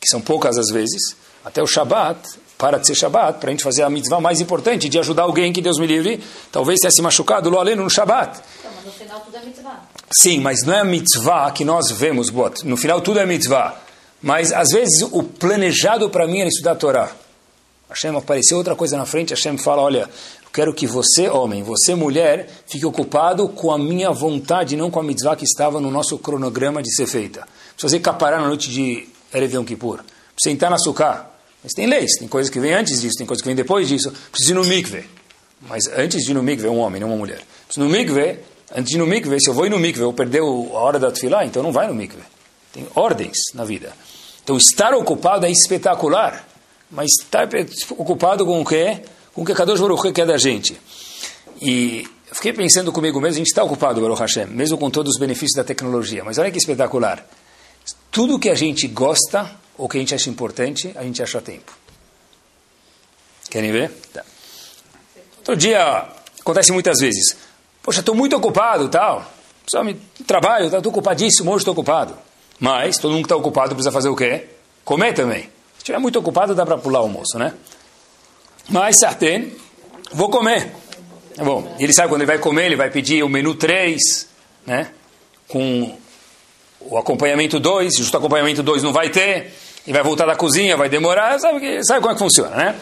que 0.00 0.08
são 0.08 0.20
poucas 0.20 0.56
as 0.56 0.70
vezes, 0.70 1.16
até 1.44 1.62
o 1.62 1.66
Shabbat, 1.66 2.20
para 2.56 2.78
de 2.78 2.86
ser 2.86 2.94
Shabbat, 2.94 3.40
para 3.40 3.48
a 3.48 3.52
gente 3.52 3.64
fazer 3.64 3.82
a 3.82 3.90
mitzvah 3.90 4.20
mais 4.20 4.40
importante, 4.40 4.88
de 4.88 4.98
ajudar 4.98 5.24
alguém 5.24 5.52
que 5.52 5.60
Deus 5.60 5.78
me 5.78 5.86
livre, 5.86 6.22
talvez 6.52 6.78
tenha 6.78 6.90
se 6.90 7.02
machucado 7.02 7.50
lo 7.50 7.58
aleno 7.58 7.82
no 7.82 7.90
Shabbat. 7.90 8.40
Então, 8.60 8.70
mas 8.76 8.84
no 8.84 8.92
final 8.92 9.20
tudo 9.20 9.36
é 9.36 9.40
mitzvah. 9.40 9.82
Sim, 10.12 10.40
mas 10.40 10.62
não 10.64 10.74
é 10.74 10.80
a 10.80 10.84
mitzvah 10.84 11.50
que 11.50 11.64
nós 11.64 11.90
vemos, 11.90 12.30
bot. 12.30 12.64
No 12.66 12.76
final 12.76 13.00
tudo 13.00 13.18
é 13.18 13.26
mitzvah. 13.26 13.74
Mas 14.22 14.52
às 14.52 14.68
vezes 14.68 15.02
o 15.02 15.22
planejado 15.22 16.08
para 16.08 16.26
mim 16.26 16.40
era 16.40 16.48
estudar 16.48 16.72
a 16.72 16.76
Torá. 16.76 17.10
Hashem 17.90 18.16
apareceu 18.16 18.56
outra 18.56 18.74
coisa 18.74 18.96
na 18.96 19.04
frente, 19.04 19.30
Hashem 19.30 19.58
fala, 19.58 19.82
olha, 19.82 20.08
quero 20.54 20.72
que 20.72 20.86
você, 20.86 21.28
homem, 21.28 21.64
você, 21.64 21.96
mulher, 21.96 22.48
fique 22.68 22.86
ocupado 22.86 23.48
com 23.48 23.72
a 23.72 23.78
minha 23.78 24.12
vontade, 24.12 24.76
não 24.76 24.88
com 24.88 25.00
a 25.00 25.02
mitzvah 25.02 25.34
que 25.34 25.44
estava 25.44 25.80
no 25.80 25.90
nosso 25.90 26.16
cronograma 26.16 26.80
de 26.80 26.94
ser 26.94 27.08
feita. 27.08 27.40
Precisa 27.40 27.80
fazer 27.80 27.98
capará 27.98 28.40
na 28.40 28.46
noite 28.46 28.70
de 28.70 29.08
Erev 29.34 29.52
Yom 29.52 29.64
Kippur. 29.64 30.04
Sentar 30.40 30.70
na 30.70 30.78
sukkah. 30.78 31.28
Mas 31.60 31.72
tem 31.72 31.86
leis, 31.86 32.12
tem 32.18 32.28
coisas 32.28 32.50
que 32.50 32.60
vêm 32.60 32.72
antes 32.72 33.00
disso, 33.00 33.16
tem 33.16 33.26
coisas 33.26 33.42
que 33.42 33.48
vêm 33.48 33.56
depois 33.56 33.88
disso. 33.88 34.12
Precisa 34.30 34.52
ir 34.52 34.54
no 34.54 34.64
mikve. 34.64 35.04
Mas 35.62 35.88
antes 35.88 36.22
de 36.22 36.30
ir 36.30 36.34
no 36.34 36.42
mikve, 36.42 36.68
um 36.68 36.78
homem, 36.78 37.00
não 37.00 37.08
uma 37.08 37.16
mulher. 37.16 37.40
Precisa 37.66 37.84
ir 37.84 37.88
no 37.88 37.90
mikve, 37.90 38.38
antes 38.76 38.90
de 38.90 38.96
ir 38.96 38.98
no 38.98 39.06
mikve, 39.06 39.40
se 39.40 39.50
eu 39.50 39.54
vou 39.54 39.66
ir 39.66 39.70
no 39.70 39.78
mikve, 39.80 40.04
eu 40.04 40.12
perder 40.12 40.40
a 40.40 40.44
hora 40.44 41.00
da 41.00 41.10
tefilá, 41.10 41.44
então 41.44 41.64
não 41.64 41.72
vai 41.72 41.88
no 41.88 41.94
mikve. 41.94 42.22
Tem 42.72 42.86
ordens 42.94 43.38
na 43.54 43.64
vida. 43.64 43.92
Então 44.44 44.56
estar 44.56 44.94
ocupado 44.94 45.46
é 45.46 45.50
espetacular, 45.50 46.46
mas 46.90 47.10
estar 47.20 47.48
ocupado 47.96 48.46
com 48.46 48.60
o 48.60 48.64
quê? 48.64 49.00
Com 49.34 49.42
o 49.42 49.44
que 49.44 49.54
Kadosh 49.54 49.80
Baruch 49.80 50.12
quer 50.12 50.26
da 50.26 50.38
gente. 50.38 50.80
E 51.60 52.08
fiquei 52.32 52.52
pensando 52.52 52.92
comigo 52.92 53.20
mesmo, 53.20 53.34
a 53.34 53.38
gente 53.38 53.48
está 53.48 53.64
ocupado, 53.64 54.00
Baruch 54.00 54.20
Hashem, 54.20 54.46
mesmo 54.46 54.78
com 54.78 54.90
todos 54.90 55.14
os 55.14 55.18
benefícios 55.18 55.56
da 55.56 55.64
tecnologia. 55.64 56.22
Mas 56.24 56.38
olha 56.38 56.50
que 56.50 56.58
espetacular. 56.58 57.26
Tudo 58.10 58.38
que 58.38 58.48
a 58.48 58.54
gente 58.54 58.86
gosta, 58.86 59.50
ou 59.76 59.88
que 59.88 59.96
a 59.96 60.00
gente 60.00 60.14
acha 60.14 60.30
importante, 60.30 60.92
a 60.94 61.02
gente 61.02 61.22
acha 61.22 61.40
tempo. 61.40 61.72
Querem 63.50 63.72
ver? 63.72 63.90
Tá. 64.12 64.24
Outro 65.38 65.56
dia, 65.56 66.08
acontece 66.40 66.72
muitas 66.72 66.98
vezes. 67.00 67.36
Poxa, 67.82 68.00
estou 68.00 68.14
muito 68.14 68.36
ocupado, 68.36 68.88
tal. 68.88 69.30
Só 69.66 69.82
me 69.82 69.94
trabalho, 70.26 70.66
estou 70.66 70.90
ocupadíssimo, 70.90 71.50
hoje 71.50 71.62
estou 71.62 71.72
ocupado. 71.72 72.16
Mas 72.58 72.98
todo 72.98 73.10
mundo 73.10 73.22
que 73.22 73.26
está 73.26 73.36
ocupado 73.36 73.74
precisa 73.74 73.92
fazer 73.92 74.08
o 74.08 74.16
quê? 74.16 74.46
Comer 74.84 75.12
também. 75.12 75.42
Se 75.42 75.78
estiver 75.78 75.98
muito 75.98 76.18
ocupado, 76.18 76.54
dá 76.54 76.64
para 76.64 76.78
pular 76.78 77.00
o 77.00 77.02
almoço, 77.02 77.38
né? 77.38 77.52
Mas, 78.68 78.98
certeza, 78.98 79.48
vou 80.12 80.28
comer. 80.28 80.72
É 81.36 81.42
bom, 81.42 81.74
ele 81.78 81.92
sabe 81.92 82.08
quando 82.08 82.22
ele 82.22 82.30
vai 82.30 82.38
comer, 82.38 82.66
ele 82.66 82.76
vai 82.76 82.90
pedir 82.90 83.22
o 83.22 83.28
menu 83.28 83.54
3, 83.54 84.28
né? 84.66 84.90
Com 85.48 85.96
o 86.80 86.96
acompanhamento 86.96 87.58
2, 87.58 87.96
justo 87.96 88.16
acompanhamento 88.16 88.62
2 88.62 88.82
não 88.82 88.92
vai 88.92 89.10
ter, 89.10 89.52
e 89.86 89.92
vai 89.92 90.02
voltar 90.02 90.26
da 90.26 90.36
cozinha, 90.36 90.76
vai 90.76 90.88
demorar, 90.88 91.38
sabe, 91.38 91.84
sabe 91.84 92.00
como 92.00 92.12
é 92.12 92.14
que 92.14 92.20
funciona, 92.20 92.54
né? 92.56 92.76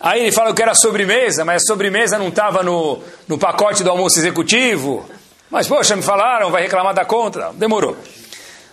Aí 0.00 0.20
ele 0.20 0.32
fala 0.32 0.54
que 0.54 0.62
era 0.62 0.74
sobremesa, 0.74 1.44
mas 1.44 1.62
a 1.62 1.66
sobremesa 1.66 2.18
não 2.18 2.28
estava 2.28 2.62
no, 2.62 3.00
no 3.26 3.38
pacote 3.38 3.82
do 3.82 3.90
almoço 3.90 4.18
executivo. 4.18 5.08
Mas, 5.50 5.66
poxa, 5.66 5.96
me 5.96 6.02
falaram, 6.02 6.50
vai 6.50 6.62
reclamar 6.62 6.92
da 6.92 7.06
conta. 7.06 7.52
Demorou. 7.54 7.96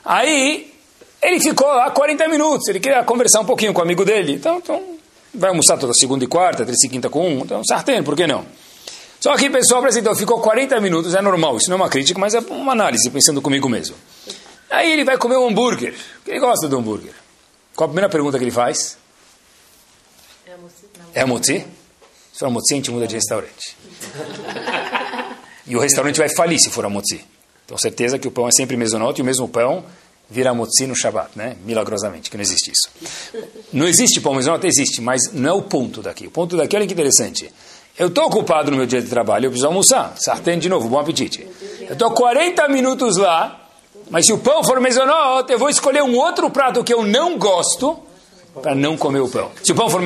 Aí 0.03 0.73
ele 1.21 1.39
ficou 1.39 1.67
lá 1.67 1.89
40 1.89 2.27
minutos, 2.27 2.67
ele 2.67 2.79
queria 2.79 3.03
conversar 3.03 3.39
um 3.39 3.45
pouquinho 3.45 3.71
com 3.71 3.79
o 3.79 3.83
amigo 3.83 4.03
dele. 4.03 4.33
Então, 4.33 4.57
então 4.57 4.97
vai 5.33 5.49
almoçar 5.49 5.77
toda 5.77 5.93
segunda 5.93 6.23
e 6.23 6.27
quarta, 6.27 6.65
terça 6.65 6.87
e 6.87 6.89
quinta 6.89 7.09
com 7.09 7.27
um. 7.27 7.39
Então, 7.39 7.63
sartén, 7.63 8.03
por 8.03 8.15
que 8.15 8.27
não? 8.27 8.45
Só 9.19 9.35
que, 9.35 9.49
pessoal, 9.49 9.79
apresentou, 9.79 10.15
ficou 10.15 10.39
40 10.41 10.79
minutos, 10.81 11.13
é 11.13 11.21
normal, 11.21 11.57
isso 11.57 11.69
não 11.69 11.77
é 11.77 11.81
uma 11.81 11.89
crítica, 11.89 12.19
mas 12.19 12.33
é 12.33 12.39
uma 12.39 12.71
análise, 12.71 13.09
pensando 13.09 13.41
comigo 13.41 13.69
mesmo. 13.69 13.95
Aí 14.69 14.91
ele 14.91 15.03
vai 15.03 15.17
comer 15.17 15.37
um 15.37 15.47
hambúrguer, 15.47 15.93
ele 16.25 16.39
gosta 16.39 16.67
do 16.67 16.77
hambúrguer. 16.77 17.13
Qual 17.75 17.85
a 17.85 17.89
primeira 17.89 18.09
pergunta 18.09 18.37
que 18.37 18.43
ele 18.43 18.51
faz? 18.51 18.97
É 21.13 21.21
a 21.21 21.27
motzi? 21.27 21.65
Se 22.33 22.39
for 22.39 22.47
a 22.47 22.49
motzi, 22.49 22.73
a 22.73 22.77
gente 22.77 22.91
muda 22.91 23.07
de 23.07 23.15
restaurante. 23.15 23.77
E 25.67 25.75
o 25.75 25.79
restaurante 25.79 26.17
vai 26.17 26.27
falir 26.27 26.59
se 26.59 26.69
for 26.69 26.85
a. 26.85 26.89
Então, 27.63 27.77
certeza 27.77 28.19
que 28.19 28.27
o 28.27 28.31
pão 28.31 28.47
é 28.47 28.51
sempre 28.51 28.75
mesonote 28.75 29.21
e 29.21 29.23
o 29.23 29.25
mesmo 29.25 29.47
pão 29.47 29.85
vira 30.31 30.53
motzi 30.53 30.87
no 30.87 30.95
Shabat, 30.95 31.31
né? 31.35 31.57
Milagrosamente, 31.65 32.31
que 32.31 32.37
não 32.37 32.41
existe 32.41 32.71
isso. 32.71 32.89
Não 33.73 33.85
existe 33.85 34.21
pão 34.21 34.33
mesonote? 34.33 34.65
Existe, 34.65 35.01
mas 35.01 35.33
não 35.33 35.49
é 35.49 35.53
o 35.53 35.61
ponto 35.61 36.01
daqui. 36.01 36.25
O 36.25 36.31
ponto 36.31 36.55
daqui, 36.55 36.75
olha 36.75 36.87
que 36.87 36.93
interessante. 36.93 37.51
Eu 37.99 38.07
estou 38.07 38.25
ocupado 38.25 38.71
no 38.71 38.77
meu 38.77 38.85
dia 38.85 39.01
de 39.01 39.09
trabalho, 39.09 39.47
eu 39.47 39.51
preciso 39.51 39.67
almoçar. 39.67 40.15
Sartén 40.17 40.57
de 40.57 40.69
novo, 40.69 40.87
bom 40.87 40.97
apetite. 40.97 41.45
Eu 41.81 41.93
estou 41.93 42.11
40 42.11 42.69
minutos 42.69 43.17
lá, 43.17 43.67
mas 44.09 44.25
se 44.25 44.31
o 44.31 44.37
pão 44.37 44.63
for 44.63 44.79
mesonote, 44.79 45.51
eu 45.51 45.59
vou 45.59 45.69
escolher 45.69 46.01
um 46.01 46.15
outro 46.15 46.49
prato 46.49 46.81
que 46.81 46.93
eu 46.93 47.03
não 47.03 47.37
gosto 47.37 47.99
para 48.61 48.73
não 48.73 48.95
comer 48.95 49.19
o 49.19 49.27
pão. 49.27 49.51
Se 49.61 49.73
o 49.73 49.75
pão 49.75 49.89
for 49.89 50.01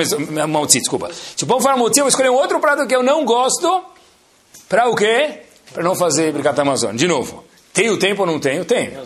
motzi, 0.48 0.80
desculpa. 0.80 1.12
Se 1.14 1.44
o 1.44 1.48
pão 1.48 1.62
for 1.62 1.78
motzi, 1.78 2.00
eu 2.00 2.06
vou 2.06 2.10
escolher 2.10 2.32
um 2.32 2.36
outro 2.36 2.60
prato 2.60 2.88
que 2.88 2.96
eu 2.96 3.04
não 3.04 3.24
gosto 3.24 3.84
para 4.68 4.90
o 4.90 4.96
quê? 4.96 5.42
Para 5.72 5.84
não 5.84 5.96
fazer 5.96 6.34
Bricata 6.34 6.64
Amazônia. 6.64 6.98
De 6.98 7.08
novo, 7.08 7.44
tenho 7.72 7.98
tempo 8.00 8.22
ou 8.22 8.28
não 8.28 8.40
tenho? 8.40 8.66
Tenho. 8.66 9.00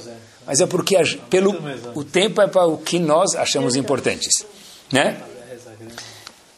Mas 0.50 0.60
é 0.60 0.66
porque 0.66 0.98
a, 0.98 1.04
pelo, 1.30 1.56
o 1.94 2.04
tempo 2.04 2.42
é 2.42 2.48
para 2.48 2.66
o 2.66 2.80
que 2.80 2.98
nós 2.98 3.36
achamos 3.36 3.76
importantes. 3.76 4.44
Né? 4.92 5.22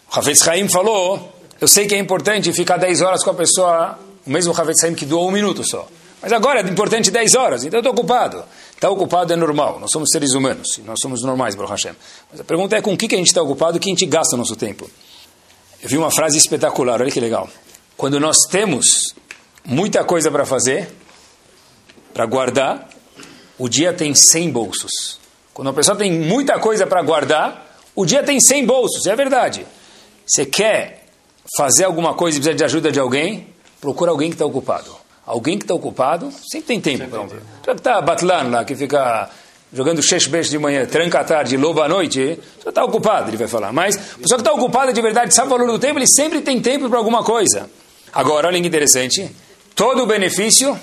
O 0.10 0.17
Havetz 0.17 0.47
Haim 0.47 0.69
falou, 0.69 1.36
eu 1.60 1.67
sei 1.67 1.86
que 1.88 1.93
é 1.93 1.97
importante 1.97 2.54
ficar 2.54 2.77
10 2.77 3.01
horas 3.01 3.21
com 3.21 3.32
a 3.32 3.34
pessoa, 3.34 3.99
o 4.25 4.30
mesmo 4.30 4.58
Havetz 4.58 4.86
Haim 4.86 4.95
que 4.95 5.06
doou 5.06 5.27
um 5.27 5.32
minuto 5.32 5.62
só. 5.69 5.86
Mas 6.21 6.32
agora 6.32 6.62
é 6.62 6.71
importante 6.71 7.12
10 7.12 7.36
horas, 7.36 7.65
então 7.65 7.80
eu 7.80 7.82
estou 7.82 7.91
ocupado. 7.91 8.45
Está 8.73 8.89
ocupado 8.89 9.34
é 9.34 9.36
normal, 9.36 9.77
nós 9.77 9.91
somos 9.91 10.08
seres 10.10 10.32
humanos, 10.32 10.80
nós 10.86 10.97
somos 11.01 11.21
normais, 11.21 11.54
Baruch 11.54 11.71
Hashem. 11.71 11.91
Mas 12.32 12.39
a 12.39 12.45
pergunta 12.45 12.77
é 12.77 12.82
com 12.82 12.93
o 12.93 12.97
que, 12.97 13.10
que 13.10 13.15
a 13.15 13.17
gente 13.17 13.27
está 13.27 13.41
ocupado 13.41 13.75
e 13.75 13.80
que 13.82 13.89
a 13.89 13.91
gente 13.91 14.06
gasta 14.06 14.36
o 14.36 14.38
nosso 14.38 14.56
tempo. 14.56 14.89
Eu 15.84 15.89
vi 15.89 15.97
uma 15.97 16.12
frase 16.12 16.38
espetacular, 16.38 17.01
olha 17.01 17.12
que 17.12 17.19
legal. 17.19 17.49
Quando 17.97 18.21
nós 18.21 18.38
temos 18.49 19.13
muita 19.65 20.06
coisa 20.06 20.32
para 20.32 20.45
fazer, 20.45 20.89
para 22.13 22.25
guardar, 22.25 22.88
o 23.62 23.69
dia 23.69 23.93
tem 23.93 24.15
100 24.15 24.50
bolsos. 24.50 25.19
Quando 25.54 25.69
a 25.69 25.74
pessoa 25.74 25.95
tem 25.95 26.12
muita 26.12 26.58
coisa 26.58 26.88
para 26.88 27.00
guardar, 27.04 27.78
o 27.95 28.08
dia 28.08 28.24
tem 28.24 28.39
100 28.39 28.65
bolsos, 28.65 29.06
é 29.06 29.15
verdade. 29.15 29.67
Você 30.26 30.47
quer 30.47 31.06
fazer 31.56 31.84
alguma 31.84 32.15
coisa 32.15 32.38
e 32.38 32.41
precisa 32.41 32.58
de 32.58 32.63
ajuda 32.63 32.91
de 32.91 33.00
alguém, 33.00 33.45
procura 33.80 34.10
alguém 34.10 34.30
que 34.30 34.34
está 34.34 34.47
ocupado. 34.47 34.95
Alguém 35.24 35.60
que 35.60 35.63
está 35.63 35.76
ocupado, 35.76 36.32
sempre 36.52 36.69
tem 36.69 36.82
tempo. 36.82 37.04
Tem 37.04 37.28
tempo. 37.28 37.36
que 37.62 37.69
está 37.69 38.02
batlando 38.02 38.50
lá, 38.50 38.65
que 38.65 38.76
fica 38.76 39.30
jogando 39.71 40.02
shesh 40.02 40.50
de 40.50 40.58
manhã, 40.58 40.88
tranca 40.88 41.19
à 41.19 41.24
tarde, 41.24 41.56
louva 41.56 41.86
à 41.86 41.88
noite, 41.88 42.39
já 42.63 42.69
está 42.69 42.84
ocupado, 42.84 43.30
ele 43.30 43.38
vai 43.38 43.47
falar. 43.47 43.71
Mas 43.71 43.95
a 43.95 44.17
pessoa 44.17 44.38
que 44.38 44.41
está 44.41 44.54
ocupada 44.54 44.91
de 44.91 45.02
verdade, 45.04 45.36
sabe 45.36 45.50
o 45.50 45.52
valor 45.52 45.71
do 45.71 45.78
tempo, 45.78 46.00
ele 46.00 46.08
sempre 46.08 46.41
tem 46.41 46.60
tempo 46.60 46.89
para 46.89 46.97
alguma 46.97 47.24
coisa. 47.24 47.69
Agora, 48.12 48.47
olha 48.47 48.60
que 48.60 48.67
interessante, 48.67 49.30
todo 49.76 50.02
o 50.02 50.08
benefício 50.08 50.76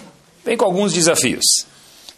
vem 0.45 0.57
com 0.57 0.65
alguns 0.65 0.93
desafios. 0.93 1.67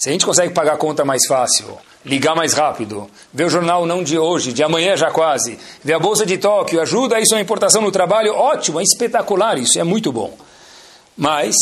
Se 0.00 0.08
a 0.08 0.12
gente 0.12 0.24
consegue 0.24 0.54
pagar 0.54 0.72
a 0.72 0.76
conta 0.78 1.04
mais 1.04 1.20
fácil, 1.28 1.76
ligar 2.06 2.34
mais 2.34 2.54
rápido, 2.54 3.10
ver 3.34 3.44
o 3.44 3.50
jornal 3.50 3.84
não 3.84 4.02
de 4.02 4.18
hoje, 4.18 4.50
de 4.50 4.62
amanhã 4.62 4.96
já 4.96 5.10
quase, 5.10 5.58
ver 5.84 5.92
a 5.92 5.98
Bolsa 5.98 6.24
de 6.24 6.38
Tóquio, 6.38 6.80
ajuda 6.80 7.20
isso 7.20 7.34
na 7.34 7.40
importação 7.42 7.82
no 7.82 7.92
trabalho, 7.92 8.32
ótimo, 8.32 8.80
é 8.80 8.82
espetacular 8.82 9.58
isso, 9.58 9.78
é 9.78 9.84
muito 9.84 10.10
bom. 10.10 10.34
Mas 11.14 11.54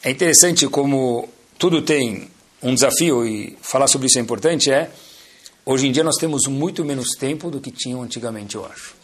é 0.00 0.12
interessante 0.12 0.68
como 0.68 1.28
tudo 1.58 1.82
tem 1.82 2.28
um 2.62 2.72
desafio 2.72 3.26
e 3.26 3.58
falar 3.60 3.88
sobre 3.88 4.06
isso 4.06 4.16
é 4.16 4.22
importante, 4.22 4.70
é 4.70 4.88
hoje 5.66 5.88
em 5.88 5.90
dia 5.90 6.04
nós 6.04 6.18
temos 6.18 6.46
muito 6.46 6.84
menos 6.84 7.16
tempo 7.18 7.50
do 7.50 7.60
que 7.60 7.72
tinham 7.72 8.00
antigamente, 8.00 8.54
eu 8.54 8.64
acho. 8.64 8.94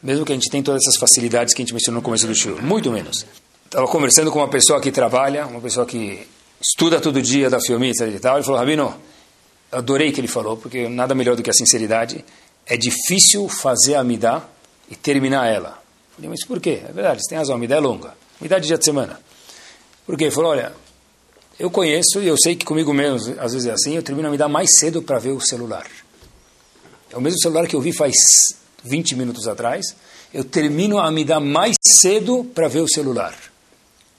Mesmo 0.00 0.24
que 0.24 0.30
a 0.30 0.36
gente 0.36 0.48
tenha 0.48 0.62
todas 0.62 0.82
essas 0.84 0.96
facilidades 0.96 1.52
que 1.52 1.60
a 1.60 1.64
gente 1.64 1.74
mencionou 1.74 2.00
no 2.00 2.04
começo 2.04 2.24
do 2.24 2.36
show, 2.36 2.62
muito 2.62 2.92
menos. 2.92 3.26
Estava 3.64 3.88
conversando 3.88 4.30
com 4.30 4.38
uma 4.38 4.48
pessoa 4.48 4.80
que 4.80 4.92
trabalha, 4.92 5.44
uma 5.44 5.60
pessoa 5.60 5.84
que 5.84 6.24
estuda 6.60 7.00
todo 7.00 7.20
dia 7.22 7.48
da 7.48 7.60
Fiomita 7.60 8.06
e 8.06 8.18
tal, 8.18 8.36
ele 8.36 8.44
falou, 8.44 8.58
Rabino, 8.58 8.94
adorei 9.70 10.12
que 10.12 10.20
ele 10.20 10.28
falou, 10.28 10.56
porque 10.56 10.88
nada 10.88 11.14
melhor 11.14 11.36
do 11.36 11.42
que 11.42 11.50
a 11.50 11.54
sinceridade, 11.54 12.24
é 12.66 12.76
difícil 12.76 13.48
fazer 13.48 13.94
a 13.94 14.00
Amidá 14.00 14.44
e 14.90 14.96
terminar 14.96 15.46
ela. 15.46 15.82
Eu 16.10 16.16
falei, 16.16 16.30
mas 16.30 16.44
por 16.46 16.60
quê? 16.60 16.82
É 16.88 16.92
verdade, 16.92 17.22
você 17.22 17.28
tem 17.30 17.38
razão, 17.38 17.54
a 17.54 17.58
Amidá 17.58 17.76
é 17.76 17.80
longa. 17.80 18.14
Amidá 18.40 18.58
de 18.58 18.66
dia 18.66 18.78
de 18.78 18.84
semana. 18.84 19.20
Porque 20.06 20.24
ele 20.24 20.30
falou, 20.30 20.50
olha, 20.50 20.72
eu 21.58 21.70
conheço 21.70 22.22
e 22.22 22.28
eu 22.28 22.36
sei 22.36 22.54
que 22.54 22.64
comigo 22.64 22.92
mesmo, 22.94 23.34
às 23.40 23.52
vezes 23.52 23.66
é 23.66 23.72
assim, 23.72 23.94
eu 23.96 24.02
termino 24.02 24.32
a 24.32 24.36
dar 24.36 24.48
mais 24.48 24.70
cedo 24.78 25.02
para 25.02 25.18
ver 25.18 25.32
o 25.32 25.40
celular. 25.40 25.86
É 27.10 27.16
o 27.16 27.20
mesmo 27.20 27.40
celular 27.40 27.66
que 27.66 27.74
eu 27.74 27.80
vi 27.80 27.92
faz 27.92 28.14
20 28.84 29.16
minutos 29.16 29.48
atrás, 29.48 29.94
eu 30.32 30.44
termino 30.44 30.98
a 30.98 31.10
dar 31.24 31.40
mais 31.40 31.74
cedo 31.84 32.44
para 32.54 32.68
ver 32.68 32.80
o 32.80 32.88
celular. 32.88 33.34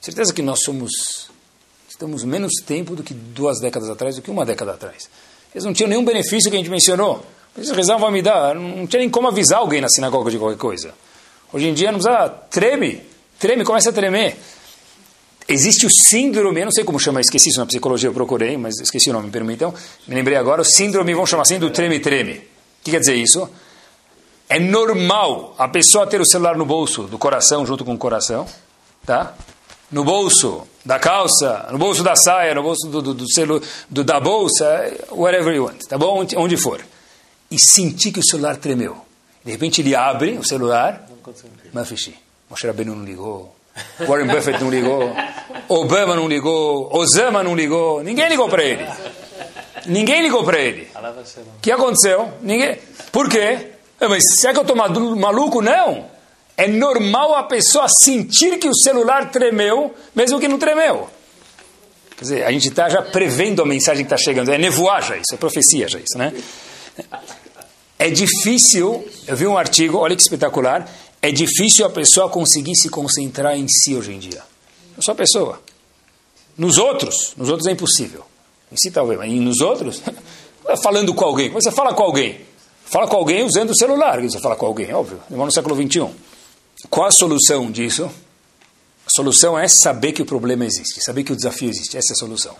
Certeza 0.02 0.34
que 0.34 0.42
nós 0.42 0.60
somos, 0.64 1.29
estamos 2.00 2.24
menos 2.24 2.54
tempo 2.66 2.96
do 2.96 3.04
que 3.04 3.14
duas 3.14 3.60
décadas 3.60 3.90
atrás, 3.90 4.16
do 4.16 4.22
que 4.22 4.32
uma 4.32 4.46
década 4.46 4.72
atrás. 4.72 5.10
Eles 5.54 5.66
não 5.66 5.74
tinham 5.74 5.90
nenhum 5.90 6.06
benefício 6.06 6.50
que 6.50 6.56
a 6.56 6.60
gente 6.60 6.70
mencionou. 6.70 7.26
Esse 7.58 7.74
rezar 7.74 7.98
vai 7.98 8.10
me 8.10 8.22
dar. 8.22 8.56
Não 8.56 8.88
tinha 8.88 9.02
nem 9.02 9.10
como 9.10 9.28
avisar 9.28 9.60
alguém 9.60 9.82
na 9.82 9.90
sinagoga 9.90 10.32
de 10.32 10.38
qualquer 10.38 10.58
coisa. 10.58 10.94
Hoje 11.52 11.68
em 11.68 11.74
dia 11.74 11.92
não 11.92 12.00
precisa. 12.00 12.30
Treme, 12.50 13.02
treme, 13.38 13.66
começa 13.66 13.90
a 13.90 13.94
tremer. 13.94 14.38
Existe 15.46 15.86
o 15.86 15.90
síndrome, 15.90 16.62
eu 16.62 16.66
não 16.66 16.72
sei 16.72 16.86
como 16.86 17.00
chama, 17.00 17.20
esqueci 17.20 17.50
isso 17.50 17.60
na 17.60 17.66
psicologia, 17.66 18.08
eu 18.08 18.14
procurei, 18.14 18.56
mas 18.56 18.80
esqueci 18.80 19.10
o 19.10 19.14
nome, 19.14 19.26
me 19.26 19.32
permitam. 19.32 19.74
Me 20.08 20.16
lembrei 20.16 20.38
agora, 20.38 20.62
o 20.62 20.66
síndrome, 20.66 21.14
vamos 21.14 21.30
chamar 21.30 21.42
assim, 21.42 21.60
do 21.60 21.70
treme-treme. 21.70 22.34
O 22.34 22.44
que 22.84 22.92
quer 22.92 23.00
dizer 23.00 23.16
isso? 23.16 23.50
É 24.48 24.58
normal 24.58 25.54
a 25.58 25.68
pessoa 25.68 26.08
ter 26.08 26.22
o 26.22 26.26
celular 26.26 26.56
no 26.56 26.66
bolso 26.66 27.04
do 27.04 27.18
coração, 27.18 27.66
junto 27.66 27.84
com 27.84 27.94
o 27.94 27.98
coração, 27.98 28.48
tá? 29.06 29.36
No 29.92 30.04
bolso 30.04 30.68
da 30.86 31.00
calça, 31.00 31.68
no 31.72 31.78
bolso 31.78 32.04
da 32.04 32.16
saia, 32.16 32.54
no 32.54 32.62
bolso 32.62 32.88
do, 32.88 33.02
do, 33.02 33.14
do, 33.14 33.32
celu, 33.32 33.62
do 33.90 34.04
da 34.04 34.20
bolsa, 34.20 34.92
whatever 35.12 35.54
you 35.54 35.66
want, 35.66 35.84
tá 35.88 35.98
bom? 35.98 36.20
Onde, 36.20 36.38
onde 36.38 36.58
for. 36.58 36.82
E 37.50 37.60
sentir 37.60 38.12
que 38.12 38.20
o 38.20 38.24
celular 38.24 38.58
tremeu. 38.58 38.98
De 39.44 39.52
repente 39.52 39.82
ele 39.82 39.96
abre 39.96 40.38
o 40.38 40.44
celular, 40.44 41.08
mas 41.74 41.88
fechei. 41.88 42.16
Moshe 42.50 42.68
Rabbeinu 42.68 42.96
não 42.96 43.06
ligou, 43.06 43.56
Warren 44.08 44.28
Buffett 44.28 44.62
não 44.62 44.70
ligou, 44.70 45.12
Obama 45.70 46.16
não 46.16 46.28
ligou, 46.28 46.90
Osama 46.96 47.44
não 47.44 47.56
ligou, 47.56 48.04
ninguém 48.04 48.28
ligou 48.30 48.50
para 48.50 48.64
ele. 48.64 48.88
Ninguém 49.86 50.22
ligou 50.22 50.44
para 50.44 50.60
ele. 50.60 50.88
O 51.58 51.62
que 51.62 51.72
aconteceu? 51.72 52.32
Ninguém. 52.42 52.78
Por 53.12 53.30
quê? 53.30 53.70
É, 54.00 54.08
mas 54.08 54.24
será 54.40 54.54
que 54.54 54.60
eu 54.60 54.64
estou 54.64 54.76
maluco? 54.76 55.62
Não. 55.62 56.06
É 56.60 56.68
normal 56.68 57.36
a 57.36 57.44
pessoa 57.44 57.88
sentir 57.88 58.60
que 58.60 58.68
o 58.68 58.76
celular 58.76 59.32
tremeu, 59.32 59.96
mesmo 60.14 60.42
que 60.42 60.48
não 60.50 60.60
tremeu. 60.60 61.10
Quer 62.18 62.22
dizer, 62.22 62.44
a 62.44 62.52
gente 62.52 62.68
está 62.68 62.90
já 62.90 63.02
prevendo 63.02 63.62
a 63.62 63.66
mensagem 63.66 64.04
que 64.06 64.14
está 64.14 64.18
chegando. 64.18 64.52
É 64.52 64.58
nevoar 64.58 65.02
já 65.02 65.16
isso, 65.16 65.34
é 65.34 65.38
profecia 65.38 65.88
já 65.88 65.98
isso, 66.00 66.18
né? 66.18 66.34
É 67.98 68.10
difícil, 68.10 69.08
eu 69.26 69.38
vi 69.38 69.48
um 69.48 69.58
artigo, 69.58 70.00
olha 70.00 70.14
que 70.18 70.22
espetacular, 70.22 70.86
é 71.22 71.32
difícil 71.32 71.86
a 71.86 71.90
pessoa 71.90 72.28
conseguir 72.28 72.76
se 72.76 72.90
concentrar 72.90 73.56
em 73.58 73.66
si 73.70 73.96
hoje 73.96 74.12
em 74.12 74.20
dia. 74.20 74.44
É 74.98 75.02
só 75.02 75.14
a 75.14 75.16
pessoa. 75.16 75.62
Nos 76.58 76.78
outros, 76.78 77.36
nos 77.38 77.48
outros 77.48 77.68
é 77.68 77.72
impossível. 77.72 78.26
Em 78.70 78.76
si 78.76 78.92
talvez, 78.92 79.18
mas 79.18 79.32
nos 79.32 79.62
outros, 79.62 80.02
falando 80.84 81.14
com 81.14 81.24
alguém. 81.24 81.48
Como 81.48 81.62
você 81.62 81.72
fala 81.72 81.94
com 81.94 82.04
alguém? 82.04 82.42
Fala 82.84 83.08
com 83.08 83.16
alguém 83.16 83.46
usando 83.46 83.70
o 83.70 83.78
celular. 83.78 84.20
Você 84.20 84.42
fala 84.42 84.58
com 84.58 84.66
alguém, 84.66 84.94
óbvio. 84.94 85.22
No 85.30 85.50
século 85.54 85.74
XXI. 85.74 86.29
Qual 86.88 87.08
a 87.08 87.12
solução 87.12 87.72
disso? 87.72 88.10
A 89.06 89.10
solução 89.10 89.58
é 89.58 89.68
saber 89.68 90.12
que 90.12 90.22
o 90.22 90.26
problema 90.26 90.66
existe, 90.66 91.04
saber 91.04 91.24
que 91.24 91.34
o 91.34 91.36
desafio 91.36 91.70
existe. 91.70 91.98
Essa 91.98 92.14
é 92.14 92.16
a 92.16 92.18
solução. 92.18 92.56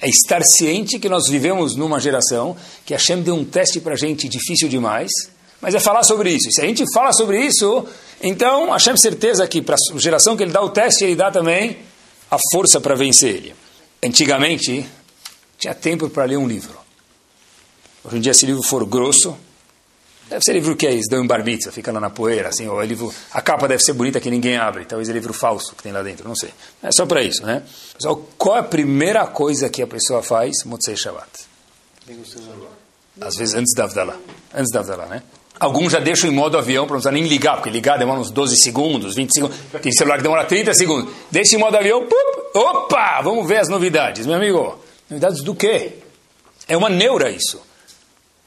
É 0.00 0.08
estar 0.08 0.42
ciente 0.42 0.98
que 0.98 1.08
nós 1.08 1.28
vivemos 1.28 1.74
numa 1.76 1.98
geração 1.98 2.56
que 2.84 2.92
Hashem 2.92 3.22
deu 3.22 3.34
um 3.34 3.44
teste 3.44 3.80
para 3.80 3.94
a 3.94 3.96
gente 3.96 4.28
difícil 4.28 4.68
demais, 4.68 5.10
mas 5.60 5.74
é 5.74 5.80
falar 5.80 6.02
sobre 6.02 6.30
isso. 6.30 6.48
E 6.48 6.52
se 6.52 6.60
a 6.60 6.64
gente 6.64 6.84
fala 6.92 7.12
sobre 7.12 7.40
isso, 7.40 7.86
então 8.22 8.70
Hashem 8.70 8.96
certeza 8.96 9.46
que 9.46 9.62
para 9.62 9.76
a 9.76 9.98
geração 9.98 10.36
que 10.36 10.42
ele 10.42 10.52
dá 10.52 10.60
o 10.60 10.70
teste, 10.70 11.04
ele 11.04 11.16
dá 11.16 11.30
também 11.30 11.78
a 12.30 12.36
força 12.52 12.80
para 12.80 12.94
vencer 12.94 13.36
ele. 13.36 13.54
Antigamente, 14.02 14.86
tinha 15.58 15.74
tempo 15.74 16.10
para 16.10 16.24
ler 16.24 16.36
um 16.36 16.46
livro. 16.46 16.76
Hoje 18.04 18.16
em 18.16 18.20
dia, 18.20 18.34
se 18.34 18.44
o 18.44 18.48
livro 18.48 18.62
for 18.62 18.84
grosso, 18.84 19.36
deve 20.32 20.44
ser 20.44 20.52
livro 20.54 20.74
que 20.74 20.86
é 20.86 20.98
dão 21.10 21.22
em 21.22 21.26
barbitza, 21.26 21.70
fica 21.70 21.92
lá 21.92 22.00
na 22.00 22.08
poeira, 22.08 22.48
assim, 22.48 22.66
ou 22.66 22.82
é 22.82 22.86
livro, 22.86 23.12
a 23.30 23.42
capa 23.42 23.68
deve 23.68 23.82
ser 23.82 23.92
bonita 23.92 24.18
que 24.18 24.30
ninguém 24.30 24.56
abre, 24.56 24.86
talvez 24.86 25.08
é 25.08 25.12
livro 25.12 25.32
falso 25.32 25.74
que 25.76 25.82
tem 25.82 25.92
lá 25.92 26.02
dentro, 26.02 26.26
não 26.26 26.34
sei. 26.34 26.50
É 26.82 26.90
só 26.90 27.04
para 27.04 27.22
isso, 27.22 27.44
né? 27.44 27.62
Pessoal, 27.94 28.16
qual 28.38 28.56
é 28.56 28.60
a 28.60 28.64
primeira 28.64 29.26
coisa 29.26 29.68
que 29.68 29.82
a 29.82 29.86
pessoa 29.86 30.22
faz? 30.22 30.64
Motzei 30.64 30.96
Shabbat. 30.96 31.28
Às 33.20 33.36
vezes 33.36 33.54
antes 33.54 33.74
da 33.74 33.84
Avdalá. 33.84 34.16
Antes 34.54 34.72
da 34.72 34.80
Avdalá, 34.80 35.06
né? 35.06 35.22
Alguns 35.60 35.92
já 35.92 36.00
deixam 36.00 36.30
em 36.30 36.32
modo 36.32 36.56
avião 36.56 36.86
para 36.86 36.94
não 36.94 37.02
precisar 37.02 37.12
nem 37.12 37.28
ligar, 37.28 37.56
porque 37.56 37.70
ligar 37.70 37.98
demora 37.98 38.18
uns 38.18 38.30
12 38.30 38.56
segundos, 38.56 39.14
20 39.14 39.30
segundos. 39.32 39.56
Tem 39.82 39.92
celular 39.92 40.16
que 40.16 40.22
demora 40.22 40.44
30 40.44 40.72
segundos. 40.72 41.12
Deixa 41.30 41.56
em 41.56 41.58
modo 41.58 41.76
avião, 41.76 42.06
pup, 42.06 42.56
opa, 42.56 43.20
vamos 43.22 43.46
ver 43.46 43.58
as 43.58 43.68
novidades, 43.68 44.26
meu 44.26 44.36
amigo. 44.36 44.82
Novidades 45.10 45.42
do 45.42 45.54
quê? 45.54 45.98
É 46.66 46.76
uma 46.76 46.88
neura 46.88 47.30
isso. 47.30 47.60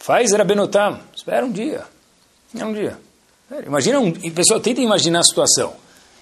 Faz 0.05 0.31
Rabenotam. 0.33 0.99
Espera 1.15 1.43
um 1.43 1.51
dia. 1.51 1.83
É 2.55 2.63
um 2.63 2.71
dia. 2.71 2.95
Imagina, 3.65 3.99
um, 3.99 4.11
pessoal, 4.29 4.59
tenta 4.59 4.79
imaginar 4.79 5.21
a 5.21 5.23
situação. 5.23 5.73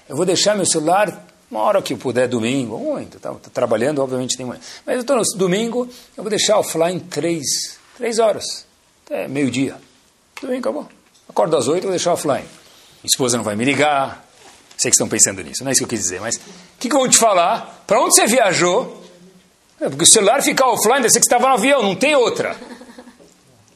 Eu 0.08 0.16
vou 0.16 0.26
deixar 0.26 0.56
meu 0.56 0.66
celular 0.66 1.28
uma 1.52 1.60
hora 1.60 1.82
que 1.82 1.94
eu 1.94 1.98
puder, 1.98 2.30
domingo, 2.30 2.80
muito, 2.80 3.20
tá, 3.20 3.34
tá 3.34 3.50
trabalhando, 3.54 4.02
obviamente 4.02 4.38
tem 4.38 4.46
muito. 4.46 4.62
Mas 4.86 4.96
eu 4.96 5.02
estou 5.02 5.18
no 5.18 5.24
domingo, 5.36 5.86
eu 6.16 6.24
vou 6.24 6.30
deixar 6.30 6.60
offline 6.60 6.98
três, 7.02 7.78
três 7.98 8.20
horas, 8.20 8.66
até 9.06 9.28
meio-dia. 9.28 9.76
Domingo 10.42 10.60
acabou. 10.62 10.90
Acordo 11.28 11.58
às 11.58 11.68
oito, 11.68 11.84
vou 11.84 11.92
deixar 11.92 12.14
offline. 12.14 12.46
Minha 12.46 13.12
esposa 13.12 13.36
não 13.36 13.44
vai 13.44 13.58
me 13.58 13.66
ligar. 13.66 14.26
Sei 14.78 14.92
que 14.92 14.96
estão 14.96 15.10
pensando 15.10 15.44
nisso, 15.44 15.62
não 15.62 15.70
é 15.70 15.74
isso 15.74 15.80
que 15.80 15.84
eu 15.84 15.90
quis 15.90 16.00
dizer, 16.00 16.22
mas 16.22 16.38
o 16.38 16.40
que, 16.80 16.88
que 16.88 16.96
eu 16.96 17.00
vou 17.00 17.10
te 17.10 17.18
falar? 17.18 17.84
Para 17.86 18.02
onde 18.02 18.16
você 18.16 18.26
viajou? 18.28 19.04
É 19.82 19.90
porque 19.90 20.06
o 20.06 20.08
celular 20.08 20.42
ficar 20.42 20.70
offline, 20.70 21.02
deve 21.02 21.12
ser 21.12 21.20
que 21.20 21.26
você 21.26 21.36
estava 21.36 21.50
no 21.50 21.56
avião, 21.56 21.84
não 21.84 21.96
tem 21.96 22.16
outra. 22.16 22.56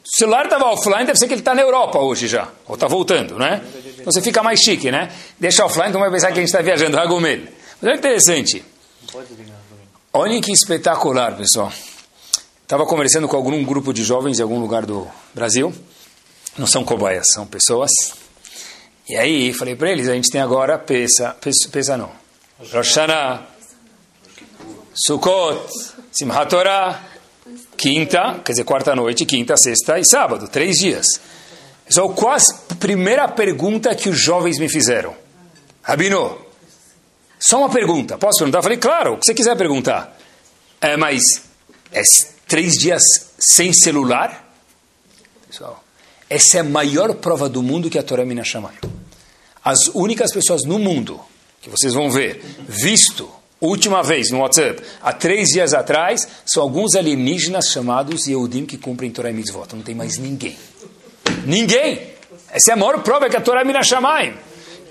O 0.07 0.19
celular 0.19 0.45
estava 0.45 0.65
offline, 0.65 1.05
deve 1.05 1.19
ser 1.19 1.27
que 1.27 1.33
ele 1.33 1.41
está 1.41 1.53
na 1.53 1.61
Europa 1.61 1.99
hoje 1.99 2.27
já, 2.27 2.47
ou 2.65 2.75
está 2.75 2.87
voltando, 2.87 3.37
né? 3.37 3.61
Então 3.99 4.11
você 4.11 4.21
fica 4.21 4.41
mais 4.41 4.59
chique, 4.61 4.89
né? 4.89 5.11
Deixa 5.37 5.65
offline, 5.65 5.89
então 5.89 5.99
vai 5.99 6.09
pensar 6.09 6.27
que 6.27 6.33
a 6.33 6.41
gente 6.41 6.45
está 6.45 6.61
viajando, 6.61 6.95
Ragomel. 6.95 7.41
Mas 7.81 7.83
olha 7.83 7.91
que 7.93 7.99
interessante. 7.99 8.65
Olhem 10.13 10.41
que 10.41 10.51
espetacular, 10.51 11.35
pessoal. 11.35 11.71
Estava 12.63 12.85
conversando 12.85 13.27
com 13.27 13.35
algum 13.35 13.63
grupo 13.63 13.93
de 13.93 14.03
jovens 14.03 14.39
em 14.39 14.41
algum 14.41 14.59
lugar 14.59 14.85
do 14.85 15.07
Brasil. 15.33 15.73
Não 16.57 16.65
são 16.65 16.85
cobaias, 16.85 17.25
são 17.33 17.45
pessoas. 17.45 17.91
E 19.09 19.15
aí 19.15 19.53
falei 19.53 19.75
para 19.75 19.91
eles, 19.91 20.07
a 20.07 20.13
gente 20.13 20.29
tem 20.29 20.41
agora 20.41 20.79
Pesa, 20.79 21.35
pesa 21.71 21.97
não. 21.97 22.11
Rosh 22.73 22.97
Sukkot, 24.95 25.69
Simchat 26.11 26.49
Torah, 26.49 26.99
quinta, 27.77 28.39
quer 28.43 28.51
dizer, 28.51 28.63
quarta 28.63 28.95
noite, 28.95 29.25
quinta, 29.25 29.55
sexta 29.57 29.99
e 29.99 30.05
sábado, 30.05 30.47
três 30.47 30.77
dias. 30.77 31.05
Então, 31.87 32.13
qual 32.13 32.35
a 32.35 32.75
primeira 32.75 33.27
pergunta 33.27 33.95
que 33.95 34.09
os 34.09 34.19
jovens 34.19 34.59
me 34.59 34.67
fizeram? 34.67 35.15
Rabino, 35.81 36.37
só 37.39 37.59
uma 37.59 37.69
pergunta, 37.69 38.17
posso 38.17 38.39
perguntar? 38.39 38.59
Eu 38.59 38.63
falei, 38.63 38.77
claro, 38.77 39.13
o 39.13 39.17
que 39.17 39.25
você 39.25 39.33
quiser 39.33 39.55
perguntar. 39.55 40.17
É, 40.81 40.97
mas, 40.97 41.21
é 41.91 42.01
três 42.47 42.73
dias 42.73 43.03
sem 43.37 43.71
celular? 43.71 44.45
Pessoal, 45.47 45.83
essa 46.29 46.57
é 46.57 46.59
a 46.61 46.63
maior 46.63 47.13
prova 47.15 47.47
do 47.47 47.63
mundo 47.63 47.89
que 47.89 47.97
a 47.97 48.03
Torá 48.03 48.25
Mina 48.25 48.43
Shamayim. 48.43 48.77
As 49.63 49.87
únicas 49.93 50.33
pessoas 50.33 50.63
no 50.63 50.77
mundo 50.77 51.19
que 51.61 51.69
vocês 51.69 51.93
vão 51.93 52.09
ver, 52.09 52.43
visto 52.67 53.29
última 53.59 54.03
vez 54.03 54.29
no 54.31 54.39
WhatsApp, 54.39 54.81
há 55.01 55.11
três 55.13 55.49
dias 55.49 55.73
atrás, 55.73 56.27
são 56.45 56.61
alguns 56.63 56.95
alienígenas 56.95 57.67
chamados 57.67 58.27
Yehudim 58.27 58.65
que 58.65 58.77
cumprem 58.77 59.11
Torah 59.11 59.29
e 59.29 59.33
Mitzvot. 59.33 59.67
Não 59.73 59.81
tem 59.81 59.95
mais 59.95 60.17
ninguém. 60.17 60.57
Ninguém! 61.45 62.17
Essa 62.51 62.71
é 62.71 62.73
a 62.73 62.77
maior 62.77 63.01
prova 63.01 63.29
que 63.29 63.35
a 63.35 63.41
Torá 63.41 63.63
Mina 63.63 63.83
Shamayim. 63.83 64.33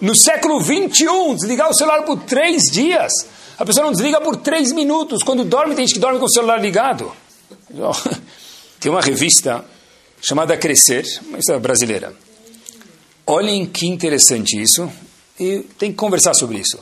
No 0.00 0.14
século 0.14 0.60
21, 0.60 1.36
desligar 1.36 1.70
o 1.70 1.74
celular 1.74 2.02
por 2.02 2.22
três 2.24 2.64
dias. 2.70 3.12
A 3.58 3.64
pessoa 3.64 3.86
não 3.86 3.92
desliga 3.92 4.20
por 4.20 4.36
três 4.36 4.72
minutos. 4.72 5.22
Quando 5.22 5.44
dorme, 5.44 5.74
tem 5.74 5.86
gente 5.86 5.94
que 5.94 6.00
dorme 6.00 6.18
com 6.18 6.26
o 6.26 6.30
celular 6.30 6.60
ligado. 6.60 7.10
Tem 8.78 8.92
uma 8.92 9.00
revista 9.00 9.64
chamada 10.20 10.56
Crescer, 10.56 11.04
uma 11.22 11.32
revista 11.32 11.58
brasileira. 11.58 12.14
Olhem 13.26 13.64
que 13.64 13.86
interessante 13.86 14.60
isso. 14.60 14.90
E 15.38 15.60
tem 15.78 15.90
que 15.90 15.96
conversar 15.96 16.34
sobre 16.34 16.58
isso. 16.58 16.78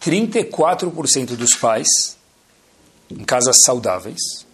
34% 0.00 1.36
dos 1.36 1.54
pais, 1.56 1.88
em 3.10 3.24
casas 3.24 3.56
saudáveis, 3.64 4.44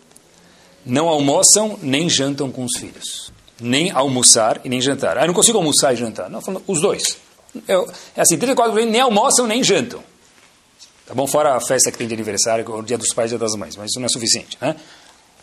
não 0.85 1.09
almoçam 1.09 1.79
nem 1.83 2.09
jantam 2.09 2.51
com 2.51 2.65
os 2.65 2.79
filhos. 2.79 3.33
Nem 3.61 3.91
almoçar 3.91 4.61
e 4.65 4.69
nem 4.69 4.81
jantar. 4.81 5.19
Ah, 5.19 5.23
eu 5.23 5.27
não 5.27 5.35
consigo 5.35 5.59
almoçar 5.59 5.93
e 5.93 5.97
jantar. 5.97 6.31
Não, 6.31 6.41
os 6.67 6.81
dois. 6.81 7.19
Eu, 7.69 7.91
é 8.17 8.23
assim, 8.23 8.39
34% 8.39 8.87
nem 8.87 9.01
almoçam 9.01 9.47
nem 9.47 9.63
jantam. 9.63 10.03
Tá 11.07 11.15
bom? 11.15 11.27
Fora 11.27 11.57
a 11.57 11.61
festa 11.61 11.91
que 11.91 11.99
tem 11.99 12.07
de 12.07 12.15
aniversário, 12.15 12.65
o 12.73 12.83
dia 12.83 12.97
dos 12.97 13.13
pais 13.13 13.33
e 13.33 13.37
das 13.37 13.55
mães. 13.57 13.77
Mas 13.77 13.91
isso 13.91 14.01
não 14.01 14.07
é 14.07 14.09
suficiente. 14.09 14.57
Né? 14.61 14.77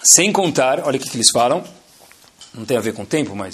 Sem 0.01 0.31
contar, 0.31 0.79
olha 0.79 0.97
o 0.97 0.99
que, 0.99 1.09
que 1.09 1.17
eles 1.17 1.29
falam. 1.29 1.63
Não 2.53 2.65
tem 2.65 2.77
a 2.77 2.79
ver 2.79 2.93
com 2.93 3.03
o 3.03 3.05
tempo, 3.05 3.35
mas 3.35 3.53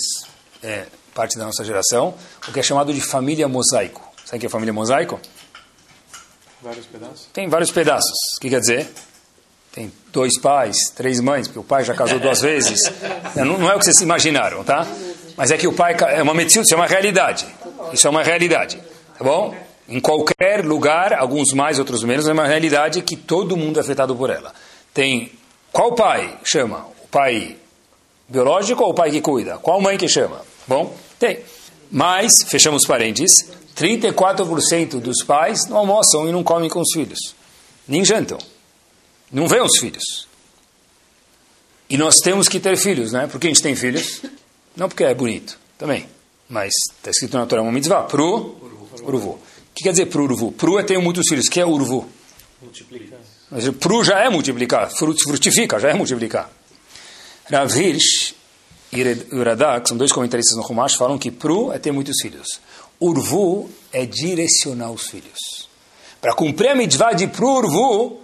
é 0.61 0.85
parte 1.13 1.37
da 1.37 1.45
nossa 1.45 1.65
geração. 1.65 2.13
O 2.47 2.53
que 2.53 2.59
é 2.59 2.63
chamado 2.63 2.93
de 2.93 3.01
família 3.01 3.47
mosaico. 3.47 4.01
Sabe 4.23 4.37
o 4.37 4.39
que 4.41 4.45
é 4.45 4.49
família 4.49 4.71
mosaico? 4.71 5.19
Vários 6.63 6.85
pedaços? 6.85 7.27
Tem 7.33 7.49
vários 7.49 7.71
pedaços. 7.71 8.17
O 8.37 8.39
que 8.39 8.49
quer 8.49 8.59
dizer? 8.59 8.89
Tem 9.71 9.91
dois 10.11 10.39
pais, 10.39 10.75
três 10.95 11.19
mães, 11.19 11.47
porque 11.47 11.59
o 11.59 11.63
pai 11.63 11.83
já 11.83 11.93
casou 11.93 12.19
duas 12.19 12.41
vezes. 12.41 12.79
Não, 13.35 13.57
não 13.57 13.69
é 13.69 13.75
o 13.75 13.79
que 13.79 13.85
vocês 13.85 13.99
imaginaram, 14.01 14.63
tá? 14.63 14.87
Mas 15.35 15.49
é 15.49 15.57
que 15.57 15.67
o 15.67 15.73
pai 15.73 15.95
é 16.09 16.21
uma 16.21 16.33
medicina, 16.33 16.63
isso 16.63 16.73
é 16.73 16.77
uma 16.77 16.85
realidade. 16.85 17.47
Isso 17.91 18.05
é 18.05 18.09
uma 18.09 18.23
realidade, 18.23 18.77
tá 19.17 19.23
bom? 19.23 19.55
Em 19.89 19.99
qualquer 19.99 20.63
lugar, 20.63 21.13
alguns 21.13 21.51
mais, 21.53 21.79
outros 21.79 22.03
menos, 22.03 22.27
é 22.27 22.31
uma 22.31 22.45
realidade 22.45 23.01
que 23.01 23.17
todo 23.17 23.57
mundo 23.57 23.77
é 23.77 23.81
afetado 23.81 24.15
por 24.15 24.29
ela. 24.29 24.53
Tem 24.93 25.31
qual 25.71 25.93
pai 25.93 26.37
chama? 26.43 26.85
O 27.03 27.07
pai 27.07 27.57
Biológico 28.29 28.83
ou 28.83 28.91
o 28.91 28.93
pai 28.93 29.11
que 29.11 29.21
cuida? 29.21 29.57
Qual 29.57 29.81
mãe 29.81 29.97
que 29.97 30.07
chama? 30.07 30.41
Bom, 30.67 30.95
tem. 31.19 31.39
Mas, 31.91 32.43
fechamos 32.47 32.85
parênteses, 32.85 33.49
34% 33.75 34.99
dos 34.99 35.23
pais 35.23 35.67
não 35.67 35.77
almoçam 35.77 36.27
e 36.27 36.31
não 36.31 36.43
comem 36.43 36.69
com 36.69 36.81
os 36.81 36.91
filhos. 36.93 37.35
Nem 37.87 38.03
jantam. 38.05 38.37
Não 39.31 39.47
vêem 39.47 39.63
os 39.63 39.77
filhos. 39.77 40.27
E 41.89 41.97
nós 41.97 42.15
temos 42.17 42.47
que 42.47 42.59
ter 42.59 42.77
filhos, 42.77 43.11
né? 43.11 43.27
Por 43.27 43.39
que 43.39 43.47
a 43.47 43.49
gente 43.49 43.61
tem 43.61 43.75
filhos? 43.75 44.21
Não 44.75 44.87
porque 44.87 45.03
é 45.03 45.13
bonito, 45.13 45.59
também. 45.77 46.07
Mas 46.49 46.73
está 46.97 47.11
escrito 47.11 47.37
na 47.37 47.45
Torá 47.45 47.61
uma 47.61 47.71
mitzvah, 47.71 48.03
pro 48.03 48.55
urvu. 49.03 49.31
O 49.31 49.39
que 49.75 49.83
quer 49.83 49.91
dizer 49.91 50.07
pro 50.07 50.23
urvu? 50.23 50.51
Pro 50.51 50.79
é 50.79 50.83
ter 50.83 50.97
muitos 50.99 51.27
filhos. 51.27 51.47
O 51.47 51.51
que 51.51 51.59
é 51.59 51.65
urvu? 51.65 52.07
Multiplicar. 52.61 53.19
Mas 53.51 53.69
pro 53.69 54.03
já 54.03 54.19
é 54.19 54.29
multiplicar, 54.29 54.89
frutifica, 54.89 55.79
já 55.79 55.89
é 55.89 55.93
multiplicar. 55.93 56.49
Rav 57.51 57.71
Hirsch 57.77 58.33
e 58.91 59.03
Radak, 59.43 59.87
são 59.87 59.97
dois 59.97 60.11
comentaristas 60.11 60.55
no 60.55 60.63
Humash, 60.63 60.95
falam 60.95 61.17
que 61.17 61.29
Pru 61.29 61.71
é 61.71 61.77
ter 61.77 61.91
muitos 61.91 62.15
filhos. 62.21 62.47
Urvu 62.99 63.69
é 63.91 64.05
direcionar 64.05 64.91
os 64.91 65.07
filhos. 65.07 65.69
Para 66.21 66.33
cumprir 66.33 66.69
a 66.69 66.75
mitzvah 66.75 67.13
de 67.13 67.27
Pru 67.27 67.57
Urvu, 67.57 68.21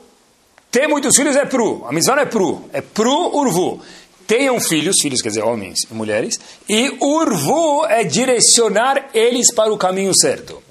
ter 0.71 0.87
muitos 0.87 1.15
filhos 1.15 1.35
é 1.35 1.45
Pru. 1.45 1.85
A 1.85 1.91
mitzvah 1.91 2.15
não 2.15 2.23
é 2.23 2.25
Pru, 2.25 2.69
é 2.71 2.81
Pru 2.81 3.35
Urvu. 3.35 3.81
Tenham 4.25 4.59
filhos, 4.59 4.95
filhos 5.01 5.21
quer 5.21 5.29
dizer 5.29 5.43
homens 5.43 5.79
e 5.89 5.93
mulheres, 5.93 6.39
e 6.67 6.95
Urvu 7.01 7.85
é 7.85 8.03
direcionar 8.03 9.09
eles 9.13 9.53
para 9.53 9.73
o 9.73 9.77
caminho 9.77 10.15
certo. 10.15 10.61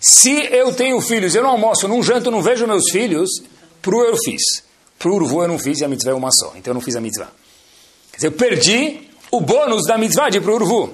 Se 0.00 0.32
eu 0.50 0.74
tenho 0.74 1.00
filhos, 1.00 1.34
eu 1.34 1.42
não 1.42 1.50
almoço, 1.50 1.86
não 1.86 2.02
janto, 2.02 2.30
não 2.30 2.42
vejo 2.42 2.66
meus 2.66 2.90
filhos, 2.90 3.30
Pru 3.80 4.02
eu 4.02 4.16
fiz. 4.16 4.42
Pru 4.98 5.16
Urvu 5.16 5.42
eu 5.42 5.48
não 5.48 5.58
fiz 5.58 5.80
e 5.80 5.84
a 5.84 5.88
mitzvah 5.88 6.12
é 6.12 6.14
uma 6.14 6.30
só. 6.32 6.52
Então 6.56 6.70
eu 6.70 6.74
não 6.74 6.80
fiz 6.80 6.96
a 6.96 7.00
mitzvah. 7.00 7.30
Quer 8.12 8.16
dizer, 8.16 8.26
eu 8.28 8.32
perdi 8.32 9.12
o 9.32 9.40
bônus 9.40 9.86
da 9.86 9.96
mitzvah 9.96 10.28
de 10.28 10.40
Prurvu. 10.40 10.92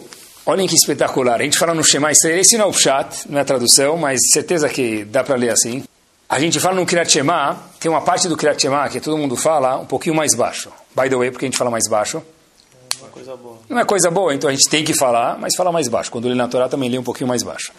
Olhem 0.51 0.67
que 0.67 0.75
espetacular. 0.75 1.43
A 1.43 1.45
gente 1.45 1.59
fala 1.59 1.75
no 1.75 1.85
Shema 1.85 2.11
Israel, 2.11 2.39
esse 2.39 2.57
não 2.57 2.65
é 2.65 2.69
o 2.69 2.73
chat, 2.73 3.31
não 3.31 3.39
é 3.39 3.43
a 3.43 3.45
tradução, 3.45 3.99
mas 3.99 4.19
certeza 4.33 4.67
que 4.67 5.05
dá 5.05 5.23
para 5.23 5.37
ler 5.37 5.51
assim. 5.51 5.85
A 6.27 6.41
gente 6.41 6.59
fala 6.59 6.75
no 6.75 6.87
Kriyat 6.87 7.13
Shema, 7.13 7.55
tem 7.79 7.91
uma 7.91 8.01
parte 8.01 8.29
do 8.29 8.35
Kriyat 8.35 8.63
Shema 8.63 8.89
que 8.89 8.99
todo 8.99 9.19
mundo 9.19 9.37
fala 9.37 9.77
um 9.77 9.85
pouquinho 9.85 10.17
mais 10.17 10.35
baixo. 10.35 10.71
By 10.97 11.11
the 11.11 11.17
way, 11.17 11.31
porque 11.31 11.45
a 11.45 11.49
gente 11.49 11.59
fala 11.59 11.71
mais 11.71 11.87
baixo? 11.87 12.23
Não 12.99 13.09
é 13.09 13.11
coisa 13.11 13.37
boa. 13.37 13.59
Não 13.69 13.79
é 13.79 13.85
coisa 13.85 14.11
boa, 14.11 14.35
então 14.35 14.49
a 14.49 14.53
gente 14.55 14.71
tem 14.71 14.83
que 14.83 14.95
falar, 14.95 15.39
mas 15.39 15.55
fala 15.55 15.71
mais 15.71 15.87
baixo. 15.87 16.11
Quando 16.11 16.27
lê 16.27 16.35
na 16.35 16.49
Torá 16.49 16.67
também 16.67 16.89
lê 16.89 16.97
um 16.97 17.05
pouquinho 17.05 17.29
mais 17.29 17.43
baixo. 17.43 17.71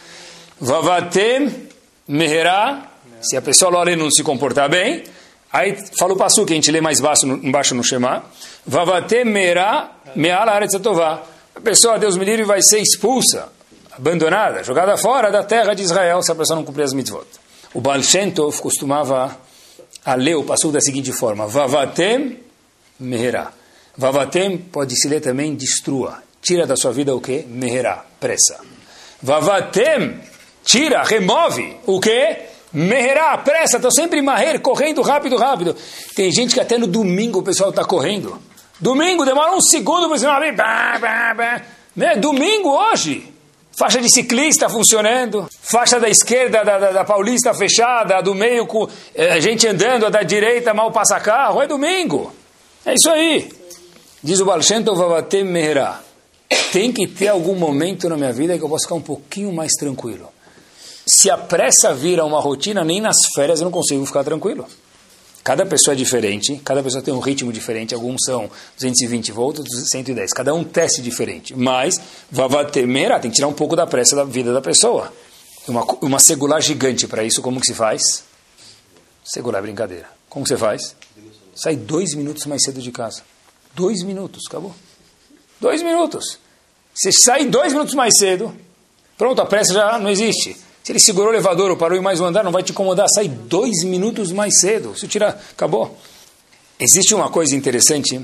Vavatem 0.62 1.70
meherá, 2.08 2.84
se 3.20 3.36
a 3.36 3.42
pessoa 3.42 3.84
lá 3.84 3.96
não 3.96 4.12
se 4.12 4.22
comportar 4.22 4.70
bem, 4.70 5.06
aí 5.52 5.76
fala 5.98 6.14
o 6.14 6.16
passo 6.16 6.46
que 6.46 6.54
a 6.54 6.56
gente 6.56 6.70
lê 6.70 6.82
mais 6.82 7.00
baixo 7.00 7.26
no, 7.26 7.44
embaixo 7.44 7.74
no 7.74 7.84
Shema. 7.84 8.24
Vavatem 8.64 9.26
meherá 9.26 9.90
me'ala 10.16 10.52
aretzatová. 10.52 11.24
A 11.56 11.62
pessoa, 11.62 12.00
Deus 12.00 12.16
me 12.16 12.26
livre, 12.26 12.44
vai 12.44 12.62
ser 12.62 12.80
expulsa, 12.80 13.50
abandonada, 13.92 14.64
jogada 14.64 14.98
fora 14.98 15.32
da 15.32 15.44
terra 15.44 15.74
de 15.74 15.84
Israel 15.84 16.22
se 16.22 16.32
a 16.32 16.36
pessoa 16.36 16.58
não 16.58 16.66
cumprir 16.66 16.84
as 16.84 16.94
mitzvot. 16.94 17.28
O 17.74 17.82
Baal 17.82 18.02
Shem 18.02 18.32
Tov 18.32 18.60
costumava 18.62 19.38
a 20.06 20.16
ler 20.16 20.36
o 20.36 20.44
passo 20.44 20.72
da 20.72 20.80
seguinte 20.80 21.12
forma: 21.12 21.48
Vavatem 21.48 22.40
meherá. 23.00 23.52
Vavatem 23.98 24.58
pode 24.58 24.96
se 25.00 25.08
ler 25.08 25.22
também 25.22 25.56
destrua. 25.56 26.24
Tira 26.42 26.66
da 26.66 26.76
sua 26.76 26.92
vida 26.92 27.14
o 27.14 27.20
que? 27.20 27.44
Meherá, 27.44 28.06
pressa. 28.20 28.60
Vavatem, 29.22 30.20
tira, 30.64 31.04
remove 31.04 31.76
o 31.86 32.00
que? 32.00 32.38
Meherá, 32.72 33.38
pressa. 33.40 33.76
Estou 33.76 33.92
sempre 33.92 34.22
maher, 34.22 34.62
correndo 34.62 35.02
rápido, 35.02 35.36
rápido. 35.36 35.76
Tem 36.16 36.32
gente 36.32 36.54
que 36.54 36.62
até 36.62 36.78
no 36.78 36.88
domingo 36.88 37.40
o 37.40 37.44
pessoal 37.44 37.72
está 37.72 37.84
correndo. 37.84 38.40
Domingo 38.80 39.26
demora 39.26 39.56
um 39.56 39.62
segundo 39.62 40.08
para 40.08 40.18
você 40.18 40.26
abrir. 40.26 40.56
Né? 41.96 42.16
Domingo 42.16 42.70
hoje. 42.70 43.34
Faixa 43.78 44.02
de 44.02 44.10
ciclista 44.10 44.68
funcionando, 44.68 45.48
faixa 45.62 46.02
da 46.02 46.10
esquerda 46.10 46.66
da, 46.66 46.78
da, 46.78 46.92
da 46.92 47.06
Paulista 47.06 47.54
fechada, 47.54 48.18
a 48.18 48.22
do 48.22 48.36
meio 48.36 48.66
com 48.66 48.90
é, 49.16 49.40
gente 49.40 49.66
andando, 49.66 50.06
a 50.06 50.10
da 50.10 50.22
direita 50.22 50.74
mal 50.74 50.92
passa 50.92 51.18
carro. 51.20 51.62
É 51.62 51.68
domingo. 51.68 52.34
É 52.86 52.94
isso 52.94 53.10
aí. 53.10 53.50
Diz 54.22 54.42
o 54.42 54.46
Balshento 54.46 54.94
Vavatem 54.94 55.46
Meherá. 55.46 56.02
Tem 56.74 56.92
que 56.92 57.08
ter 57.08 57.30
algum 57.30 57.56
momento 57.56 58.10
na 58.10 58.18
minha 58.18 58.34
vida 58.34 58.58
que 58.58 58.64
eu 58.64 58.68
possa 58.68 58.84
ficar 58.84 58.96
um 58.96 59.02
pouquinho 59.02 59.54
mais 59.54 59.72
tranquilo. 59.74 60.28
Se 61.08 61.30
a 61.30 61.38
pressa 61.38 61.94
vira 61.94 62.26
uma 62.26 62.42
rotina, 62.42 62.84
nem 62.84 63.00
nas 63.00 63.16
férias 63.34 63.62
eu 63.62 63.66
não 63.66 63.72
consigo 63.72 64.06
ficar 64.06 64.26
tranquilo. 64.26 64.66
Cada 65.50 65.66
pessoa 65.66 65.96
é 65.96 65.98
diferente, 65.98 66.62
cada 66.64 66.84
pessoa 66.84 67.02
tem 67.02 67.12
um 67.12 67.20
ritmo 67.20 67.52
diferente, 67.52 67.96
alguns 67.96 68.22
são 68.24 68.52
220 68.76 69.32
volts, 69.32 69.90
110, 69.90 70.32
cada 70.32 70.54
um 70.54 70.64
teste 70.64 71.02
diferente. 71.02 71.56
Mas, 71.56 71.96
vavatemera, 72.30 73.20
tem 73.20 73.32
que 73.32 73.38
tirar 73.38 73.48
um 73.48 73.54
pouco 73.54 73.76
da 73.76 73.88
pressa 73.88 74.16
da 74.16 74.24
vida 74.24 74.54
da 74.54 74.62
pessoa. 74.62 75.12
Uma, 75.68 75.84
uma 76.04 76.20
segular 76.20 76.62
gigante 76.62 77.08
para 77.08 77.24
isso, 77.24 77.42
como 77.42 77.60
que 77.60 77.66
se 77.66 77.74
faz? 77.74 78.24
Segular 79.26 79.58
é 79.58 79.62
brincadeira. 79.64 80.08
Como 80.30 80.46
você 80.46 80.56
faz? 80.56 80.96
Sai 81.56 81.76
dois 81.76 82.14
minutos 82.14 82.46
mais 82.46 82.62
cedo 82.64 82.80
de 82.80 82.92
casa. 82.92 83.24
Dois 83.74 84.04
minutos, 84.04 84.44
acabou. 84.48 84.76
Dois 85.60 85.82
minutos. 85.82 86.38
Você 86.94 87.12
sai 87.12 87.46
dois 87.46 87.74
minutos 87.74 87.96
mais 87.96 88.16
cedo, 88.20 88.56
pronto, 89.18 89.42
a 89.42 89.48
pressa 89.48 89.74
já 89.74 89.98
não 89.98 90.12
existe. 90.12 90.56
Se 90.90 90.94
ele 90.94 91.00
segurou 91.00 91.30
o 91.30 91.34
elevador 91.36 91.70
ou 91.70 91.78
parou 91.78 91.96
em 91.96 92.02
mais 92.02 92.20
um 92.20 92.26
andar, 92.26 92.44
não 92.44 92.52
vai 92.52 92.64
te 92.64 92.72
incomodar. 92.72 93.08
Sai 93.14 93.28
dois 93.28 93.84
minutos 93.84 94.32
mais 94.32 94.60
cedo. 94.60 94.98
Se 94.98 95.08
tirar, 95.08 95.40
acabou. 95.52 95.96
Existe 96.80 97.14
uma 97.14 97.30
coisa 97.30 97.56
interessante, 97.56 98.20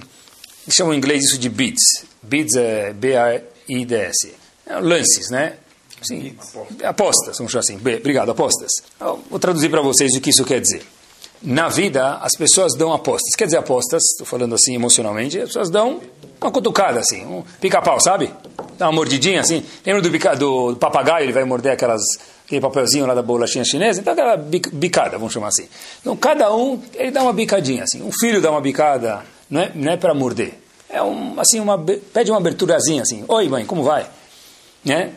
que 0.66 0.72
chama 0.72 0.96
em 0.96 0.98
inglês 0.98 1.26
isso 1.26 1.38
de 1.38 1.48
beats. 1.48 2.06
Beats 2.24 2.56
é 2.56 2.92
B-A-I-D-S. 2.92 4.34
É 4.66 4.80
lances, 4.80 5.30
né? 5.30 5.58
Sim, 6.02 6.36
apostas, 6.84 7.38
vamos 7.38 7.52
chamar 7.52 7.60
assim. 7.60 7.76
Obrigado, 7.76 8.32
apostas. 8.32 8.72
Eu 9.00 9.24
vou 9.30 9.38
traduzir 9.38 9.70
para 9.70 9.84
vocês 9.84 10.16
o 10.16 10.20
que 10.20 10.32
isso 10.32 10.44
quer 10.44 10.60
dizer. 10.60 10.82
Na 11.44 11.70
vida, 11.70 12.16
as 12.16 12.36
pessoas 12.36 12.74
dão 12.76 12.92
apostas. 12.92 13.36
Quer 13.36 13.46
dizer 13.46 13.58
apostas, 13.58 14.02
estou 14.06 14.26
falando 14.26 14.56
assim 14.56 14.74
emocionalmente, 14.74 15.38
as 15.38 15.50
pessoas 15.50 15.70
dão 15.70 16.02
uma 16.42 16.50
cutucada 16.50 17.00
assim, 17.00 17.24
um 17.26 17.44
pica-pau, 17.62 18.02
sabe? 18.02 18.34
Dá 18.76 18.88
uma 18.88 18.94
mordidinha 18.94 19.42
assim. 19.42 19.64
Lembra 19.86 20.02
do, 20.02 20.10
do, 20.10 20.72
do 20.72 20.78
papagaio, 20.78 21.26
ele 21.26 21.32
vai 21.32 21.44
morder 21.44 21.72
aquelas 21.72 22.02
aquele 22.46 22.62
papelzinho 22.62 23.06
lá 23.06 23.14
da 23.14 23.22
bolachinha 23.22 23.66
chinesa, 23.66 24.00
então 24.00 24.14
aquela 24.14 24.38
bicada, 24.38 25.18
vamos 25.18 25.34
chamar 25.34 25.48
assim. 25.48 25.68
Então 26.00 26.16
cada 26.16 26.56
um, 26.56 26.80
ele 26.94 27.12
dá 27.12 27.24
uma 27.24 27.34
bicadinha 27.34 27.84
assim. 27.84 28.02
Um 28.04 28.12
filho 28.12 28.42
dá 28.42 28.52
uma 28.52 28.62
bicada, 28.62 29.24
não 29.50 29.62
é, 29.62 29.72
não 29.74 29.92
é 29.92 29.98
para 29.98 30.14
morder. 30.14 30.54
É 30.88 31.02
um, 31.02 31.40
assim, 31.40 31.60
uma, 31.60 31.78
pede 31.78 32.32
uma 32.32 32.38
aberturazinha 32.38 33.02
assim. 33.02 33.26
Oi 33.28 33.50
mãe, 33.50 33.66
como 33.66 33.84
vai? 33.84 34.06
Né? 34.84 35.12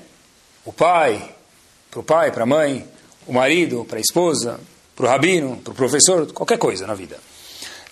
O 0.64 0.72
pai, 0.72 1.22
para 1.90 2.00
o 2.00 2.02
pai, 2.02 2.32
para 2.32 2.42
a 2.42 2.46
mãe, 2.46 2.86
o 3.26 3.32
marido, 3.32 3.84
para 3.84 3.98
a 3.98 4.00
esposa, 4.00 4.58
para 4.96 5.06
o 5.06 5.08
rabino, 5.08 5.58
para 5.62 5.72
o 5.72 5.74
professor, 5.74 6.32
qualquer 6.32 6.58
coisa 6.58 6.86
na 6.86 6.94
vida. 6.94 7.18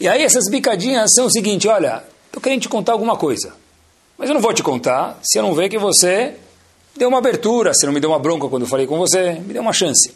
E 0.01 0.09
aí 0.09 0.22
essas 0.22 0.51
bicadinhas 0.51 1.11
são 1.14 1.26
o 1.26 1.30
seguinte, 1.30 1.68
olha, 1.68 2.03
estou 2.26 2.41
querendo 2.41 2.62
te 2.62 2.68
contar 2.68 2.93
alguma 2.93 3.16
coisa. 3.16 3.55
Mas 4.16 4.30
eu 4.30 4.34
não 4.34 4.41
vou 4.41 4.55
te 4.55 4.62
contar 4.62 5.18
se 5.22 5.39
eu 5.39 5.43
não 5.43 5.55
ver 5.55 5.68
que 5.68 5.78
você 5.78 6.34
deu 6.99 7.09
uma 7.09 7.18
abertura, 7.18 7.72
você 7.72 7.86
não 7.86 7.92
me 7.92 8.01
deu 8.01 8.11
uma 8.11 8.18
bronca 8.18 8.49
quando 8.49 8.62
eu 8.62 8.68
falei 8.68 8.86
com 8.86 8.99
você, 8.99 9.32
me 9.34 9.53
deu 9.53 9.62
uma 9.62 9.72
chance. 9.72 10.14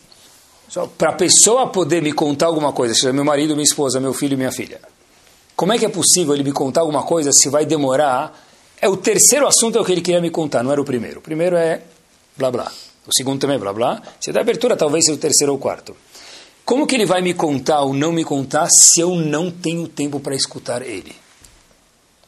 Só 0.68 0.86
para 0.86 1.10
a 1.10 1.14
pessoa 1.14 1.66
poder 1.66 2.00
me 2.00 2.12
contar 2.12 2.46
alguma 2.46 2.72
coisa, 2.72 2.94
seja 2.94 3.12
meu 3.12 3.24
marido, 3.24 3.54
minha 3.54 3.64
esposa, 3.64 3.98
meu 3.98 4.14
filho 4.14 4.34
e 4.34 4.36
minha 4.36 4.52
filha. 4.52 4.80
Como 5.56 5.72
é 5.72 5.78
que 5.78 5.84
é 5.84 5.88
possível 5.88 6.32
ele 6.34 6.44
me 6.44 6.52
contar 6.52 6.82
alguma 6.82 7.02
coisa 7.02 7.32
se 7.32 7.48
vai 7.48 7.66
demorar? 7.66 8.32
É 8.80 8.88
o 8.88 8.96
terceiro 8.96 9.46
assunto 9.46 9.76
é 9.76 9.80
o 9.80 9.84
que 9.84 9.92
ele 9.92 10.00
queria 10.00 10.20
me 10.20 10.30
contar, 10.30 10.62
não 10.62 10.72
era 10.72 10.80
o 10.80 10.84
primeiro. 10.84 11.18
O 11.18 11.22
primeiro 11.22 11.56
é 11.56 11.82
blá 12.36 12.50
blá. 12.50 12.70
O 13.06 13.12
segundo 13.12 13.40
também 13.40 13.56
é 13.56 13.58
blá 13.58 13.72
blá. 13.72 14.02
Se 14.20 14.32
dá 14.32 14.40
abertura, 14.40 14.76
talvez 14.76 15.04
seja 15.04 15.16
o 15.16 15.20
terceiro 15.20 15.52
ou 15.52 15.58
o 15.58 15.60
quarto. 15.60 15.96
Como 16.64 16.86
que 16.86 16.94
ele 16.94 17.04
vai 17.04 17.20
me 17.20 17.34
contar 17.34 17.82
ou 17.82 17.92
não 17.92 18.12
me 18.12 18.24
contar 18.24 18.70
se 18.70 19.00
eu 19.00 19.16
não 19.16 19.50
tenho 19.50 19.88
tempo 19.88 20.20
para 20.20 20.36
escutar 20.36 20.82
ele? 20.82 21.14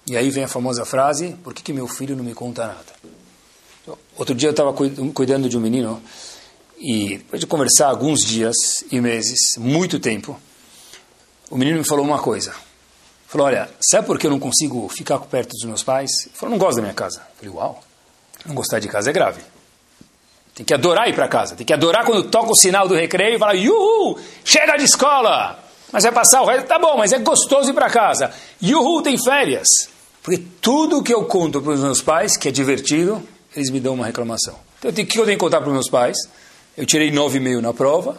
E 0.07 0.17
aí 0.17 0.31
vem 0.31 0.45
a 0.45 0.49
famosa 0.49 0.85
frase: 0.85 1.37
por 1.45 1.55
que, 1.55 1.63
que 1.63 1.73
meu 1.73 1.87
filho 1.87 2.17
não 2.17 2.25
me 2.25 2.35
conta 2.35 2.67
nada? 2.67 2.93
Outro 4.17 4.35
dia 4.35 4.49
eu 4.49 4.53
estava 4.53 4.73
cuidando 4.73 5.49
de 5.49 5.57
um 5.57 5.61
menino 5.61 6.03
e 6.79 7.19
depois 7.19 7.41
de 7.41 7.47
conversar 7.47 7.89
alguns 7.89 8.25
dias 8.25 8.57
e 8.91 9.01
meses, 9.01 9.57
muito 9.57 10.01
tempo, 10.01 10.39
o 11.49 11.57
menino 11.57 11.79
me 11.79 11.85
falou 11.85 12.05
uma 12.05 12.19
coisa. 12.19 12.53
Falou, 13.29 13.47
olha, 13.47 13.71
sabe 13.81 14.07
por 14.07 14.19
que 14.19 14.27
eu 14.27 14.31
não 14.31 14.41
consigo 14.41 14.89
ficar 14.89 15.19
perto 15.21 15.53
dos 15.53 15.65
meus 15.65 15.83
pais? 15.83 16.11
Ele 16.27 16.35
falou, 16.35 16.51
não 16.51 16.59
gosto 16.59 16.77
da 16.77 16.83
minha 16.83 16.95
casa. 16.95 17.21
Eu 17.21 17.37
falei, 17.37 17.55
uau, 17.55 17.83
não 18.45 18.55
gostar 18.55 18.79
de 18.81 18.89
casa 18.89 19.11
é 19.11 19.13
grave. 19.13 19.41
Tem 20.55 20.67
que 20.67 20.75
adorar 20.75 21.09
ir 21.09 21.15
para 21.15 21.29
casa. 21.29 21.55
Tem 21.55 21.65
que 21.65 21.73
adorar 21.73 22.05
quando 22.05 22.29
toca 22.29 22.51
o 22.51 22.57
sinal 22.57 22.87
do 22.89 22.95
recreio 22.95 23.37
e 23.37 23.39
fala, 23.39 23.55
yuhu, 23.55 24.19
chega 24.45 24.77
de 24.77 24.85
escola. 24.85 25.59
Mas 25.93 26.03
vai 26.03 26.13
passar 26.13 26.43
o 26.43 26.47
resto, 26.47 26.67
tá 26.67 26.79
bom, 26.79 26.97
mas 26.97 27.13
é 27.13 27.19
gostoso 27.19 27.71
ir 27.71 27.75
para 27.75 27.89
casa. 27.89 28.31
Yuhu, 28.63 29.03
tem 29.03 29.17
férias. 29.17 29.69
Porque 30.23 30.43
tudo 30.61 31.03
que 31.03 31.15
eu 31.15 31.25
conto 31.25 31.63
para 31.63 31.73
os 31.73 31.81
meus 31.81 32.03
pais, 32.03 32.37
que 32.37 32.49
é 32.49 32.51
divertido, 32.51 33.23
eles 33.57 33.71
me 33.71 33.81
dão 33.81 33.95
uma 33.95 34.07
reclamação. 34.07 34.55
Então, 34.79 34.91
o 34.91 34.95
que 34.95 35.19
eu 35.19 35.25
tenho 35.25 35.37
que 35.37 35.45
contar 35.45 35.61
para 35.61 35.69
os 35.69 35.75
meus 35.75 35.89
pais? 35.89 36.17
Eu 36.77 36.87
tirei 36.87 37.11
9,5 37.11 37.61
na 37.61 37.73
prova. 37.73 38.17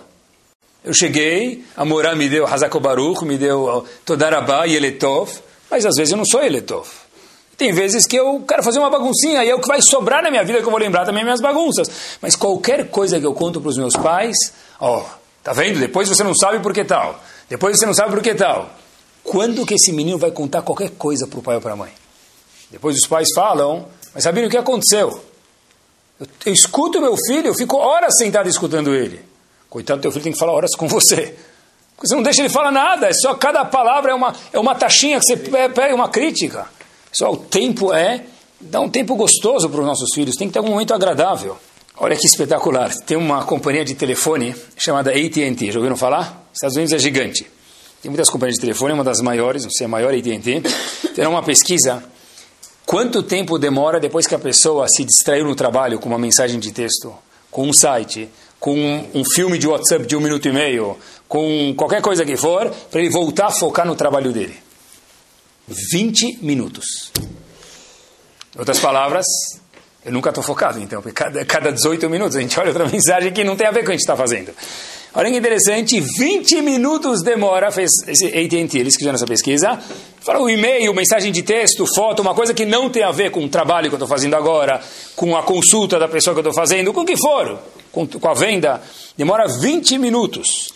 Eu 0.84 0.94
cheguei, 0.94 1.64
a 1.78 1.86
Morá 1.86 2.14
me 2.14 2.28
deu 2.28 2.46
Hazako 2.46 2.80
Baruch, 2.80 3.24
me 3.24 3.38
deu 3.38 3.86
Todarabá 4.06 4.68
e 4.68 4.76
Eletov, 4.76 5.32
mas 5.72 5.86
às 5.86 5.96
vezes 5.96 6.12
eu 6.12 6.18
não 6.18 6.26
sou 6.26 6.44
Eletov. 6.44 6.88
Tem 7.58 7.72
vezes 7.72 8.06
que 8.06 8.18
eu 8.18 8.44
quero 8.48 8.62
fazer 8.64 8.80
uma 8.80 8.90
baguncinha 8.90 9.46
e 9.46 9.50
é 9.50 9.56
o 9.56 9.62
que 9.62 9.68
vai 9.68 9.82
sobrar 9.82 10.22
na 10.22 10.30
minha 10.30 10.44
vida 10.44 10.60
que 10.60 10.66
eu 10.66 10.72
vou 10.72 10.80
lembrar 10.80 11.06
também 11.06 11.24
minhas 11.24 11.40
bagunças. 11.40 11.90
Mas 12.22 12.36
qualquer 12.36 12.90
coisa 12.90 13.20
que 13.20 13.26
eu 13.26 13.34
conto 13.34 13.62
para 13.62 13.70
os 13.70 13.78
meus 13.78 13.96
pais, 13.96 14.36
ó, 14.80 15.06
tá 15.42 15.54
vendo? 15.54 15.80
Depois 15.80 16.10
você 16.10 16.24
não 16.24 16.36
sabe 16.36 16.60
por 16.60 16.74
que 16.74 16.84
tal. 16.84 17.22
Depois 17.48 17.78
você 17.78 17.86
não 17.86 17.94
sabe 17.94 18.12
por 18.12 18.22
que 18.22 18.34
tal. 18.34 18.70
Quando 19.24 19.66
que 19.66 19.76
esse 19.76 19.94
menino 19.94 20.18
vai 20.18 20.32
contar 20.32 20.64
qualquer 20.64 20.90
coisa 20.92 21.28
para 21.28 21.40
o 21.40 21.42
pai 21.42 21.56
ou 21.56 21.62
para 21.62 21.74
a 21.74 21.78
mãe? 21.78 21.92
Depois 22.70 22.98
os 22.98 23.08
pais 23.08 23.30
falam, 23.34 23.88
mas 24.14 24.24
sabendo 24.24 24.47
o 24.47 24.49
que 24.49 24.57
aconteceu? 24.57 25.22
Eu, 26.20 26.28
eu 26.45 26.53
escuto 26.53 27.01
meu 27.01 27.16
filho, 27.18 27.47
eu 27.47 27.53
fico 27.53 27.78
horas 27.78 28.14
sentado 28.18 28.47
escutando 28.47 28.93
ele. 28.93 29.22
Coitado, 29.70 30.01
teu 30.01 30.11
filho 30.11 30.24
tem 30.24 30.34
que 30.34 30.39
falar 30.39 30.53
horas 30.53 30.76
com 30.76 30.88
você. 30.88 31.36
Porque 31.95 32.07
você 32.07 32.16
não 32.16 32.24
deixa 32.24 32.41
ele 32.41 32.49
falar 32.49 32.72
nada, 32.72 33.07
é 33.07 33.14
só 33.14 33.34
cada 33.34 33.64
palavra 33.66 34.11
é 34.11 34.14
uma, 34.14 34.36
é 34.51 34.59
uma 34.59 34.76
taxinha 34.76 35.20
que 35.20 35.26
você 35.26 35.38
pega, 35.38 35.95
uma 35.95 36.09
crítica. 36.09 36.68
Só 37.11 37.32
o 37.32 37.38
tempo 37.38 37.93
é, 37.93 38.26
dá 38.59 38.80
um 38.80 38.89
tempo 38.89 39.16
gostoso 39.16 39.70
para 39.70 39.80
os 39.80 39.86
nossos 39.86 40.09
filhos, 40.14 40.36
tem 40.36 40.47
que 40.47 40.53
ter 40.53 40.59
um 40.59 40.68
momento 40.68 40.93
agradável. 40.93 41.57
Olha 41.97 42.16
que 42.16 42.26
espetacular, 42.26 42.91
tem 43.05 43.16
uma 43.16 43.43
companhia 43.45 43.86
de 43.86 43.93
telefone 43.93 44.55
chamada 44.76 45.11
AT&T, 45.11 45.72
já 45.72 45.78
ouviram 45.78 45.95
falar? 45.95 46.47
Estados 46.51 46.76
Unidos 46.76 46.93
é 46.93 46.99
gigante. 46.99 47.45
Tem 48.01 48.09
muitas 48.09 48.30
companhias 48.30 48.55
de 48.55 48.61
telefone, 48.61 48.93
uma 48.93 49.03
das 49.03 49.22
maiores, 49.22 49.64
não 49.64 49.72
sei, 49.72 49.86
a 49.86 49.88
maior 49.88 50.14
AT&T. 50.14 50.61
Tem 51.16 51.26
uma 51.26 51.41
pesquisa, 51.41 52.03
quanto 52.86 53.24
tempo 53.24 53.58
demora 53.58 54.00
depois 54.00 54.28
que 54.28 54.36
a 54.36 54.40
pessoa 54.40 54.88
se 54.88 55.04
distraiu 55.04 55.46
no 55.46 55.56
trabalho 55.56 56.00
com 56.00 56.10
uma 56.10 56.18
mensagem 56.18 56.60
de 56.60 56.72
texto, 56.72 57.14
com 57.50 57.68
um 57.68 57.74
site, 57.74 58.30
com 58.60 58.76
um, 59.14 59.24
filme 59.36 59.58
de 59.58 59.68
WhatsApp 59.68 60.06
de 60.06 60.16
um 60.16 60.22
minuto 60.22 60.48
e 60.48 60.54
meio, 60.54 60.98
com 61.28 61.74
qualquer 61.76 62.02
coisa 62.02 62.24
que 62.24 62.38
for, 62.38 62.70
para 62.90 63.02
ele 63.02 63.10
voltar 63.10 63.48
a 63.48 63.52
focar 63.52 63.86
no 63.86 63.96
trabalho 63.96 64.32
dele. 64.32 64.56
20 65.68 66.40
minutos. 66.42 67.12
Outras 68.58 68.80
palavras, 68.80 69.26
eu 70.06 70.12
nunca 70.12 70.30
estou 70.30 70.44
focado, 70.44 70.80
então, 70.80 71.02
porque 71.02 71.24
cada, 71.24 71.44
cada 71.44 71.72
18 71.72 72.10
minutos 72.10 72.38
a 72.38 72.42
gente 72.42 72.58
olha 72.60 72.70
outra 72.70 72.88
mensagem 72.88 73.34
que 73.34 73.44
não 73.44 73.56
tem 73.56 73.68
a 73.68 73.72
ver 73.72 73.80
com 73.80 73.84
o 73.84 73.86
que 73.88 73.92
a 73.92 73.96
gente 73.96 74.02
está 74.02 74.16
fazendo. 74.16 74.54
Olha 75.16 75.30
que 75.30 75.38
interessante, 75.38 75.99
20 75.99 76.59
minutos 76.64 77.22
demora, 77.22 77.70
fez 77.70 77.91
AT&T, 78.07 78.80
eles 78.80 78.95
fizeram 78.95 79.14
essa 79.14 79.28
pesquisa, 79.28 79.80
falou 80.20 80.49
e-mail, 80.49 80.91
mensagem 80.91 81.32
de 81.32 81.43
texto, 81.43 81.86
foto, 81.93 82.24
uma 82.24 82.34
coisa 82.34 82.51
que 82.51 82.66
não 82.66 82.89
tem 82.89 83.03
a 83.03 83.11
ver 83.11 83.30
com 83.30 83.45
o 83.45 83.47
trabalho 83.47 83.89
que 83.89 83.93
eu 83.93 83.97
estou 83.97 84.07
fazendo 84.07 84.36
agora, 84.36 84.82
com 85.16 85.38
a 85.38 85.43
consulta 85.43 85.99
da 85.99 86.07
pessoa 86.07 86.34
que 86.34 86.39
eu 86.39 86.49
estou 86.49 86.53
fazendo, 86.53 86.91
com 86.91 87.01
o 87.01 87.05
que 87.05 87.16
for, 87.16 87.59
com, 87.91 88.07
com 88.07 88.28
a 88.28 88.34
venda, 88.34 88.82
demora 89.16 89.47
20 89.47 89.99
minutos. 89.99 90.74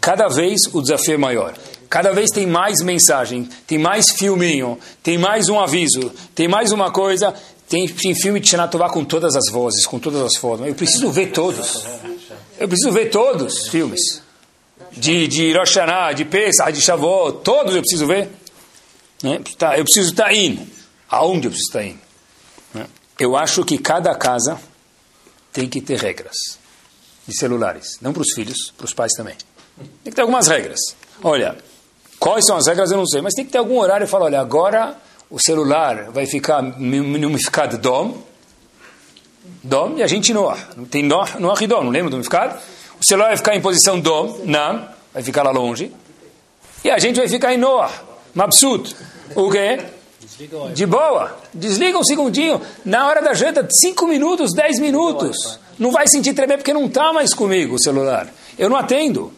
Cada 0.00 0.26
vez 0.26 0.60
o 0.72 0.82
desafio 0.82 1.14
é 1.14 1.18
maior. 1.18 1.54
Cada 1.88 2.12
vez 2.12 2.30
tem 2.30 2.48
mais 2.48 2.82
mensagem, 2.82 3.48
tem 3.68 3.78
mais 3.78 4.10
filminho, 4.10 4.76
tem 5.00 5.16
mais 5.16 5.48
um 5.48 5.60
aviso, 5.60 6.10
tem 6.34 6.48
mais 6.48 6.72
uma 6.72 6.90
coisa. 6.90 7.32
Tem, 7.68 7.88
tem 7.88 8.14
filme 8.14 8.40
de 8.40 8.48
Shanatová 8.48 8.90
com 8.90 9.04
todas 9.04 9.34
as 9.36 9.50
vozes, 9.50 9.86
com 9.86 9.98
todas 9.98 10.20
as 10.20 10.36
formas. 10.36 10.68
Eu 10.68 10.74
preciso 10.74 11.10
ver 11.10 11.28
todos. 11.28 11.84
Eu 12.64 12.68
preciso 12.68 12.92
ver 12.92 13.10
todos 13.10 13.60
os 13.60 13.68
filmes. 13.68 14.22
De, 14.90 15.28
de 15.28 15.52
Rosh 15.52 15.76
Hashanah, 15.76 16.14
de 16.14 16.24
Pesach, 16.24 16.72
de 16.72 16.80
Shavuot, 16.80 17.40
todos 17.44 17.74
eu 17.74 17.82
preciso 17.82 18.06
ver. 18.06 18.30
Né? 19.22 19.38
Tá, 19.58 19.76
eu 19.76 19.84
preciso 19.84 20.12
estar 20.12 20.32
indo. 20.32 20.66
Aonde 21.10 21.46
eu 21.46 21.50
preciso 21.50 21.68
estar 21.68 21.84
indo? 21.84 21.98
Né? 22.72 22.86
Eu 23.18 23.36
acho 23.36 23.66
que 23.66 23.76
cada 23.76 24.14
casa 24.14 24.58
tem 25.52 25.68
que 25.68 25.82
ter 25.82 25.98
regras 25.98 26.58
de 27.28 27.38
celulares. 27.38 27.98
Não 28.00 28.14
para 28.14 28.22
os 28.22 28.32
filhos, 28.32 28.72
para 28.74 28.86
os 28.86 28.94
pais 28.94 29.12
também. 29.12 29.34
Tem 30.02 30.10
que 30.10 30.12
ter 30.12 30.22
algumas 30.22 30.46
regras. 30.46 30.80
Olha, 31.22 31.58
quais 32.18 32.46
são 32.46 32.56
as 32.56 32.66
regras 32.66 32.90
eu 32.90 32.96
não 32.96 33.06
sei, 33.06 33.20
mas 33.20 33.34
tem 33.34 33.44
que 33.44 33.52
ter 33.52 33.58
algum 33.58 33.78
horário 33.78 34.04
e 34.04 34.08
falar, 34.08 34.24
olha, 34.24 34.40
agora 34.40 34.96
o 35.28 35.38
celular 35.38 36.10
vai 36.12 36.24
ficar 36.24 36.62
numificado 36.62 37.76
DOM, 37.76 38.22
DOM, 39.62 39.96
e 39.96 40.02
a 40.02 40.06
gente 40.06 40.32
no 40.32 40.48
ar. 40.48 40.70
Tem 40.90 41.02
no, 41.02 41.24
no 41.38 41.50
ar 41.50 41.62
e 41.62 41.66
DOM, 41.66 41.84
não 41.84 41.90
lembra 41.90 42.10
do 42.10 42.16
numificado? 42.16 42.58
O 43.00 43.04
celular 43.04 43.28
vai 43.28 43.36
ficar 43.36 43.54
em 43.54 43.60
posição 43.60 44.00
DOM, 44.00 44.40
NAM, 44.44 44.88
vai 45.12 45.22
ficar 45.22 45.42
lá 45.42 45.50
longe, 45.50 45.92
e 46.84 46.90
a 46.90 46.98
gente 46.98 47.16
vai 47.16 47.28
ficar 47.28 47.54
em 47.54 47.56
Noah, 47.56 47.90
Mabsut. 48.34 48.94
O 49.34 49.50
quê? 49.50 49.80
De 50.74 50.84
boa. 50.84 51.38
Desliga 51.52 51.98
um 51.98 52.04
segundinho. 52.04 52.60
Na 52.84 53.06
hora 53.06 53.22
da 53.22 53.32
janta, 53.32 53.66
5 53.70 54.06
minutos, 54.06 54.52
10 54.52 54.80
minutos. 54.80 55.58
Não 55.78 55.90
vai 55.90 56.06
sentir 56.06 56.34
tremer 56.34 56.58
porque 56.58 56.74
não 56.74 56.86
está 56.86 57.12
mais 57.12 57.32
comigo 57.32 57.76
o 57.76 57.82
celular. 57.82 58.28
Eu 58.58 58.68
não 58.68 58.76
atendo. 58.76 59.32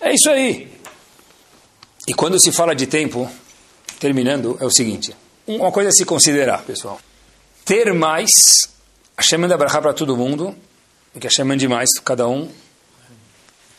É 0.00 0.12
isso 0.12 0.28
aí. 0.28 0.70
E 2.06 2.12
quando 2.12 2.38
se 2.38 2.52
fala 2.52 2.74
de 2.74 2.86
tempo, 2.86 3.30
terminando, 3.98 4.58
é 4.60 4.66
o 4.66 4.70
seguinte: 4.70 5.14
uma 5.46 5.72
coisa 5.72 5.88
a 5.88 5.92
se 5.92 6.04
considerar, 6.04 6.62
pessoal. 6.62 7.00
Ter 7.64 7.94
mais, 7.94 8.30
Hashem 9.16 9.38
manda 9.38 9.56
brachá 9.56 9.80
para 9.80 9.92
todo 9.92 10.16
mundo, 10.16 10.54
e 11.14 11.20
que 11.20 11.26
Hashem 11.26 11.44
mande 11.44 11.68
mais, 11.68 11.88
cada 12.04 12.26
um, 12.26 12.48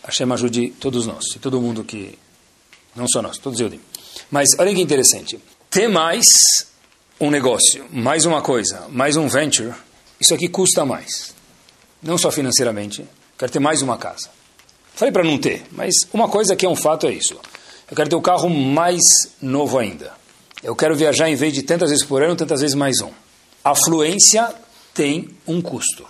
Hashem 0.03 0.31
ajude 0.31 0.69
todos 0.79 1.07
nós, 1.07 1.25
e 1.35 1.39
todo 1.39 1.59
mundo 1.59 1.83
que, 1.83 2.17
não 2.95 3.07
só 3.07 3.21
nós, 3.21 3.37
todos 3.37 3.59
eu 3.59 3.69
digo. 3.69 3.83
Mas 4.29 4.57
olha 4.59 4.73
que 4.73 4.81
interessante, 4.81 5.39
ter 5.69 5.87
mais 5.87 6.27
um 7.19 7.31
negócio, 7.31 7.85
mais 7.91 8.25
uma 8.25 8.41
coisa, 8.41 8.87
mais 8.89 9.15
um 9.17 9.27
venture, 9.27 9.73
isso 10.19 10.33
aqui 10.33 10.47
custa 10.47 10.85
mais. 10.85 11.33
Não 12.01 12.17
só 12.17 12.31
financeiramente, 12.31 13.05
quero 13.37 13.51
ter 13.51 13.59
mais 13.59 13.81
uma 13.81 13.97
casa. 13.97 14.29
Falei 14.93 15.11
para 15.11 15.23
não 15.23 15.37
ter, 15.37 15.63
mas 15.71 15.93
uma 16.13 16.27
coisa 16.27 16.55
que 16.55 16.65
é 16.65 16.69
um 16.69 16.75
fato 16.75 17.07
é 17.07 17.11
isso. 17.13 17.39
Eu 17.89 17.95
quero 17.95 18.09
ter 18.09 18.15
o 18.15 18.19
um 18.19 18.21
carro 18.21 18.49
mais 18.49 19.01
novo 19.41 19.79
ainda. 19.79 20.13
Eu 20.61 20.75
quero 20.75 20.95
viajar 20.95 21.29
em 21.29 21.35
vez 21.35 21.53
de 21.53 21.63
tantas 21.63 21.89
vezes 21.89 22.05
por 22.05 22.21
ano, 22.21 22.35
tantas 22.35 22.61
vezes 22.61 22.75
mais 22.75 23.01
um. 23.01 23.11
A 23.63 23.73
fluência 23.75 24.53
tem 24.93 25.29
um 25.47 25.61
custo. 25.61 26.05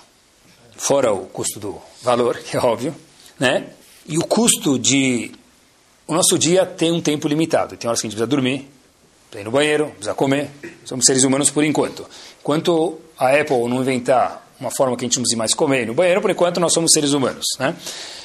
Fora 0.75 1.13
o 1.13 1.25
custo 1.27 1.59
do 1.59 1.81
valor, 2.01 2.37
que 2.43 2.57
é 2.57 2.59
óbvio, 2.59 2.95
né? 3.39 3.67
E 4.07 4.17
o 4.17 4.25
custo 4.25 4.77
de... 4.77 5.31
O 6.05 6.13
nosso 6.13 6.37
dia 6.37 6.65
tem 6.65 6.91
um 6.91 6.99
tempo 6.99 7.27
limitado. 7.27 7.77
Tem 7.77 7.87
horas 7.87 8.01
que 8.01 8.07
a 8.07 8.09
gente 8.09 8.17
precisa 8.17 8.27
dormir, 8.27 8.69
precisa 9.29 9.41
ir 9.41 9.45
no 9.45 9.51
banheiro, 9.51 9.85
precisa 9.91 10.13
comer. 10.13 10.49
Somos 10.83 11.05
seres 11.05 11.23
humanos 11.23 11.49
por 11.49 11.63
enquanto. 11.63 12.05
Enquanto 12.41 12.99
a 13.17 13.29
Apple 13.29 13.69
não 13.69 13.81
inventar 13.81 14.45
uma 14.59 14.69
forma 14.69 14.97
que 14.97 15.05
a 15.05 15.07
gente 15.07 15.17
não 15.17 15.23
precisa 15.23 15.37
mais 15.37 15.53
comer 15.53 15.87
no 15.87 15.93
banheiro, 15.93 16.21
por 16.21 16.29
enquanto 16.29 16.59
nós 16.59 16.73
somos 16.73 16.91
seres 16.91 17.13
humanos. 17.13 17.45
Né? 17.57 17.75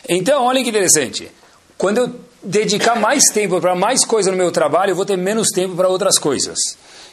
Então, 0.09 0.45
olha 0.45 0.63
que 0.63 0.69
interessante. 0.69 1.31
Quando 1.77 1.99
eu 1.99 2.15
dedicar 2.43 2.97
mais 2.97 3.25
tempo 3.33 3.61
para 3.61 3.75
mais 3.75 4.05
coisa 4.05 4.31
no 4.31 4.37
meu 4.37 4.51
trabalho, 4.51 4.91
eu 4.91 4.97
vou 4.97 5.05
ter 5.05 5.17
menos 5.17 5.49
tempo 5.49 5.77
para 5.77 5.89
outras 5.89 6.19
coisas. 6.19 6.59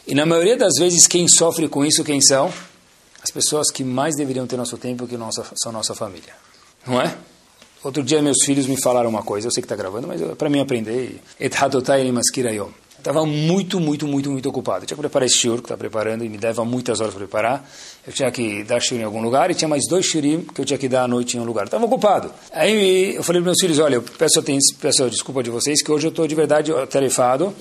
E 0.08 0.14
na 0.14 0.26
maioria 0.26 0.58
das 0.58 0.74
vezes, 0.80 1.08
quem 1.08 1.28
sofre 1.28 1.68
com 1.68 1.86
isso, 1.86 2.04
quem 2.04 2.22
são? 2.22 2.52
As 3.26 3.32
pessoas 3.32 3.72
que 3.72 3.84
mais 3.84 4.16
deveriam 4.16 4.46
ter 4.46 4.56
nosso 4.56 4.78
tempo 4.78 5.08
que 5.08 5.18
nossa, 5.18 5.44
são 5.56 5.72
nossa 5.72 5.96
família. 5.96 6.32
Não 6.86 7.02
é? 7.02 7.18
Outro 7.84 8.04
dia 8.04 8.22
meus 8.22 8.38
filhos 8.46 8.68
me 8.68 8.80
falaram 8.80 9.10
uma 9.10 9.24
coisa, 9.24 9.48
eu 9.48 9.52
sei 9.52 9.64
que 9.64 9.66
está 9.66 9.76
gravando, 9.76 10.08
mas 10.08 10.22
para 10.38 10.48
mim 10.48 10.60
aprender. 10.60 11.20
Estava 13.00 13.26
muito, 13.26 13.80
muito, 13.80 14.06
muito, 14.06 14.30
muito 14.30 14.48
ocupado. 14.48 14.84
Eu 14.84 14.88
tinha 14.88 14.96
que 14.96 15.02
preparar 15.02 15.26
esse 15.26 15.38
shiur 15.38 15.56
que 15.56 15.64
está 15.64 15.76
preparando 15.76 16.24
e 16.24 16.30
me 16.30 16.38
leva 16.38 16.64
muitas 16.64 17.02
horas 17.02 17.16
para 17.16 17.26
preparar. 17.26 17.70
Eu 18.06 18.14
tinha 18.14 18.30
que 18.30 18.64
dar 18.64 18.80
shiur 18.80 19.02
em 19.02 19.04
algum 19.04 19.24
lugar 19.24 19.50
e 19.50 19.56
tinha 19.56 19.68
mais 19.68 19.88
dois 19.90 20.06
shiurim 20.06 20.42
que 20.42 20.62
eu 20.62 20.66
tinha 20.66 20.78
que 20.78 20.88
dar 20.88 21.06
à 21.06 21.08
noite 21.08 21.36
em 21.36 21.40
um 21.40 21.46
lugar. 21.46 21.66
Estava 21.66 21.84
ocupado. 21.84 22.32
Aí 22.54 23.16
eu 23.16 23.24
falei 23.24 23.42
para 23.42 23.48
meus 23.50 23.58
filhos, 23.60 23.80
olha, 23.80 23.96
eu 23.96 24.04
peço, 24.04 24.44
peço 24.80 25.10
desculpa 25.10 25.42
de 25.42 25.50
vocês 25.50 25.82
que 25.82 25.92
hoje 25.92 26.06
eu 26.06 26.12
estou 26.12 26.28
de 26.28 26.36
verdade 26.36 26.72
tarefado. 26.92 27.56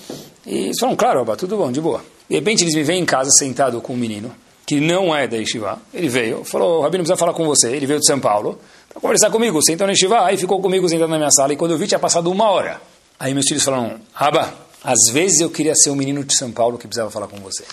E 0.44 0.66
eles 0.66 0.78
falaram, 0.78 0.96
claro, 0.96 1.20
Abba, 1.20 1.36
tudo 1.38 1.56
bom, 1.56 1.72
de 1.72 1.80
boa. 1.80 2.04
De 2.28 2.36
repente 2.36 2.64
eles 2.64 2.74
me 2.74 2.82
veem 2.82 3.00
em 3.00 3.06
casa 3.06 3.30
sentado 3.30 3.80
com 3.80 3.94
um 3.94 3.96
menino 3.96 4.43
que 4.66 4.80
não 4.80 5.14
é 5.14 5.26
da 5.26 5.36
Yeshiva. 5.36 5.80
Ele 5.92 6.08
veio, 6.08 6.44
falou, 6.44 6.80
Rabino 6.82 7.04
precisa 7.04 7.18
falar 7.18 7.34
com 7.34 7.44
você. 7.44 7.70
Ele 7.70 7.86
veio 7.86 8.00
de 8.00 8.06
São 8.06 8.18
Paulo 8.18 8.58
para 8.88 9.00
conversar 9.00 9.30
comigo. 9.30 9.62
Sentou 9.62 9.86
na 9.86 9.92
Yeshiva, 9.92 10.24
aí 10.24 10.36
ficou 10.36 10.60
comigo 10.60 10.88
sentado 10.88 11.10
na 11.10 11.18
minha 11.18 11.30
sala. 11.30 11.52
E 11.52 11.56
quando 11.56 11.72
eu 11.72 11.78
vi, 11.78 11.86
tinha 11.86 11.98
passado 11.98 12.30
uma 12.30 12.50
hora. 12.50 12.80
Aí 13.18 13.32
meus 13.34 13.46
filhos 13.46 13.62
falaram, 13.62 14.00
Abba, 14.14 14.52
às 14.82 15.12
vezes 15.12 15.40
eu 15.40 15.50
queria 15.50 15.74
ser 15.74 15.90
o 15.90 15.92
um 15.92 15.96
menino 15.96 16.24
de 16.24 16.36
São 16.36 16.50
Paulo 16.50 16.78
que 16.78 16.86
precisava 16.86 17.10
falar 17.10 17.28
com 17.28 17.38
você. 17.38 17.64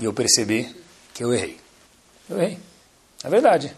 E 0.00 0.04
eu 0.04 0.12
percebi 0.12 0.68
que 1.14 1.22
eu 1.22 1.32
errei. 1.32 1.56
Eu 2.28 2.40
errei. 2.40 2.58
É 3.24 3.28
verdade. 3.28 3.72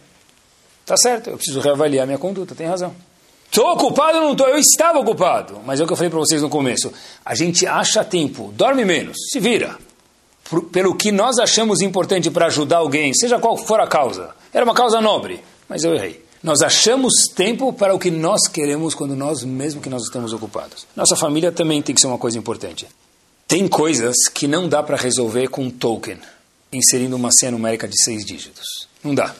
Tá 0.87 0.97
certo, 0.97 1.31
eu 1.31 1.37
preciso 1.37 1.61
reavaliar 1.61 2.07
minha 2.07 2.19
conduta, 2.19 2.55
tem 2.55 2.67
razão. 2.67 2.95
Estou 3.47 3.73
ocupado 3.73 4.19
ou 4.19 4.25
não 4.25 4.33
estou? 4.33 4.49
Eu 4.49 4.59
estava 4.59 4.99
ocupado. 4.99 5.61
Mas 5.65 5.81
é 5.81 5.85
o 5.85 5.87
que 5.87 5.93
eu 5.93 5.97
falei 5.97 6.11
para 6.11 6.19
vocês 6.19 6.43
no 6.43 6.49
começo. 6.49 6.93
A 7.25 7.35
gente 7.35 7.67
acha 7.67 8.05
tempo, 8.05 8.53
dorme 8.55 8.85
menos, 8.85 9.17
se 9.31 9.39
vira. 9.41 9.79
Pelo 10.71 10.95
que 10.95 11.11
nós 11.11 11.39
achamos 11.39 11.81
importante 11.81 12.31
para 12.31 12.47
ajudar 12.47 12.79
alguém, 12.79 13.13
seja 13.15 13.39
qual 13.39 13.57
for 13.57 13.81
a 13.81 13.87
causa. 13.87 14.35
Era 14.53 14.65
uma 14.65 14.75
causa 14.75 15.01
nobre, 15.01 15.43
mas 15.69 15.83
eu 15.85 15.95
errei. 15.95 16.23
Nós 16.43 16.61
achamos 16.61 17.15
tempo 17.35 17.73
para 17.73 17.95
o 17.95 17.99
que 17.99 18.11
nós 18.11 18.47
queremos 18.47 18.95
quando 18.95 19.17
nós 19.17 19.43
mesmo 19.43 19.81
que 19.81 19.89
nós 19.89 20.03
estamos 20.03 20.33
ocupados. 20.35 20.87
Nossa 20.95 21.17
família 21.17 21.51
também 21.51 21.81
tem 21.81 21.95
que 21.95 22.01
ser 22.01 22.07
uma 22.07 22.19
coisa 22.19 22.37
importante. 22.37 22.87
Tem 23.49 23.67
coisas 23.67 24.29
que 24.33 24.47
não 24.47 24.69
dá 24.69 24.83
para 24.83 24.97
resolver 24.97 25.49
com 25.49 25.65
um 25.65 25.71
token, 25.71 26.19
inserindo 26.71 27.17
uma 27.17 27.31
senha 27.33 27.53
numérica 27.53 27.89
de 27.89 27.99
seis 28.03 28.25
dígitos. 28.27 28.89
Não 29.03 29.15
dá. 29.15 29.35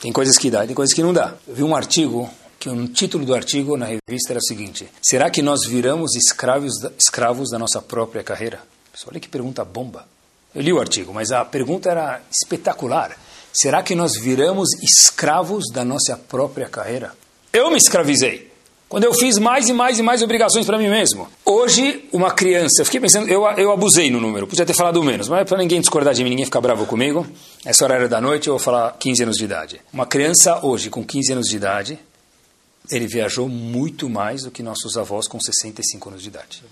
Tem 0.00 0.12
coisas 0.12 0.38
que 0.38 0.48
dá, 0.48 0.64
tem 0.64 0.76
coisas 0.76 0.94
que 0.94 1.02
não 1.02 1.12
dá. 1.12 1.34
Eu 1.46 1.54
vi 1.56 1.62
um 1.64 1.74
artigo 1.74 2.30
que 2.58 2.68
o 2.68 2.88
título 2.88 3.24
do 3.24 3.34
artigo 3.34 3.76
na 3.76 3.86
revista 3.86 4.32
era 4.32 4.38
o 4.38 4.42
seguinte: 4.42 4.88
Será 5.02 5.30
que 5.30 5.42
nós 5.42 5.66
viramos 5.66 6.14
escravos 6.14 6.78
da, 6.80 6.92
escravos 6.96 7.50
da 7.50 7.58
nossa 7.58 7.82
própria 7.82 8.22
carreira? 8.22 8.60
Pessoal, 8.92 9.10
olha 9.12 9.20
que 9.20 9.28
pergunta 9.28 9.64
bomba. 9.64 10.06
Eu 10.58 10.62
li 10.62 10.72
o 10.72 10.80
artigo, 10.80 11.14
mas 11.14 11.30
a 11.30 11.44
pergunta 11.44 11.88
era 11.88 12.20
espetacular. 12.32 13.16
Será 13.52 13.80
que 13.80 13.94
nós 13.94 14.16
viramos 14.16 14.68
escravos 14.82 15.66
da 15.72 15.84
nossa 15.84 16.16
própria 16.16 16.68
carreira? 16.68 17.12
Eu 17.52 17.70
me 17.70 17.76
escravizei. 17.76 18.50
Quando 18.88 19.04
eu 19.04 19.14
fiz 19.14 19.38
mais 19.38 19.68
e 19.68 19.72
mais 19.72 20.00
e 20.00 20.02
mais 20.02 20.20
obrigações 20.20 20.66
para 20.66 20.76
mim 20.76 20.88
mesmo. 20.88 21.28
Hoje, 21.44 22.08
uma 22.12 22.32
criança, 22.32 22.80
eu 22.80 22.84
fiquei 22.84 22.98
pensando, 22.98 23.28
eu, 23.28 23.48
eu 23.52 23.70
abusei 23.70 24.10
no 24.10 24.20
número, 24.20 24.48
podia 24.48 24.66
ter 24.66 24.74
falado 24.74 25.00
menos, 25.00 25.28
mas 25.28 25.48
para 25.48 25.58
ninguém 25.58 25.80
discordar 25.80 26.12
de 26.12 26.24
mim, 26.24 26.30
ninguém 26.30 26.44
ficar 26.44 26.60
bravo 26.60 26.86
comigo, 26.86 27.24
essa 27.64 27.84
horário 27.84 28.08
da 28.08 28.20
noite 28.20 28.48
eu 28.48 28.54
vou 28.54 28.58
falar 28.58 28.96
15 28.98 29.22
anos 29.22 29.36
de 29.36 29.44
idade. 29.44 29.80
Uma 29.92 30.06
criança 30.06 30.58
hoje, 30.66 30.90
com 30.90 31.04
15 31.04 31.34
anos 31.34 31.46
de 31.46 31.54
idade, 31.54 32.00
ele 32.90 33.06
viajou 33.06 33.48
muito 33.48 34.10
mais 34.10 34.42
do 34.42 34.50
que 34.50 34.60
nossos 34.60 34.96
avós 34.96 35.28
com 35.28 35.38
65 35.38 36.08
anos 36.08 36.20
de 36.20 36.28
idade. 36.30 36.64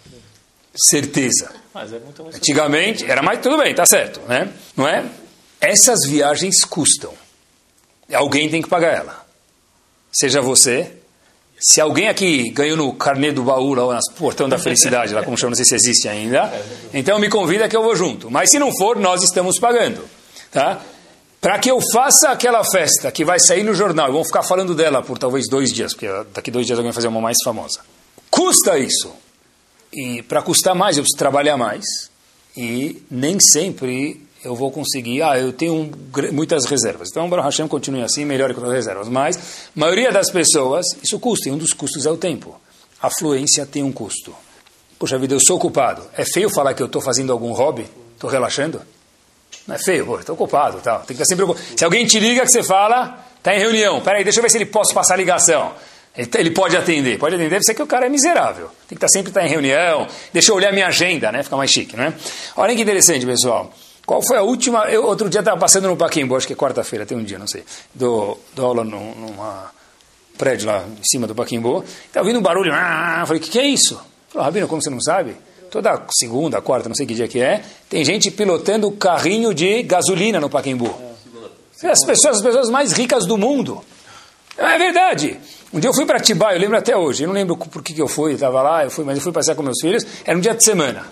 Certeza. 0.77 1.51
É 1.75 2.37
Antigamente, 2.37 3.05
era 3.05 3.23
mais, 3.23 3.41
tudo 3.41 3.59
bem, 3.59 3.75
tá 3.75 3.85
certo, 3.87 4.21
né? 4.29 4.51
Não 4.77 4.87
é? 4.87 5.05
Essas 5.61 6.07
viagens 6.07 6.65
custam. 6.65 7.13
Alguém 8.13 8.49
tem 8.49 8.63
que 8.63 8.69
pagar 8.69 8.95
ela. 8.95 9.27
Seja 10.13 10.41
você, 10.41 10.93
se 11.59 11.81
alguém 11.81 12.09
aqui 12.09 12.51
ganhou 12.51 12.77
no 12.77 12.93
carnê 12.95 13.33
do 13.33 13.43
baú, 13.43 13.75
lá 13.75 13.97
no 13.97 14.15
portão 14.17 14.49
da 14.49 14.59
felicidade, 14.59 15.15
lá 15.15 15.23
como 15.23 15.37
chama, 15.37 15.51
não 15.51 15.57
sei 15.57 15.65
se 15.65 15.75
existe 15.75 16.09
ainda, 16.09 16.53
então 16.93 17.19
me 17.19 17.29
convida 17.29 17.69
que 17.69 17.77
eu 17.77 17.83
vou 17.83 17.97
junto. 17.97 18.31
Mas 18.31 18.51
se 18.51 18.59
não 18.59 18.75
for, 18.77 18.99
nós 18.99 19.23
estamos 19.23 19.59
pagando. 19.59 20.05
Tá? 20.51 20.81
Para 21.41 21.59
que 21.59 21.71
eu 21.71 21.81
faça 21.93 22.31
aquela 22.31 22.65
festa 22.65 23.11
que 23.11 23.25
vai 23.25 23.39
sair 23.39 23.63
no 23.63 23.75
jornal, 23.75 24.13
vão 24.13 24.25
ficar 24.25 24.43
falando 24.43 24.75
dela 24.75 25.03
por 25.03 25.19
talvez 25.19 25.49
dois 25.49 25.73
dias, 25.73 25.93
porque 25.93 26.09
daqui 26.35 26.51
dois 26.51 26.67
dias 26.67 26.79
alguém 26.79 26.91
vai 26.91 26.95
fazer 26.95 27.09
uma 27.09 27.21
mais 27.21 27.37
famosa. 27.45 27.81
Custa 28.31 28.79
isso. 28.79 29.13
E 29.97 30.23
para 30.23 30.43
custar 30.43 30.75
mais, 30.75 30.99
eu 30.99 31.03
preciso 31.03 31.19
trabalhar 31.19 31.57
mais. 31.57 31.85
E 32.55 33.03
nem 33.11 33.39
sempre 33.41 34.27
eu 34.45 34.55
vou 34.55 34.71
conseguir, 34.71 35.23
ah, 35.23 35.39
eu 35.39 35.53
tenho 35.53 35.91
muitas 36.33 36.67
reservas. 36.67 37.09
Então, 37.11 37.29
Baruch 37.29 37.47
Hashem 37.47 37.67
continue 37.67 38.03
assim, 38.03 38.25
melhore 38.25 38.53
com 38.53 38.65
as 38.65 38.73
reservas. 38.73 39.09
Mas, 39.09 39.37
a 39.75 39.81
maioria 39.81 40.13
das 40.13 40.31
pessoas, 40.31 40.85
isso 41.03 41.19
custa, 41.19 41.49
e 41.49 41.53
um 41.53 41.57
dos 41.57 41.73
custos 41.73 42.05
é 42.05 42.11
o 42.11 42.17
tempo. 42.17 42.61
A 43.03 43.09
fluência 43.11 43.65
tem 43.65 43.83
um 43.83 43.91
custo. 43.91 44.35
Poxa 44.99 45.19
vida, 45.19 45.35
eu 45.35 45.41
sou 45.45 45.57
ocupado. 45.57 46.03
É 46.15 46.25
feio 46.25 46.51
falar 46.51 46.75
que 46.75 46.83
eu 46.83 46.87
estou 46.87 47.01
fazendo 47.01 47.33
algum 47.33 47.53
hobby? 47.53 47.87
Estou 48.15 48.29
relaxando? 48.29 48.83
Não 49.67 49.75
é 49.75 49.79
feio, 49.79 50.19
estou 50.21 50.35
ocupado. 50.35 50.81
Tal. 50.81 50.99
Tem 50.99 51.09
que 51.09 51.15
estar 51.15 51.25
sempre 51.25 51.45
ocupado. 51.45 51.67
Se 51.77 51.85
alguém 51.85 52.07
te 52.07 52.21
liga 52.21 52.43
que 52.43 52.53
você 52.53 52.63
fala, 52.63 53.27
está 53.39 53.55
em 53.55 53.59
reunião, 53.59 54.01
peraí, 54.01 54.23
deixa 54.23 54.39
eu 54.39 54.43
ver 54.43 54.51
se 54.51 54.59
ele 54.59 54.67
posso 54.67 54.95
passar 54.95 55.15
a 55.15 55.17
ligação. 55.17 55.73
Ele, 56.17 56.31
ele 56.37 56.51
pode 56.51 56.77
atender, 56.77 57.19
pode 57.19 57.35
atender, 57.35 57.51
deve 57.51 57.65
ser 57.65 57.75
que 57.75 57.83
o 57.83 57.87
cara 57.87 58.07
é 58.07 58.09
miserável. 58.09 58.69
Tem 58.89 58.89
que 58.89 58.95
estar 58.95 59.09
sempre 59.09 59.31
estar 59.31 59.45
em 59.45 59.49
reunião, 59.49 60.07
deixa 60.33 60.51
eu 60.51 60.57
olhar 60.57 60.73
minha 60.73 60.87
agenda, 60.87 61.31
né? 61.31 61.43
Fica 61.43 61.57
mais 61.57 61.71
chique, 61.71 61.97
né? 61.97 62.15
Olha 62.57 62.75
que 62.75 62.83
interessante, 62.83 63.27
pessoal. 63.27 63.71
Qual 64.07 64.23
foi 64.23 64.37
a 64.37 64.43
última? 64.43 64.85
Eu 64.85 65.05
outro 65.05 65.29
dia 65.29 65.41
estava 65.41 65.59
passando 65.59 65.89
no 65.89 65.97
Paquimbo, 65.97 66.37
acho 66.37 66.47
que 66.47 66.53
é 66.53 66.57
quarta-feira, 66.57 67.05
tem 67.05 67.19
um 67.19 67.25
dia, 67.25 67.39
não 67.39 67.49
sei. 67.49 67.65
Do, 67.93 68.39
do 68.55 68.65
aula 68.65 68.85
num, 68.85 69.15
numa 69.17 69.71
prédio 70.39 70.69
lá 70.69 70.85
em 70.87 71.05
cima 71.05 71.27
do 71.27 71.35
Paquimbo. 71.35 71.85
Estava 72.07 72.25
ouvindo 72.25 72.39
um 72.39 72.43
barulho. 72.43 72.73
Ah, 72.73 73.25
falei, 73.27 73.41
o 73.41 73.45
que, 73.45 73.51
que 73.51 73.59
é 73.59 73.65
isso? 73.65 74.01
Falei, 74.29 74.45
Rabino, 74.45 74.69
como 74.69 74.81
você 74.81 74.91
não 74.91 75.01
sabe? 75.01 75.35
Toda 75.71 76.01
segunda, 76.11 76.63
quarta, 76.63 76.89
não 76.89 76.95
sei 76.95 77.05
que 77.05 77.15
dia 77.15 77.27
que 77.27 77.41
é, 77.41 77.63
tem 77.91 78.05
gente 78.05 78.31
pilotando 78.31 78.91
carrinho 78.93 79.53
de 79.53 79.83
gasolina 79.83 80.39
no 80.39 80.49
Paquimbu. 80.49 80.95
As 81.83 82.05
pessoas, 82.05 82.37
as 82.37 82.43
pessoas 82.43 82.71
mais 82.71 82.93
ricas 82.93 83.27
do 83.27 83.37
mundo. 83.37 83.83
É 84.57 84.79
verdade. 84.79 85.39
Um 85.77 85.79
dia 85.79 85.91
eu 85.91 85.95
fui 85.95 86.07
para 86.07 86.17
Atibaia, 86.17 86.57
eu 86.57 86.61
lembro 86.61 86.79
até 86.79 86.97
hoje. 86.97 87.25
Eu 87.25 87.27
não 87.27 87.35
lembro 87.35 87.55
por 87.55 87.83
que, 87.83 87.93
que 87.93 88.01
eu 88.01 88.09
fui, 88.09 88.33
estava 88.33 88.63
lá, 88.63 88.85
eu 88.85 88.91
fui, 88.91 89.05
mas 89.05 89.19
eu 89.19 89.23
fui 89.23 89.31
passear 89.31 89.55
com 89.55 89.63
meus 89.63 89.79
filhos. 89.79 90.07
Era 90.25 90.35
um 90.35 90.41
dia 90.41 90.55
de 90.55 90.65
semana. 90.65 91.05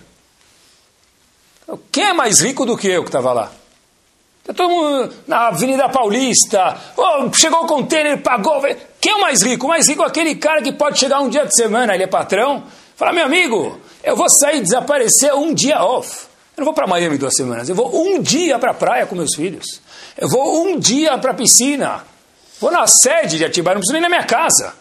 Quem 1.93 2.05
é 2.05 2.13
mais 2.15 2.41
rico 2.41 2.65
do 2.65 2.75
que 2.75 2.89
eu 2.89 3.03
que 3.03 3.11
estava 3.11 3.35
lá? 3.35 3.53
Tá 4.43 4.55
todo 4.55 4.71
mundo 4.71 5.13
na 5.27 5.49
Avenida 5.49 5.87
Paulista. 5.91 6.79
Oh, 6.97 7.31
chegou 7.35 7.65
o 7.65 7.67
container, 7.67 8.23
pagou. 8.23 8.63
Quem 8.99 9.13
é 9.13 9.17
o 9.17 9.21
mais 9.21 9.43
rico? 9.43 9.67
O 9.67 9.69
mais 9.69 9.87
rico 9.87 10.03
é 10.03 10.07
aquele 10.07 10.35
cara 10.37 10.63
que 10.63 10.73
pode 10.73 10.99
chegar 10.99 11.21
um 11.21 11.29
dia 11.29 11.45
de 11.45 11.55
semana, 11.55 11.95
ele 11.95 12.05
é 12.05 12.07
patrão. 12.07 12.65
Fala, 12.97 13.13
meu 13.13 13.27
amigo, 13.27 13.79
eu 14.03 14.17
vou 14.17 14.31
sair 14.31 14.63
desaparecer 14.63 15.35
um 15.35 15.53
dia 15.53 15.85
off. 15.85 16.27
Eu 16.57 16.63
não 16.63 16.65
vou 16.65 16.73
para 16.73 16.87
Miami 16.87 17.19
duas 17.19 17.35
semanas. 17.35 17.69
Eu 17.69 17.75
vou 17.75 17.95
um 17.95 18.23
dia 18.23 18.59
para 18.59 18.71
a 18.71 18.75
praia 18.75 19.05
com 19.05 19.15
meus 19.15 19.35
filhos. 19.35 19.83
Eu 20.17 20.27
vou 20.27 20.65
um 20.65 20.79
dia 20.79 21.19
para 21.19 21.33
a 21.33 21.35
piscina. 21.35 22.14
Vou 22.65 22.73
na 22.73 22.87
sede 22.87 23.37
de 23.37 23.45
Atibaia, 23.45 23.75
não 23.75 23.81
preciso 23.83 23.93
nem 23.93 24.01
na 24.01 24.09
minha 24.09 24.25
casa. 24.25 24.73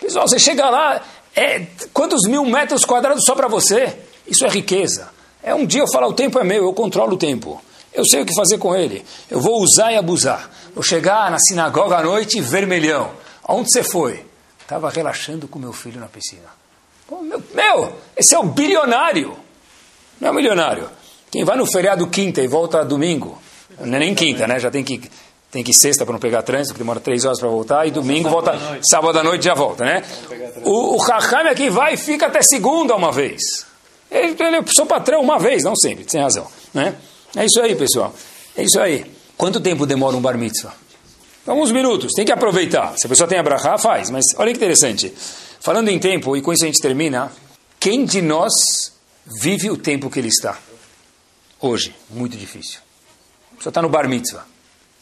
Pessoal, 0.00 0.26
você 0.26 0.40
chega 0.40 0.68
lá, 0.68 1.00
é, 1.36 1.64
quantos 1.92 2.22
mil 2.28 2.44
metros 2.44 2.84
quadrados 2.84 3.22
só 3.24 3.36
para 3.36 3.46
você? 3.46 3.96
Isso 4.26 4.44
é 4.44 4.48
riqueza. 4.48 5.08
É 5.40 5.54
um 5.54 5.64
dia 5.64 5.82
eu 5.82 5.86
falar, 5.86 6.08
o 6.08 6.12
tempo 6.12 6.36
é 6.40 6.42
meu, 6.42 6.64
eu 6.64 6.72
controlo 6.72 7.14
o 7.14 7.16
tempo. 7.16 7.62
Eu 7.94 8.04
sei 8.04 8.22
o 8.22 8.26
que 8.26 8.34
fazer 8.34 8.58
com 8.58 8.74
ele. 8.74 9.04
Eu 9.30 9.40
vou 9.40 9.62
usar 9.62 9.92
e 9.92 9.96
abusar. 9.96 10.50
Vou 10.74 10.82
chegar 10.82 11.30
na 11.30 11.38
sinagoga 11.38 11.98
à 11.98 12.02
noite, 12.02 12.40
vermelhão. 12.40 13.12
Aonde 13.44 13.68
você 13.70 13.84
foi? 13.84 14.26
Estava 14.60 14.90
relaxando 14.90 15.46
com 15.46 15.60
meu 15.60 15.72
filho 15.72 16.00
na 16.00 16.08
piscina. 16.08 16.48
Pô, 17.06 17.22
meu, 17.22 17.40
meu, 17.54 17.92
esse 18.16 18.34
é 18.34 18.38
o 18.40 18.42
bilionário. 18.42 19.36
Não 20.20 20.26
é 20.26 20.30
o 20.32 20.34
milionário. 20.34 20.90
Quem 21.30 21.44
vai 21.44 21.56
no 21.56 21.66
feriado 21.66 22.04
quinta 22.08 22.42
e 22.42 22.48
volta 22.48 22.84
domingo, 22.84 23.40
não 23.78 23.94
é 23.94 24.00
nem 24.00 24.12
quinta, 24.12 24.48
né? 24.48 24.58
Já 24.58 24.72
tem 24.72 24.82
que 24.82 25.08
tem 25.56 25.64
que 25.64 25.70
ir 25.70 25.74
sexta 25.74 26.04
para 26.04 26.12
não 26.12 26.20
pegar 26.20 26.42
trânsito, 26.42 26.74
que 26.74 26.78
demora 26.78 27.00
três 27.00 27.24
horas 27.24 27.40
para 27.40 27.48
voltar, 27.48 27.86
e 27.86 27.90
domingo 27.90 28.28
volta, 28.28 28.52
sábado 28.82 29.18
à 29.18 29.24
noite 29.24 29.46
já 29.46 29.54
volta, 29.54 29.84
né? 29.84 30.04
O, 30.62 30.94
o 30.94 30.96
Raham 30.98 31.48
aqui 31.48 31.70
vai 31.70 31.94
e 31.94 31.96
fica 31.96 32.26
até 32.26 32.42
segunda 32.42 32.94
uma 32.94 33.10
vez. 33.10 33.40
Ele, 34.10 34.36
ele 34.38 34.56
é 34.56 34.64
seu 34.66 34.84
patrão 34.84 35.22
uma 35.22 35.38
vez, 35.38 35.64
não 35.64 35.74
sempre, 35.74 36.04
sem 36.06 36.20
razão. 36.20 36.46
Né? 36.74 36.94
É 37.34 37.46
isso 37.46 37.58
aí, 37.60 37.74
pessoal. 37.74 38.14
É 38.54 38.64
isso 38.64 38.78
aí. 38.78 39.10
Quanto 39.36 39.58
tempo 39.58 39.86
demora 39.86 40.14
um 40.14 40.20
bar 40.20 40.36
mitzvah? 40.36 40.74
Alguns 41.46 41.72
minutos, 41.72 42.12
tem 42.14 42.26
que 42.26 42.32
aproveitar. 42.32 42.94
Se 42.98 43.06
a 43.06 43.08
pessoa 43.08 43.26
tem 43.26 43.38
a 43.38 43.42
brachá, 43.42 43.78
faz. 43.78 44.10
Mas 44.10 44.26
olha 44.36 44.50
que 44.52 44.58
interessante. 44.58 45.12
Falando 45.60 45.88
em 45.88 45.98
tempo, 45.98 46.36
e 46.36 46.42
com 46.42 46.52
isso 46.52 46.64
a 46.64 46.66
gente 46.66 46.82
termina, 46.82 47.32
quem 47.80 48.04
de 48.04 48.20
nós 48.20 48.52
vive 49.40 49.70
o 49.70 49.76
tempo 49.76 50.10
que 50.10 50.18
ele 50.18 50.28
está? 50.28 50.58
Hoje, 51.60 51.94
muito 52.10 52.36
difícil. 52.36 52.80
Só 53.60 53.70
está 53.70 53.80
no 53.80 53.88
bar 53.88 54.06
mitzvah. 54.06 54.44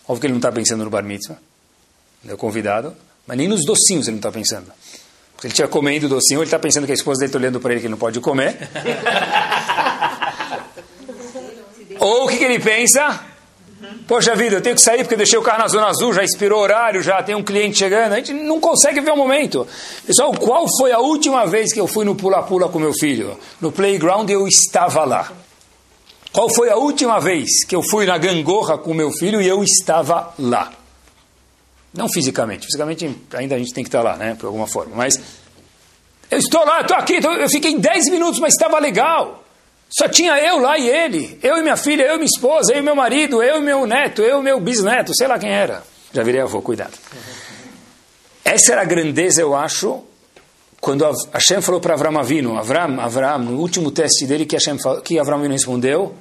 Óbvio 0.07 0.21
que 0.21 0.27
ele 0.27 0.35
não 0.35 0.39
está 0.39 0.53
pensando 0.53 0.85
no 0.85 0.91
bar 0.91 1.03
mitzvah. 1.03 1.37
Ele 2.23 2.33
é 2.33 2.37
convidado. 2.37 2.95
Mas 3.27 3.37
nem 3.37 3.49
nos 3.49 3.65
docinhos 3.65 4.07
ele 4.07 4.17
não 4.17 4.19
está 4.19 4.31
pensando. 4.31 4.67
Se 5.39 5.47
ele 5.47 5.53
estiver 5.53 5.69
comendo 5.69 6.07
o 6.07 6.09
docinho, 6.09 6.41
ele 6.41 6.47
está 6.47 6.59
pensando 6.59 6.87
que 6.87 6.93
a 6.93 6.95
esposa 6.95 7.21
dele 7.21 7.29
está 7.29 7.39
olhando 7.39 7.61
para 7.61 7.73
ele 7.73 7.81
que 7.81 7.87
ele 7.87 7.93
não 7.93 7.99
pode 7.99 8.21
comer. 8.21 8.57
Ou 11.99 12.25
o 12.25 12.29
que, 12.29 12.37
que 12.37 12.45
ele 12.45 12.59
pensa? 12.59 13.21
Poxa 14.07 14.35
vida, 14.35 14.57
eu 14.57 14.61
tenho 14.61 14.75
que 14.75 14.83
sair 14.83 14.99
porque 14.99 15.15
eu 15.15 15.19
deixei 15.19 15.39
o 15.39 15.43
carro 15.43 15.61
na 15.61 15.69
zona 15.69 15.87
azul, 15.87 16.13
já 16.13 16.23
expirou 16.23 16.61
o 16.61 16.63
horário, 16.63 17.03
já 17.03 17.23
tem 17.23 17.35
um 17.35 17.43
cliente 17.43 17.79
chegando. 17.79 18.13
A 18.13 18.17
gente 18.17 18.35
não 18.35 18.61
consegue 18.61 19.01
ver 19.01 19.11
o 19.11 19.17
momento. 19.17 19.67
Pessoal, 20.07 20.33
qual 20.33 20.67
foi 20.79 20.93
a 20.93 20.99
última 20.99 21.47
vez 21.47 21.73
que 21.73 21.81
eu 21.81 21.87
fui 21.87 22.05
no 22.05 22.15
pula-pula 22.15 22.69
com 22.69 22.79
meu 22.79 22.93
filho? 22.93 23.39
No 23.61 23.73
playground 23.73 24.29
eu 24.29 24.47
estava 24.47 25.05
lá. 25.05 25.33
Qual 26.35 26.53
foi 26.53 26.69
a 26.69 26.75
última 26.75 27.21
vez 27.21 27.65
que 27.65 27.77
eu 27.77 27.81
fui 27.81 28.07
na 28.07 28.19
gangorra 28.19 28.77
com 28.77 28.93
meu 28.93 29.13
filho 29.13 29.41
e 29.41 29.47
eu 29.47 29.63
estava 29.63 30.35
lá? 30.37 30.73
Não 31.93 32.09
fisicamente. 32.09 32.67
Fisicamente 32.67 33.17
ainda 33.35 33.55
a 33.55 33.59
gente 33.59 33.73
tem 33.73 33.85
que 33.85 33.89
estar 33.89 34.03
lá, 34.03 34.17
né? 34.17 34.35
Por 34.35 34.47
alguma 34.47 34.67
forma. 34.67 34.97
Mas 34.97 35.15
eu 36.29 36.39
estou 36.39 36.65
lá, 36.65 36.81
estou 36.81 36.97
aqui, 36.97 37.21
eu 37.23 37.49
fiquei 37.49 37.79
10 37.79 38.09
minutos, 38.09 38.41
mas 38.41 38.53
estava 38.53 38.81
legal. 38.81 39.45
Só 39.89 40.09
tinha 40.09 40.37
eu 40.39 40.59
lá 40.59 40.77
e 40.77 40.89
ele. 40.89 41.39
Eu 41.41 41.57
e 41.59 41.63
minha 41.63 41.77
filha, 41.77 42.03
eu 42.03 42.15
e 42.15 42.19
minha 42.19 42.27
esposa, 42.27 42.73
eu 42.73 42.81
e 42.81 42.83
meu 42.83 42.97
marido, 42.97 43.41
eu 43.41 43.59
e 43.59 43.61
meu 43.61 43.87
neto, 43.87 44.21
eu 44.21 44.41
e 44.41 44.43
meu 44.43 44.59
bisneto, 44.59 45.15
sei 45.15 45.29
lá 45.29 45.39
quem 45.39 45.53
era. 45.53 45.85
Já 46.13 46.25
virei 46.25 46.41
avô, 46.41 46.61
cuidado. 46.61 46.99
Essa 48.45 48.73
era 48.73 48.83
a 48.83 48.85
grandeza, 48.85 49.41
eu 49.41 49.55
acho, 49.55 50.03
quando 50.85 51.03
Hashem 51.33 51.63
falou 51.63 51.81
para 51.81 51.95
Avram 51.95 52.19
Avinu, 52.19 52.59
Avram, 52.59 53.01
Avram, 53.01 53.39
no 53.39 53.59
último 53.59 53.91
teste 53.91 54.27
dele, 54.27 54.45
que, 54.45 54.55
Hashem, 54.55 54.77
que 55.03 55.19
Avram 55.19 55.39
Avinu 55.39 55.55
respondeu? 55.55 56.15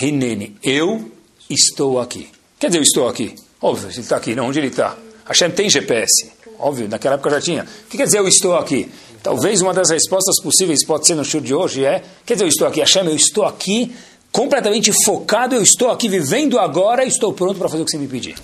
Hineni. 0.00 0.56
Eu 0.62 1.10
estou 1.50 1.98
aqui. 1.98 2.28
Quer 2.60 2.68
dizer, 2.68 2.78
eu 2.78 2.82
estou 2.84 3.08
aqui. 3.08 3.34
Óbvio, 3.60 3.88
ele 3.90 3.98
está 3.98 4.16
aqui. 4.18 4.36
Não, 4.36 4.46
onde 4.46 4.60
ele 4.60 4.68
está? 4.68 4.96
Hashem 5.26 5.50
tem 5.50 5.68
GPS. 5.68 6.30
Óbvio, 6.60 6.88
naquela 6.88 7.16
época 7.16 7.28
já 7.28 7.40
tinha. 7.40 7.64
O 7.64 7.88
que 7.88 7.96
quer 7.96 8.04
dizer 8.04 8.18
eu 8.18 8.28
estou 8.28 8.54
aqui? 8.54 8.88
Talvez 9.20 9.60
uma 9.60 9.74
das 9.74 9.90
respostas 9.90 10.40
possíveis 10.40 10.86
pode 10.86 11.08
ser 11.08 11.16
no 11.16 11.24
show 11.24 11.40
de 11.40 11.52
hoje 11.52 11.84
é, 11.84 12.04
quer 12.24 12.34
dizer, 12.34 12.44
eu 12.44 12.48
estou 12.48 12.68
aqui, 12.68 12.78
Hashem, 12.78 13.04
eu 13.04 13.16
estou 13.16 13.44
aqui 13.44 13.92
completamente 14.30 14.92
focado, 15.04 15.56
eu 15.56 15.62
estou 15.62 15.90
aqui 15.90 16.08
vivendo 16.08 16.56
agora, 16.56 17.04
estou 17.04 17.32
pronto 17.32 17.58
para 17.58 17.68
fazer 17.68 17.82
o 17.82 17.84
que 17.84 17.90
você 17.90 17.98
me 17.98 18.06
pedir. 18.06 18.36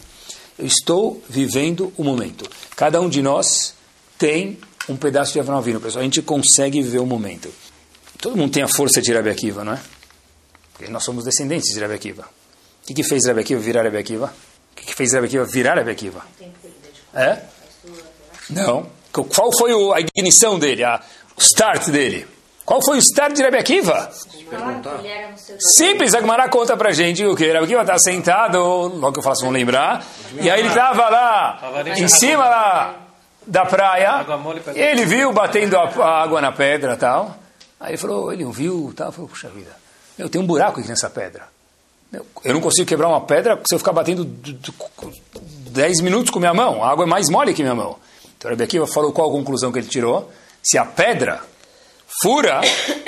Eu 0.58 0.66
estou 0.66 1.22
vivendo 1.28 1.92
o 1.96 2.02
momento. 2.02 2.44
Cada 2.74 3.00
um 3.00 3.08
de 3.08 3.22
nós 3.22 3.72
tem 4.18 4.58
um 4.88 4.96
pedaço 4.96 5.32
de 5.32 5.40
Avram 5.40 5.58
Avinu, 5.58 5.80
pessoal. 5.80 6.00
A 6.00 6.04
gente 6.04 6.22
consegue 6.22 6.80
viver 6.82 6.98
o 6.98 7.06
momento. 7.06 7.52
Todo 8.20 8.36
mundo 8.36 8.52
tem 8.52 8.62
a 8.62 8.68
força 8.68 9.00
de 9.02 9.12
Rebbe 9.12 9.30
Akiva, 9.30 9.64
não 9.64 9.74
é? 9.74 9.80
Porque 10.72 10.90
nós 10.90 11.04
somos 11.04 11.24
descendentes 11.24 11.72
de 11.72 11.80
Rebbe 11.80 11.94
Akiva. 11.94 12.22
O 12.22 12.86
que, 12.86 12.94
que 12.94 13.04
fez 13.04 13.26
Rebbe 13.26 13.40
Akiva 13.40 13.60
virar 13.60 13.82
Rebbe 13.82 13.98
Akiva? 13.98 14.26
O 14.72 14.76
que, 14.76 14.86
que 14.86 14.94
fez 14.94 15.12
Rebbe 15.12 15.26
Akiva 15.26 15.44
virar 15.44 15.74
Rebbe 15.74 15.90
Akiva? 15.90 16.24
É? 17.14 17.38
Não. 18.50 18.86
Qual 19.12 19.50
foi 19.58 19.72
a 19.94 20.00
ignição 20.00 20.58
dele, 20.58 20.84
a, 20.84 21.02
o 21.36 21.40
start 21.40 21.88
dele? 21.88 22.26
Qual 22.64 22.84
foi 22.84 22.96
o 22.96 23.00
start 23.00 23.34
de 23.34 23.42
Rebbe 23.42 23.58
Akiva? 23.58 24.10
Simples, 25.58 26.14
a 26.14 26.20
Gemara 26.20 26.48
conta 26.48 26.76
pra 26.76 26.92
gente 26.92 27.24
o 27.24 27.34
que 27.34 27.44
Rebbe 27.44 27.64
Akiva 27.64 27.80
estava 27.80 27.98
sentado, 27.98 28.58
logo 28.58 29.12
que 29.12 29.18
eu 29.18 29.22
faço, 29.22 29.42
vão 29.42 29.50
lembrar, 29.50 30.04
e 30.40 30.50
aí 30.50 30.60
ele 30.60 30.68
estava 30.68 31.08
lá, 31.08 31.72
em 31.96 32.08
cima 32.08 32.48
lá 32.48 33.05
da 33.46 33.64
praia, 33.64 34.26
e 34.74 34.80
ele 34.80 35.04
viu 35.04 35.32
batendo 35.32 35.76
a 35.76 36.22
água 36.22 36.40
na 36.40 36.50
pedra 36.50 36.94
e 36.94 36.96
tal. 36.96 37.36
Aí 37.78 37.90
ele 37.90 37.98
falou, 37.98 38.32
ele 38.32 38.44
não 38.44 38.52
viu, 38.52 38.92
tal, 38.96 39.12
falou, 39.12 39.28
puxa 39.28 39.48
vida, 39.48 39.70
meu, 40.18 40.28
tem 40.28 40.40
um 40.40 40.46
buraco 40.46 40.80
aqui 40.80 40.88
nessa 40.88 41.08
pedra. 41.10 41.44
Eu 42.44 42.54
não 42.54 42.60
consigo 42.60 42.86
quebrar 42.86 43.08
uma 43.08 43.20
pedra 43.20 43.60
se 43.68 43.74
eu 43.74 43.78
ficar 43.78 43.92
batendo 43.92 44.24
10 44.24 46.00
minutos 46.00 46.30
com 46.30 46.38
minha 46.38 46.54
mão. 46.54 46.82
A 46.82 46.90
água 46.90 47.04
é 47.04 47.08
mais 47.08 47.28
mole 47.28 47.52
que 47.52 47.62
minha 47.62 47.74
mão. 47.74 47.98
Então, 48.38 48.50
Rebbe 48.50 48.64
Akiva 48.64 48.86
falou 48.86 49.12
qual 49.12 49.28
a 49.28 49.32
conclusão 49.32 49.72
que 49.72 49.78
ele 49.78 49.88
tirou. 49.88 50.30
Se 50.62 50.78
a 50.78 50.84
pedra 50.84 51.40
fura 52.22 52.60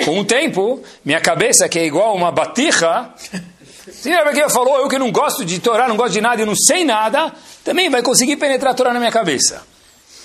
com 0.05 0.19
o 0.19 0.25
tempo, 0.25 0.83
minha 1.03 1.19
cabeça, 1.19 1.67
que 1.67 1.79
é 1.79 1.85
igual 1.85 2.15
uma 2.15 2.31
batija, 2.31 3.09
se 3.91 4.09
Rebbe 4.09 4.29
Akiva 4.29 4.49
falou, 4.49 4.77
eu 4.79 4.87
que 4.87 4.99
não 4.99 5.11
gosto 5.11 5.43
de 5.43 5.59
Torá, 5.59 5.87
não 5.87 5.97
gosto 5.97 6.13
de 6.13 6.21
nada, 6.21 6.41
eu 6.41 6.45
não 6.45 6.55
sei 6.55 6.83
nada, 6.83 7.33
também 7.63 7.89
vai 7.89 8.03
conseguir 8.03 8.35
penetrar 8.35 8.73
a 8.73 8.75
Torá 8.75 8.93
na 8.93 8.99
minha 8.99 9.11
cabeça. 9.11 9.63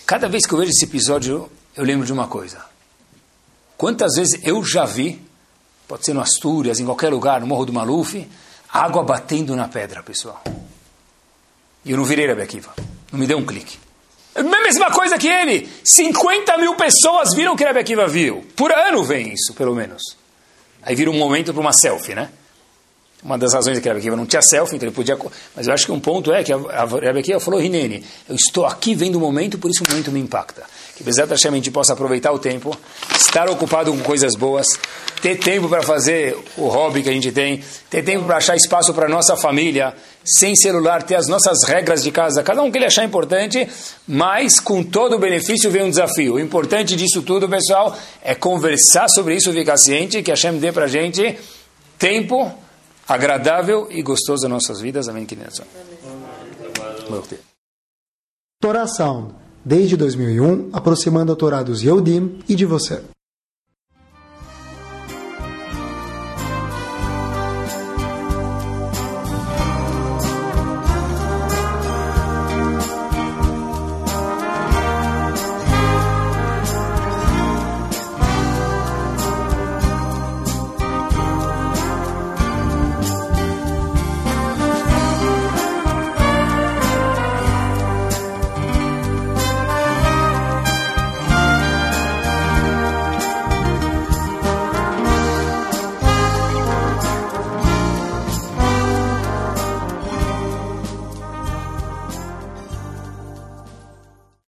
Cada 0.06 0.28
vez 0.28 0.44
que 0.44 0.52
eu 0.52 0.58
vejo 0.58 0.70
esse 0.70 0.84
episódio, 0.84 1.50
eu 1.74 1.84
lembro 1.84 2.04
de 2.04 2.12
uma 2.12 2.26
coisa. 2.26 2.64
Quantas 3.76 4.16
vezes 4.16 4.38
eu 4.44 4.62
já 4.62 4.84
vi, 4.84 5.20
pode 5.88 6.04
ser 6.04 6.12
no 6.12 6.20
Astúrias, 6.20 6.78
em 6.78 6.84
qualquer 6.84 7.10
lugar, 7.10 7.40
no 7.40 7.46
Morro 7.46 7.64
do 7.64 7.72
Maluf, 7.72 8.28
água 8.70 9.02
batendo 9.02 9.56
na 9.56 9.66
pedra, 9.66 10.02
pessoal. 10.02 10.42
E 11.84 11.90
eu 11.90 11.96
não 11.96 12.04
virei 12.04 12.26
Rebbe 12.26 12.42
Akiva. 12.42 12.74
Não 13.10 13.18
me 13.18 13.26
deu 13.26 13.38
um 13.38 13.46
clique. 13.46 13.78
É 14.34 14.40
a 14.40 14.42
mesma 14.42 14.90
coisa 14.90 15.16
que 15.16 15.28
ele. 15.28 15.68
50 15.84 16.58
mil 16.58 16.74
pessoas 16.76 17.34
viram 17.34 17.56
que 17.56 17.64
Rebbe 17.64 17.80
Akiva 17.80 18.06
viu. 18.06 18.44
Por 18.56 18.72
ano 18.72 19.04
vem 19.04 19.32
isso, 19.32 19.54
pelo 19.54 19.74
menos. 19.74 20.02
Aí 20.82 20.94
vira 20.94 21.10
um 21.10 21.18
momento 21.18 21.52
para 21.52 21.60
uma 21.60 21.72
selfie, 21.72 22.14
né? 22.14 22.30
Uma 23.24 23.38
das 23.38 23.54
razões 23.54 23.78
é 23.78 23.80
que 23.80 23.88
Rebbe 23.88 24.00
Akiva 24.00 24.16
não 24.16 24.26
tinha 24.26 24.42
selfie, 24.42 24.76
então 24.76 24.86
ele 24.86 24.94
podia... 24.94 25.16
Mas 25.56 25.66
eu 25.66 25.72
acho 25.72 25.86
que 25.86 25.92
um 25.92 25.98
ponto 25.98 26.30
é 26.30 26.44
que 26.44 26.52
a 26.52 26.84
Rebbe 26.84 27.20
Akiva 27.20 27.40
falou, 27.40 27.58
Rinene, 27.58 28.04
eu 28.28 28.36
estou 28.36 28.66
aqui 28.66 28.94
vendo 28.94 29.16
o 29.16 29.20
momento, 29.20 29.56
por 29.56 29.70
isso 29.70 29.82
o 29.82 29.88
momento 29.88 30.12
me 30.12 30.20
impacta. 30.20 30.62
Que 30.94 31.02
Bezat 31.02 31.30
Hashem 31.30 31.50
a 31.50 31.54
gente 31.54 31.70
possa 31.70 31.94
aproveitar 31.94 32.32
o 32.32 32.38
tempo, 32.38 32.76
estar 33.18 33.48
ocupado 33.48 33.90
com 33.90 33.98
coisas 34.00 34.36
boas, 34.36 34.66
ter 35.22 35.36
tempo 35.36 35.70
para 35.70 35.82
fazer 35.82 36.36
o 36.58 36.68
hobby 36.68 37.02
que 37.02 37.08
a 37.08 37.12
gente 37.12 37.32
tem, 37.32 37.64
ter 37.88 38.02
tempo 38.02 38.26
para 38.26 38.36
achar 38.36 38.56
espaço 38.56 38.92
para 38.92 39.08
nossa 39.08 39.34
família, 39.36 39.94
sem 40.22 40.54
celular, 40.54 41.02
ter 41.02 41.14
as 41.14 41.26
nossas 41.26 41.62
regras 41.64 42.02
de 42.02 42.12
casa, 42.12 42.42
cada 42.42 42.62
um 42.62 42.70
que 42.70 42.76
ele 42.76 42.84
achar 42.84 43.04
importante, 43.04 43.66
mas 44.06 44.60
com 44.60 44.82
todo 44.82 45.16
o 45.16 45.18
benefício 45.18 45.70
vem 45.70 45.82
um 45.82 45.90
desafio. 45.90 46.34
O 46.34 46.40
importante 46.40 46.94
disso 46.94 47.22
tudo, 47.22 47.48
pessoal, 47.48 47.96
é 48.22 48.34
conversar 48.34 49.08
sobre 49.08 49.34
isso, 49.34 49.50
ficar 49.50 49.78
ciente, 49.78 50.22
que 50.22 50.30
a 50.30 50.34
Hashem 50.34 50.58
dê 50.58 50.70
para 50.70 50.84
a 50.84 50.88
gente 50.88 51.38
tempo 51.98 52.63
agradável 53.06 53.88
e 53.90 54.02
gostoso 54.02 54.42
nas 54.42 54.50
nossas 54.50 54.80
vidas. 54.80 55.08
Amém. 55.08 55.26
Torá 58.60 58.86
Sound, 58.86 59.34
desde 59.64 59.96
2001, 59.96 60.70
aproximando 60.72 61.32
a 61.32 61.36
Torá 61.36 61.62
dos 61.62 61.82
Yehudim 61.82 62.42
e 62.48 62.54
de 62.54 62.64
você. 62.64 63.02